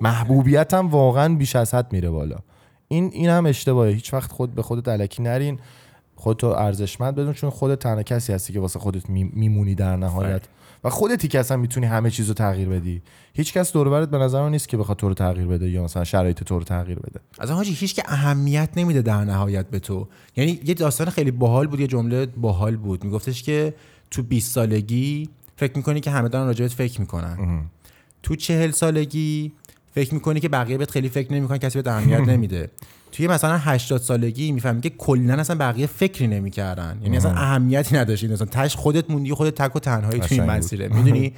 محبوبیتم 0.00 0.88
واقعا 0.88 1.34
بیش 1.34 1.56
از 1.56 1.74
حد 1.74 1.92
میره 1.92 2.10
بالا. 2.10 2.36
این 2.88 3.10
این 3.12 3.30
هم 3.30 3.46
اشتباهه. 3.46 3.90
هیچ 3.90 4.14
وقت 4.14 4.32
خود 4.32 4.54
به 4.54 4.62
خودت 4.62 4.88
علکی 4.88 5.22
نرین. 5.22 5.58
خودتو 6.20 6.46
ارزشمند 6.46 7.14
بدون 7.14 7.32
چون 7.32 7.50
خودت 7.50 7.78
تنها 7.78 8.02
کسی 8.02 8.32
هستی 8.32 8.52
که 8.52 8.60
واسه 8.60 8.78
خودت 8.78 9.10
می- 9.10 9.30
میمونی 9.34 9.74
در 9.74 9.96
نهایت. 9.96 10.42
و 10.84 10.90
خودتی 10.90 11.28
که 11.28 11.40
اصلا 11.40 11.56
می‌تونی 11.56 11.86
همه 11.86 12.10
چیز 12.10 12.28
رو 12.28 12.34
تغییر 12.34 12.68
بدی. 12.68 13.02
هیچ 13.34 13.52
کس 13.52 13.72
دور 13.72 14.06
به 14.06 14.18
نظر 14.18 14.42
من 14.42 14.50
نیست 14.50 14.68
که 14.68 14.76
بخواد 14.76 14.96
تو 14.96 15.08
رو 15.08 15.14
تغییر 15.14 15.46
بده 15.46 15.70
یا 15.70 15.84
مثلا 15.84 16.04
شرایط 16.04 16.42
تو 16.42 16.58
رو 16.58 16.64
تغییر 16.64 16.98
بده. 16.98 17.20
از 17.38 17.50
حاجی 17.50 17.72
هیچ 17.72 17.94
که 17.94 18.02
اهمیت 18.06 18.68
نمیده 18.76 19.02
در 19.02 19.24
نهایت 19.24 19.66
به 19.66 19.78
تو. 19.78 20.08
یعنی 20.36 20.60
یه 20.64 20.74
داستان 20.74 21.10
خیلی 21.10 21.30
باحال 21.30 21.66
بود 21.66 21.80
یه 21.80 21.86
جمله 21.86 22.26
باحال 22.26 22.76
بود. 22.76 23.04
میگفتش 23.04 23.42
که 23.42 23.74
تو 24.10 24.22
20 24.22 24.52
سالگی 24.54 25.28
فکر 25.56 25.76
می‌کنی 25.76 26.00
که 26.00 26.10
همه 26.10 26.28
دارن 26.28 26.46
راجبت 26.46 26.70
فکر 26.72 27.00
می‌کنن. 27.00 27.64
تو 28.22 28.36
40 28.36 28.70
سالگی 28.70 29.52
فکر 29.94 30.14
می‌کنی 30.14 30.40
که 30.40 30.48
بقیه 30.48 30.78
بهت 30.78 30.90
خیلی 30.90 31.08
فکر 31.08 31.32
نمی‌کنن 31.32 31.58
کسی 31.58 31.78
بهت 31.78 31.86
اهمیت 31.88 32.20
نمیده. 32.32 32.70
توی 33.12 33.26
مثلا 33.28 33.58
80 33.58 34.00
سالگی 34.00 34.52
می‌فهمی 34.52 34.80
که 34.80 34.90
کلا 34.90 35.34
اصلا 35.34 35.56
بقیه 35.56 35.86
فکری 35.86 36.26
نمی‌کردن. 36.26 36.98
یعنی 37.02 37.16
اصلا 37.16 37.30
اهمیتی 37.30 37.96
نداشتی 37.96 38.28
مثلا 38.28 38.46
تاش 38.46 38.76
خودت 38.76 39.10
موندی 39.10 39.34
خودت 39.34 39.54
تک 39.62 39.76
و 39.76 39.78
تنهایی 39.78 40.20
توی 40.20 40.40
این. 40.40 40.50
مسیره. 40.50 40.88
می‌دونی؟ 40.88 41.32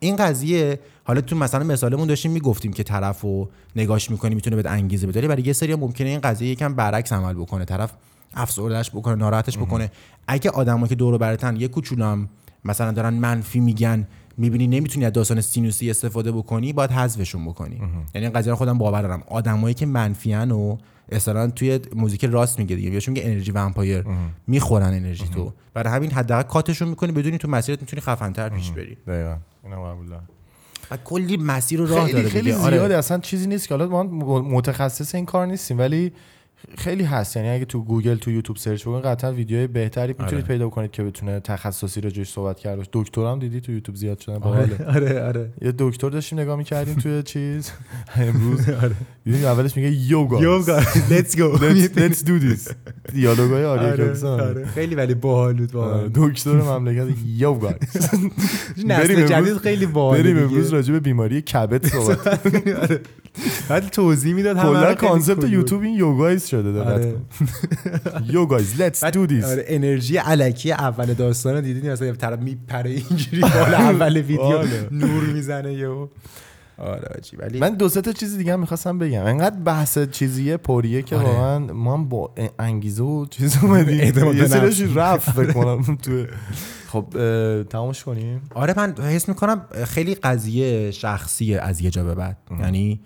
این 0.00 0.16
قضیه 0.16 0.80
حالا 1.04 1.20
تو 1.20 1.36
مثلا 1.36 1.64
مثالمون 1.64 2.08
داشتیم 2.08 2.30
می‌گفتیم 2.30 2.72
که 2.72 2.82
طرفو 2.82 3.48
نگاش 3.76 4.10
می‌کنی 4.10 4.34
می‌تونه 4.34 4.56
بهت 4.56 4.66
انگیزه 4.66 5.06
بده. 5.06 5.28
برای 5.28 5.42
یه 5.42 5.52
سری 5.52 5.74
ممکنه 5.74 6.08
این 6.08 6.20
قضیه 6.20 6.48
یکم 6.48 6.74
برعکس 6.74 7.12
عمل 7.12 7.34
بکنه. 7.34 7.64
طرف 7.64 7.92
افسردهش 8.34 8.90
بکنه 8.90 9.14
ناراحتش 9.14 9.58
بکنه. 9.58 9.90
اگه 10.26 10.50
آدمایی 10.50 10.88
که 10.88 10.94
دور 10.94 11.14
و 11.14 11.18
برتن 11.18 11.56
یه 11.56 11.68
کوچولم 11.68 12.28
مثلا 12.64 12.92
دارن 12.92 13.14
منفی 13.14 13.60
میگن 13.60 14.06
می‌بینی 14.36 14.66
نمی‌تونی 14.66 15.04
از 15.06 15.12
داستان 15.12 15.40
سینوسی 15.40 15.90
استفاده 15.90 16.32
بکنی 16.32 16.72
باید 16.72 16.90
حذفشون 16.90 17.44
بکنی. 17.44 17.76
یعنی 18.14 18.26
این 18.26 18.30
قضیه 18.30 18.50
رو 18.50 18.56
خودم 18.56 18.78
باور 18.78 19.02
دارم. 19.02 19.22
آدمایی 19.26 19.74
که 19.74 19.86
منفیان 19.86 20.50
و 20.50 20.76
اصلا 21.12 21.50
توی 21.50 21.80
موزیک 21.96 22.24
راست 22.24 22.58
میگه 22.58 22.76
دیگه 22.76 22.90
بهشون 22.90 23.14
میگه 23.14 23.26
انرژی 23.26 23.50
ومپایر 23.50 24.04
می‌خورن 24.46 24.94
انرژی 24.94 25.28
تو. 25.28 25.52
برای 25.74 25.94
همین 25.94 26.10
حداقل 26.10 26.42
کاتشون 26.42 26.88
می‌کنی 26.88 27.12
بدونی 27.12 27.38
تو 27.38 27.48
مسیرت 27.48 27.80
می‌تونی 27.80 28.00
خفن‌تر 28.00 28.48
پیش 28.48 28.70
بری. 28.70 28.96
دقیقاً. 29.06 29.36
و 30.90 30.96
کلی 31.04 31.36
مسیر 31.36 31.80
و 31.80 31.86
راه 31.86 32.00
خیلی 32.00 32.12
داره 32.12 32.28
خیلی 32.28 32.50
دیگه. 32.52 32.56
آره. 32.56 32.78
زیاده 32.78 32.98
اصلا 32.98 33.18
چیزی 33.18 33.46
نیست 33.46 33.68
که 33.68 33.74
حالا 33.74 33.88
ما 33.88 34.02
متخصص 34.40 35.14
این 35.14 35.26
کار 35.26 35.46
نیستیم 35.46 35.78
ولی 35.78 36.12
خیلی 36.78 37.04
هست. 37.04 37.36
یعنی 37.36 37.48
اگه 37.48 37.64
تو 37.64 37.84
گوگل 37.84 38.14
تو 38.14 38.30
یوتیوب 38.30 38.56
search 38.56 38.82
بکنید 38.82 39.04
قطعا 39.04 39.32
ویدیوهای 39.32 39.66
بهتری 39.66 40.08
می‌تونید 40.08 40.34
آره. 40.34 40.42
پیدا 40.42 40.68
کنید 40.68 40.90
که 40.90 41.02
بتونه 41.04 41.40
تخصصی 41.40 42.00
راجعش 42.00 42.28
صحبت 42.30 42.58
کرده 42.58 42.82
دکترم 42.92 43.38
دیدی 43.38 43.60
تو 43.60 43.72
یوتیوب 43.72 43.96
زیاد 43.96 44.18
شدن؟ 44.18 44.38
باحاله. 44.38 44.84
آره 44.86 45.22
آره. 45.22 45.50
یه 45.62 45.72
دکتر 45.78 46.08
داشتیم 46.08 46.40
نگاه 46.40 46.56
می‌کردیم 46.56 46.94
توی 46.94 47.22
چیز. 47.32 47.70
امروز 48.16 48.60
دیدیم 49.24 49.44
اولش 49.44 49.76
میگه 49.76 49.90
یوگا. 49.90 50.42
یوگا. 50.42 50.80
Go. 50.80 50.84
Let's, 50.84 51.34
let's 52.02 52.22
do 52.24 52.42
this. 52.42 52.74
دیالوگای 53.12 53.64
آره، 53.64 54.26
آره. 54.26 54.66
خیلی 54.66 54.94
ولی 54.94 55.14
باحال 55.14 55.54
بود 55.54 55.76
آره، 55.76 55.92
واقعا 55.92 56.10
دکتر 56.14 56.52
مملکت 56.52 57.16
yo 57.36 57.47
guys. 57.47 57.74
نسل 58.86 59.26
جدید 59.26 59.56
خیلی 59.56 59.86
باحال 59.86 60.22
بریم 60.22 60.38
امروز 60.38 60.70
راجع 60.72 60.92
به 60.92 61.00
بیماری 61.00 61.42
کبد 61.42 61.86
صحبت 61.86 63.00
بعد 63.68 63.88
توضیح 63.88 64.34
می‌داد 64.34 64.62
کلا 64.62 64.94
concept. 64.94 65.44
یوتیوب 65.44 65.82
این 65.82 65.94
yo 65.94 66.11
guys 66.11 66.46
شده 66.46 66.72
دقت 66.72 66.86
آره. 66.86 67.16
yo 68.34 68.47
guys 68.47 68.74
do 68.92 69.28
this 69.28 69.44
آره 69.44 69.64
انرژی 69.66 70.16
الکی 70.16 70.72
اول 70.72 71.14
داستان 71.14 71.60
دیدین 71.60 71.92
مثلا 71.92 72.06
یه 72.06 72.12
طرف 72.12 72.38
میپره 72.38 72.90
اینجوری 72.90 73.40
بالا 73.42 73.76
اول 73.90 74.16
ویدیو. 74.16 74.62
نور 74.90 75.24
می‌زنه 75.24 75.74
یهو 75.74 76.06
آره 76.78 77.20
ولی 77.38 77.58
من 77.58 77.74
دو 77.74 77.88
تا 77.88 78.12
چیز 78.12 78.38
دیگه 78.38 78.52
هم 78.52 78.60
می‌خواستم 78.60 78.98
بگم 78.98 79.24
انقدر 79.24 79.56
بحث 79.56 79.98
چیزیه 79.98 80.56
پریه 80.56 81.02
که 81.02 81.16
آره. 81.16 81.26
واقعا 81.26 81.58
ما 81.58 81.94
هم 81.94 82.08
با 82.08 82.34
انگیزه 82.58 83.02
و 83.02 83.26
چیز 83.26 83.56
اومدیم 83.62 84.00
یه 84.36 84.46
سرش. 84.46 84.80
رفت 84.94 85.30
فکر 85.30 85.52
کنم 85.52 85.96
تو 85.96 86.26
خب 86.88 87.06
اه، 87.16 87.64
تمامش 87.64 88.04
کنیم 88.04 88.42
آره 88.54 88.74
من 88.76 88.94
حس 88.98 89.28
می‌کنم 89.28 89.66
خیلی 89.84 90.14
قضیه 90.14 90.90
شخصیه 90.90 91.60
از 91.60 91.80
یه 91.80 91.90
جا 91.90 92.04
به 92.04 92.14
بعد 92.14 92.36
یعنی 92.60 93.00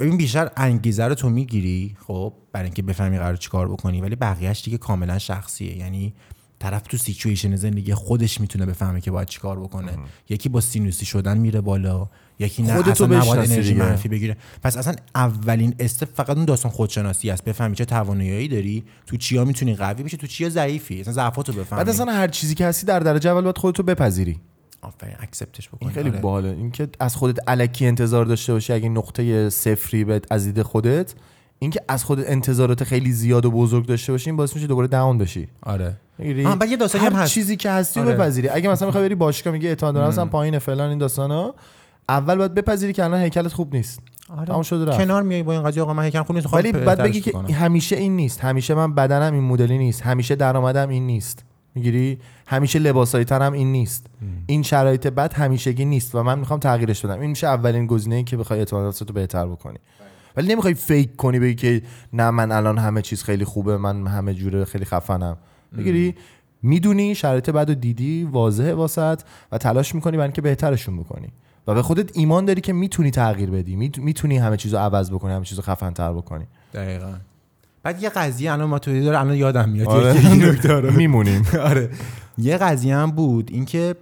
ببین 0.00 0.16
بیشتر 0.16 0.50
انگیزه 0.56 1.04
رو 1.04 1.14
تو 1.14 1.30
می‌گیری 1.30 1.96
خب 2.06 2.32
برای 2.52 2.64
اینکه 2.64 2.82
بفهمی 2.82 3.18
قرار 3.18 3.36
چیکار 3.36 3.68
بکنی 3.68 4.00
ولی 4.00 4.16
بقیهش 4.16 4.64
دیگه 4.64 4.78
کاملا 4.78 5.18
شخصیه. 5.18 5.76
یعنی 5.76 6.14
طرف 6.58 6.82
تو 6.82 6.96
سیچویشن 6.96 7.56
زندگی 7.56 7.94
خودش 7.94 8.40
می‌تونه 8.40 8.66
بفهمه 8.66 9.00
که 9.00 9.10
باید 9.10 9.28
چیکار 9.28 9.60
بکنه. 9.60 9.98
یکی 10.28 10.48
با 10.48 10.60
سینوسی 10.60 11.06
شدن 11.06 11.38
میره 11.38 11.60
بالا 11.60 12.08
یکی 12.38 12.62
نه 12.62 12.74
خودتو 12.74 12.90
اصلا 12.90 13.06
نباید 13.06 13.50
انرژی 13.50 13.72
دیگه. 13.72 13.84
منفی 13.84 14.08
بگیره. 14.08 14.36
پس 14.62 14.76
اصلا 14.76 14.94
اولین 15.14 15.74
step 15.78 16.08
فقط 16.14 16.36
اون 16.36 16.44
داستان 16.44 16.72
خودشناسی 16.72 17.30
است. 17.30 17.44
بفهمی 17.44 17.76
چه 17.76 17.84
توانایی 17.84 18.48
داری 18.48 18.84
تو 19.06 19.16
چیا 19.16 19.44
می‌تونی 19.44 19.74
قوی 19.74 20.02
بشی 20.02 20.16
تو 20.16 20.26
چیا 20.26 20.48
ضعیفی. 20.48 21.00
اصلا 21.00 21.12
ضعفاتو 21.12 21.52
بفهمی. 21.52 21.78
بعد 21.78 21.88
اصلا 21.88 22.12
هر 22.12 22.28
چیزی 22.28 22.54
که 22.54 22.66
هستی 22.66 22.86
در 22.86 23.00
درجه 23.00 23.30
اول 23.30 23.42
باید 23.42 23.58
خودتو 23.58 23.82
بپذیری. 23.82 24.40
آفرین 24.86 25.16
accept 25.20 25.56
ش 25.56 25.68
بکنی 25.68 25.78
این 25.80 25.90
خیلی 25.90 26.10
آره. 26.10 26.20
باحاله 26.20 26.48
اینکه 26.48 26.88
از 27.00 27.16
خودت 27.16 27.38
الکی 27.46 27.86
انتظار 27.86 28.24
داشته 28.24 28.52
باشی 28.52 28.72
اگه 28.72 28.88
نقطه 28.88 29.50
صفری 29.50 30.04
بهت 30.04 30.32
از 30.32 30.44
دید 30.44 30.62
خودت 30.62 31.14
اینکه 31.58 31.80
از 31.88 32.04
خودت 32.04 32.30
انتظارات 32.30 32.84
خیلی 32.84 33.12
زیاد 33.12 33.44
و 33.44 33.50
بزرگ 33.50 33.86
داشته 33.86 34.12
باشی 34.12 34.30
این 34.30 34.36
باعث 34.36 34.54
میشه 34.54 34.66
دوباره 34.66 34.86
داون 34.86 35.18
بشی. 35.18 35.48
آره. 35.62 35.96
بعد 36.18 36.70
یه 36.70 36.76
داستانی 36.76 37.06
هم 37.06 37.12
هست. 37.12 37.32
چیزی 37.32 37.56
که 37.56 37.70
هستی 37.70 38.00
آره. 38.00 38.14
بپذیری. 38.14 38.48
اگه 38.48 38.68
مثلا 38.68 38.88
می‌خوای 38.88 39.04
بری 39.04 39.14
باشگاه 39.14 39.52
میگه 39.52 39.68
اعتماد 39.68 39.94
به 39.94 40.00
نفسم 40.00 40.28
پایینه 40.28 40.58
فلان 40.58 40.88
این 40.88 40.98
داستانا 40.98 41.54
اول 42.08 42.34
باید 42.36 42.54
بپذیری 42.54 42.92
که 42.92 43.04
الان 43.04 43.20
هیکلت 43.20 43.52
خوب 43.52 43.74
نیست. 43.74 44.00
تمام 44.46 44.62
شده 44.62 44.84
رفت. 44.84 44.98
کنار 44.98 45.22
میای 45.22 45.42
با 45.42 45.52
این 45.52 45.62
قضیه 45.62 45.82
آقا 45.82 45.94
من 45.94 46.04
هیکل 46.04 46.22
خوب 46.22 46.36
نیست 46.36 46.54
ولی 46.54 46.72
خواهم 46.72 46.84
بعد 46.86 47.02
بگی 47.02 47.20
که. 47.20 47.38
همیشه 47.38 47.96
این 47.96 48.16
نیست. 48.16 48.40
همیشه 48.40 48.74
من 48.74 48.94
بدنم 48.94 49.34
این 49.34 49.42
مدلی 49.42 49.78
نیست. 49.78 50.02
همیشه 50.02 50.34
درآمدم 50.34 50.88
این 50.88 51.06
نیست. 51.06 51.44
می‌گیری؟ 51.76 52.18
همیشه 52.46 52.78
لباسای 52.78 53.24
تنم 53.24 53.52
این 53.52 53.72
نیست. 53.72 54.06
این 54.46 54.62
شرایط 54.62 55.06
بد 55.06 55.32
همیشگی 55.32 55.84
نیست 55.84 56.14
و 56.14 56.22
من 56.22 56.38
می‌خوام 56.38 56.60
تغییرش 56.60 57.04
بدم. 57.04 57.20
این 57.20 57.30
میشه 57.30 57.46
اولین 57.46 57.86
گزینه‌ای 57.86 58.24
که 58.24 58.36
بخوای 58.36 58.58
اعتماد 58.58 58.82
به 58.82 58.88
نفست 58.88 59.02
رو 59.02 59.14
بهتر 59.14 59.46
بکنی. 59.46 59.78
ولی 60.36 60.52
نمی‌خوای 60.52 60.74
فیک 60.74 61.16
کنی 61.16 61.38
بگی 61.38 61.54
که 61.54 61.82
نه 62.12 62.30
من 62.30 62.52
الان 62.52 62.78
همه 62.78 63.02
چیز 63.02 63.22
خیلی 63.22 63.44
خوبه 63.44 63.76
من 63.76 64.06
همه 64.06 64.34
جوره 64.34 64.64
خیلی 64.64 64.84
خفنم. 64.84 65.36
می‌گیری 65.72 66.14
می‌دونی 66.62 67.14
شرایط 67.14 67.50
بد 67.50 67.70
و 67.70 67.74
دیدی 67.74 68.24
واضحه 68.24 68.74
واسط 68.74 69.20
و 69.52 69.58
تلاش 69.58 69.94
می‌کنی 69.94 70.16
برای 70.16 70.26
اینکه 70.26 70.42
بهترشون 70.42 70.96
بکنی. 70.96 71.28
و 71.66 71.74
به 71.74 71.82
خودت 71.82 72.16
ایمان 72.18 72.44
داری 72.44 72.60
که 72.60 72.72
می‌تونی 72.72 73.10
تغییر 73.10 73.50
بدی. 73.50 73.76
میت- 73.76 73.98
می‌تونی 73.98 74.38
همه 74.38 74.56
چیزو 74.56 74.76
عوض 74.76 75.10
بکنی 75.10 75.32
همه 75.32 75.44
چیزو 75.44 75.62
خفن‌تر 75.62 76.12
بکنی. 76.12 76.44
دقیقاً. 76.74 77.12
بعد 77.86 78.02
یه 78.02 78.08
قضیه 78.08 78.52
الان 78.52 78.68
ما 78.68 78.78
تو 78.78 79.00
داره 79.00 79.20
الان 79.20 79.36
یادم 79.36 79.68
میاد. 79.68 79.88
آره. 79.88 80.90
میمونیم. 80.90 81.46
آره. 81.70 81.90
یه 82.38 82.56
قضیه 82.56 82.96
هم 82.96 83.10
بود 83.10 83.50
اینکه 83.52 83.94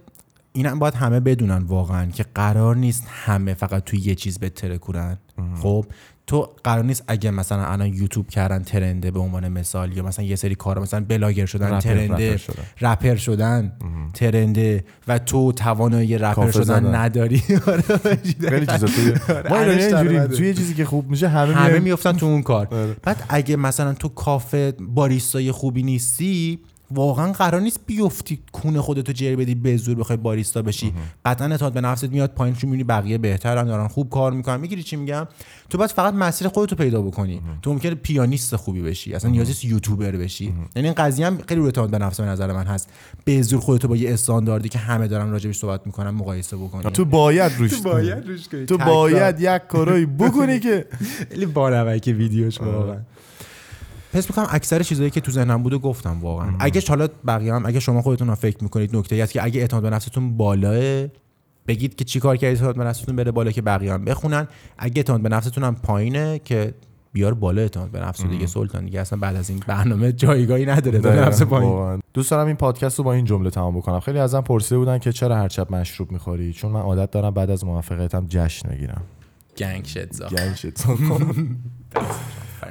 اینم 0.53 0.79
باید 0.79 0.93
همه 0.93 1.19
بدونن 1.19 1.63
واقعا 1.63 2.05
که 2.05 2.25
قرار 2.35 2.75
نیست 2.75 3.07
همه 3.09 3.53
فقط 3.53 3.83
توی 3.83 3.99
یه 3.99 4.15
چیز 4.15 4.39
بتره 4.39 4.77
کنن 4.77 5.17
خب؟ 5.61 5.85
تو 6.27 6.49
قرار 6.63 6.83
نیست 6.83 7.03
اگه 7.07 7.31
مثلا 7.31 7.65
الان 7.65 7.87
یوتیوب 7.93 8.29
کردن 8.29 8.63
ترنده 8.63 9.11
به 9.11 9.19
عنوان 9.19 9.47
مثال 9.47 9.97
یا 9.97 10.03
مثلا 10.03 10.25
یه 10.25 10.35
سری 10.35 10.55
کارا 10.55 10.81
مثلا 10.81 11.05
بلاگر 11.07 11.45
شدن 11.45 11.67
رپر- 11.67 11.79
ترنده 11.79 12.29
رپر 12.33 12.37
شدن. 12.37 12.63
رپر 12.81 13.15
شدن 13.15 13.71
ترنده 14.13 14.83
و 15.07 15.19
تو 15.19 15.51
توانایی 15.51 16.17
رپر 16.17 16.51
شدن. 16.51 16.95
نداری 16.95 17.41
آره، 17.67 17.81
خیلی 18.49 18.65
چیزا 18.65 18.87
توی 18.87 19.13
ما 19.49 19.59
اینجوری 19.59 20.17
اومده. 20.17 20.37
توی 20.37 20.53
چیزی 20.53 20.73
که 20.73 20.85
خوب 20.85 21.09
میشه 21.09 21.27
همه 21.27 21.53
همه 21.53 21.67
میایم 21.67 21.83
میفتن 21.83 22.11
تو 22.13 22.25
اون 22.25 22.41
کار 22.41 22.67
آره. 22.71 22.95
بعد 23.03 23.23
اگه 23.29 23.55
مثلا 23.55 23.93
تو 23.93 24.07
کافه 24.09 24.73
باریستای 24.79 25.51
خوبی 25.51 25.83
نیستی 25.83 26.59
واقعا 26.91 27.31
قرار 27.31 27.61
نیست 27.61 27.79
بیفتی 27.85 28.39
کونه 28.51 28.81
خودتو 28.81 29.11
جر 29.11 29.35
بدی 29.35 29.55
به 29.55 29.77
زور 29.77 29.95
بخوای 29.95 30.17
باریستا 30.17 30.61
بشی. 30.61 30.93
قطعا 31.25 31.47
اعتماد 31.47 31.73
به 31.73 31.81
نفست 31.81 32.03
میاد 32.03 32.31
پایین 32.31 32.55
چون 32.55 32.69
می‌بینی 32.69 32.83
بقیه 32.83 33.17
بهترن 33.17 33.63
دارن 33.63 33.87
خوب 33.87 34.09
کار 34.09 34.31
می‌کنن. 34.31 34.59
می‌گیری 34.59 34.83
چی 34.83 34.95
میگم؟ 34.95 35.27
تو 35.69 35.77
باید 35.77 35.91
فقط 35.91 36.13
مسیر 36.13 36.47
خودتو 36.47 36.75
پیدا 36.75 37.01
بکنی. 37.01 37.41
تو 37.61 37.73
ممکنه 37.73 37.95
پیانیست 37.95 38.55
خوبی 38.55 38.81
بشی 38.81 39.13
اصلا 39.13 39.31
نیازی 39.31 39.49
نیست 39.49 39.65
یوتیوبر 39.65 40.11
بشی. 40.11 40.53
یعنی 40.75 40.87
این 40.87 40.93
قضیه 40.93 41.27
هم 41.27 41.37
خیلی 41.47 41.59
رو 41.59 41.65
اعتماد 41.65 41.89
به 41.89 41.97
نفس 41.97 42.19
به 42.19 42.25
نظر 42.25 42.53
من 42.53 42.65
هست. 42.65 42.89
به 43.25 43.41
زور 43.41 43.59
خودتو 43.59 43.87
با 43.87 43.95
یه 43.95 44.13
استانداردی 44.13 44.69
که 44.69 44.79
همه 44.79 45.07
دارن 45.07 45.31
راجبش 45.31 45.57
صحبت 45.57 45.81
می‌کنن 45.85 46.09
مقایسه 46.09 46.57
بکنی. 46.57 46.83
تو 46.91 47.05
باید 47.05 47.51
روش 47.57 47.71
روش 48.25 48.47
کنی. 48.47 48.65
تو 48.65 48.77
باید 48.77 49.35
یک 49.39 49.61
کارایی 49.69 50.05
بکنی 50.05 50.59
که 50.59 50.85
خیلی 51.29 51.45
بانمک 51.45 52.13
ویدیوش 52.17 52.61
واقعا. 52.61 52.97
حس 54.15 54.29
می‌کنم 54.29 54.47
اکثر 54.49 54.83
چیزایی 54.83 55.09
که 55.09 55.21
تو 55.21 55.31
ذهنم 55.31 55.63
بود 55.63 55.73
و 55.73 55.79
گفتم 55.79 56.19
واقعا. 56.21 56.53
اگه 56.59 56.81
حالا 56.87 57.07
بقیه 57.27 57.53
هم 57.53 57.65
اگه 57.65 57.79
شما 57.79 58.01
خودتون 58.01 58.29
هم 58.29 58.35
فکر 58.35 58.63
می‌کنید 58.63 58.95
نکته 58.95 59.23
هست 59.23 59.31
که 59.31 59.43
اگه 59.43 59.61
اعتماد 59.61 59.83
به 59.83 59.89
نفستون 59.89 60.37
بالاه 60.37 61.07
بگید 61.67 61.95
که 61.95 62.03
چی 62.03 62.19
کار 62.19 62.37
کردید 62.37 62.57
اعتماد 62.57 62.75
به 62.75 62.83
نفستون 62.83 63.15
بره 63.15 63.31
بالا 63.31 63.51
که 63.51 63.61
بقیه 63.61 63.93
هم 63.93 64.05
بخونن. 64.05 64.47
اگه 64.77 64.97
اعتماد 64.97 65.21
به 65.21 65.29
نفستون 65.29 65.63
هم 65.63 65.75
پایینه 65.75 66.39
که 66.39 66.73
بیار 67.13 67.33
بالا 67.33 67.61
اعتماد 67.61 67.91
به 67.91 67.99
نفس 67.99 68.25
دیگه. 68.25 68.47
سلطان 68.47 68.85
دیگه 68.85 69.01
اصلا 69.01 69.19
بعد 69.19 69.35
از 69.35 69.49
این 69.49 69.63
برنامه 69.67 70.11
جایگاهی 70.11 70.65
نداره. 70.65 70.99
به 70.99 71.11
نفس 71.11 71.41
پایین. 71.41 72.01
دوست 72.13 72.31
دارم 72.31 72.47
این 72.47 72.55
پادکست 72.55 72.97
رو 72.97 73.03
با 73.03 73.13
این 73.13 73.25
جمله 73.25 73.49
تمام 73.49 73.77
بکنم. 73.77 73.99
خیلی 73.99 74.19
ازم 74.19 74.41
پرسیده 74.41 74.77
بودن 74.77 74.97
که 74.97 75.11
چرا 75.11 75.35
هر 75.35 75.47
شب 75.47 75.71
مشروب 75.71 76.11
می‌خوری؟ 76.11 76.53
چون 76.53 76.71
من 76.71 76.79
عادت 76.79 77.11
دارم 77.11 77.33
بعد 77.33 77.49
از 77.49 77.65
موفقیتم 77.65 78.25
جشن 78.29 78.69
بگیرم. 78.69 79.01
gang 79.57 79.85
شد 79.85 80.29
gang 80.29 80.55
شد. 80.55 80.73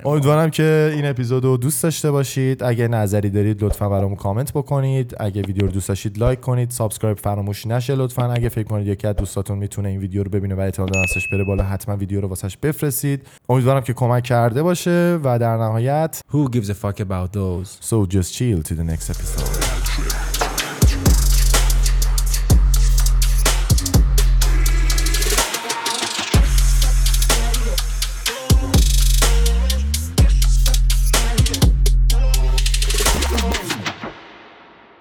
امیدوارم 0.07 0.51
که 0.51 0.93
این 0.95 1.07
اپیزود 1.07 1.45
رو 1.45 1.57
دوست 1.57 1.83
داشته 1.83 2.11
باشید. 2.11 2.63
اگه 2.63 2.89
نظری 2.89 3.31
دارید 3.31 3.65
لطفا 3.65 3.89
برامون 3.89 4.17
کامنت 4.17 4.53
بکنید. 4.53 5.15
اگه 5.21 5.43
ویدیو 5.43 5.67
رو 5.67 5.73
دوست 5.73 5.89
داشتید 5.89 6.19
لایک 6.19 6.41
کنید. 6.41 6.71
subscribe 6.71 7.19
فراموش 7.19 7.67
نشه 7.67 7.95
لطفا. 7.95 8.33
اگه 8.33 8.49
فکر 8.49 8.69
کنید 8.69 8.87
یکی 8.87 9.07
از 9.07 9.17
دوستاتون 9.17 9.59
می‌تونه 9.59 9.89
این 9.89 10.01
ویدیو 10.01 10.23
رو 10.23 10.31
ببینه 10.31 10.55
و 10.55 10.61
اعتماد 10.61 10.89
به 11.05 11.11
نفسش 11.11 11.29
بره 11.29 11.45
بالا 11.45 11.65
حتما 11.65 11.97
ویدیو 11.97 12.21
رو 12.21 12.29
واسش 12.29 12.57
بفرستید. 12.57 13.27
امیدوارم 13.49 13.81
که 13.81 13.93
کمک 13.93 14.23
کرده 14.23 14.63
باشه 14.63 15.19
و 15.25 15.39
در 15.39 15.57
نهایت 15.57 16.21
Who 16.33 16.49
gives 16.57 16.69
a 16.69 16.75
fuck 16.75 17.01
about 17.01 17.33
those? 17.33 17.69
So 17.91 18.07
just 18.07 18.35
chill 18.35 18.63
till 18.62 18.75
the 18.75 18.85
next 18.85 19.11
episode. 19.11 19.64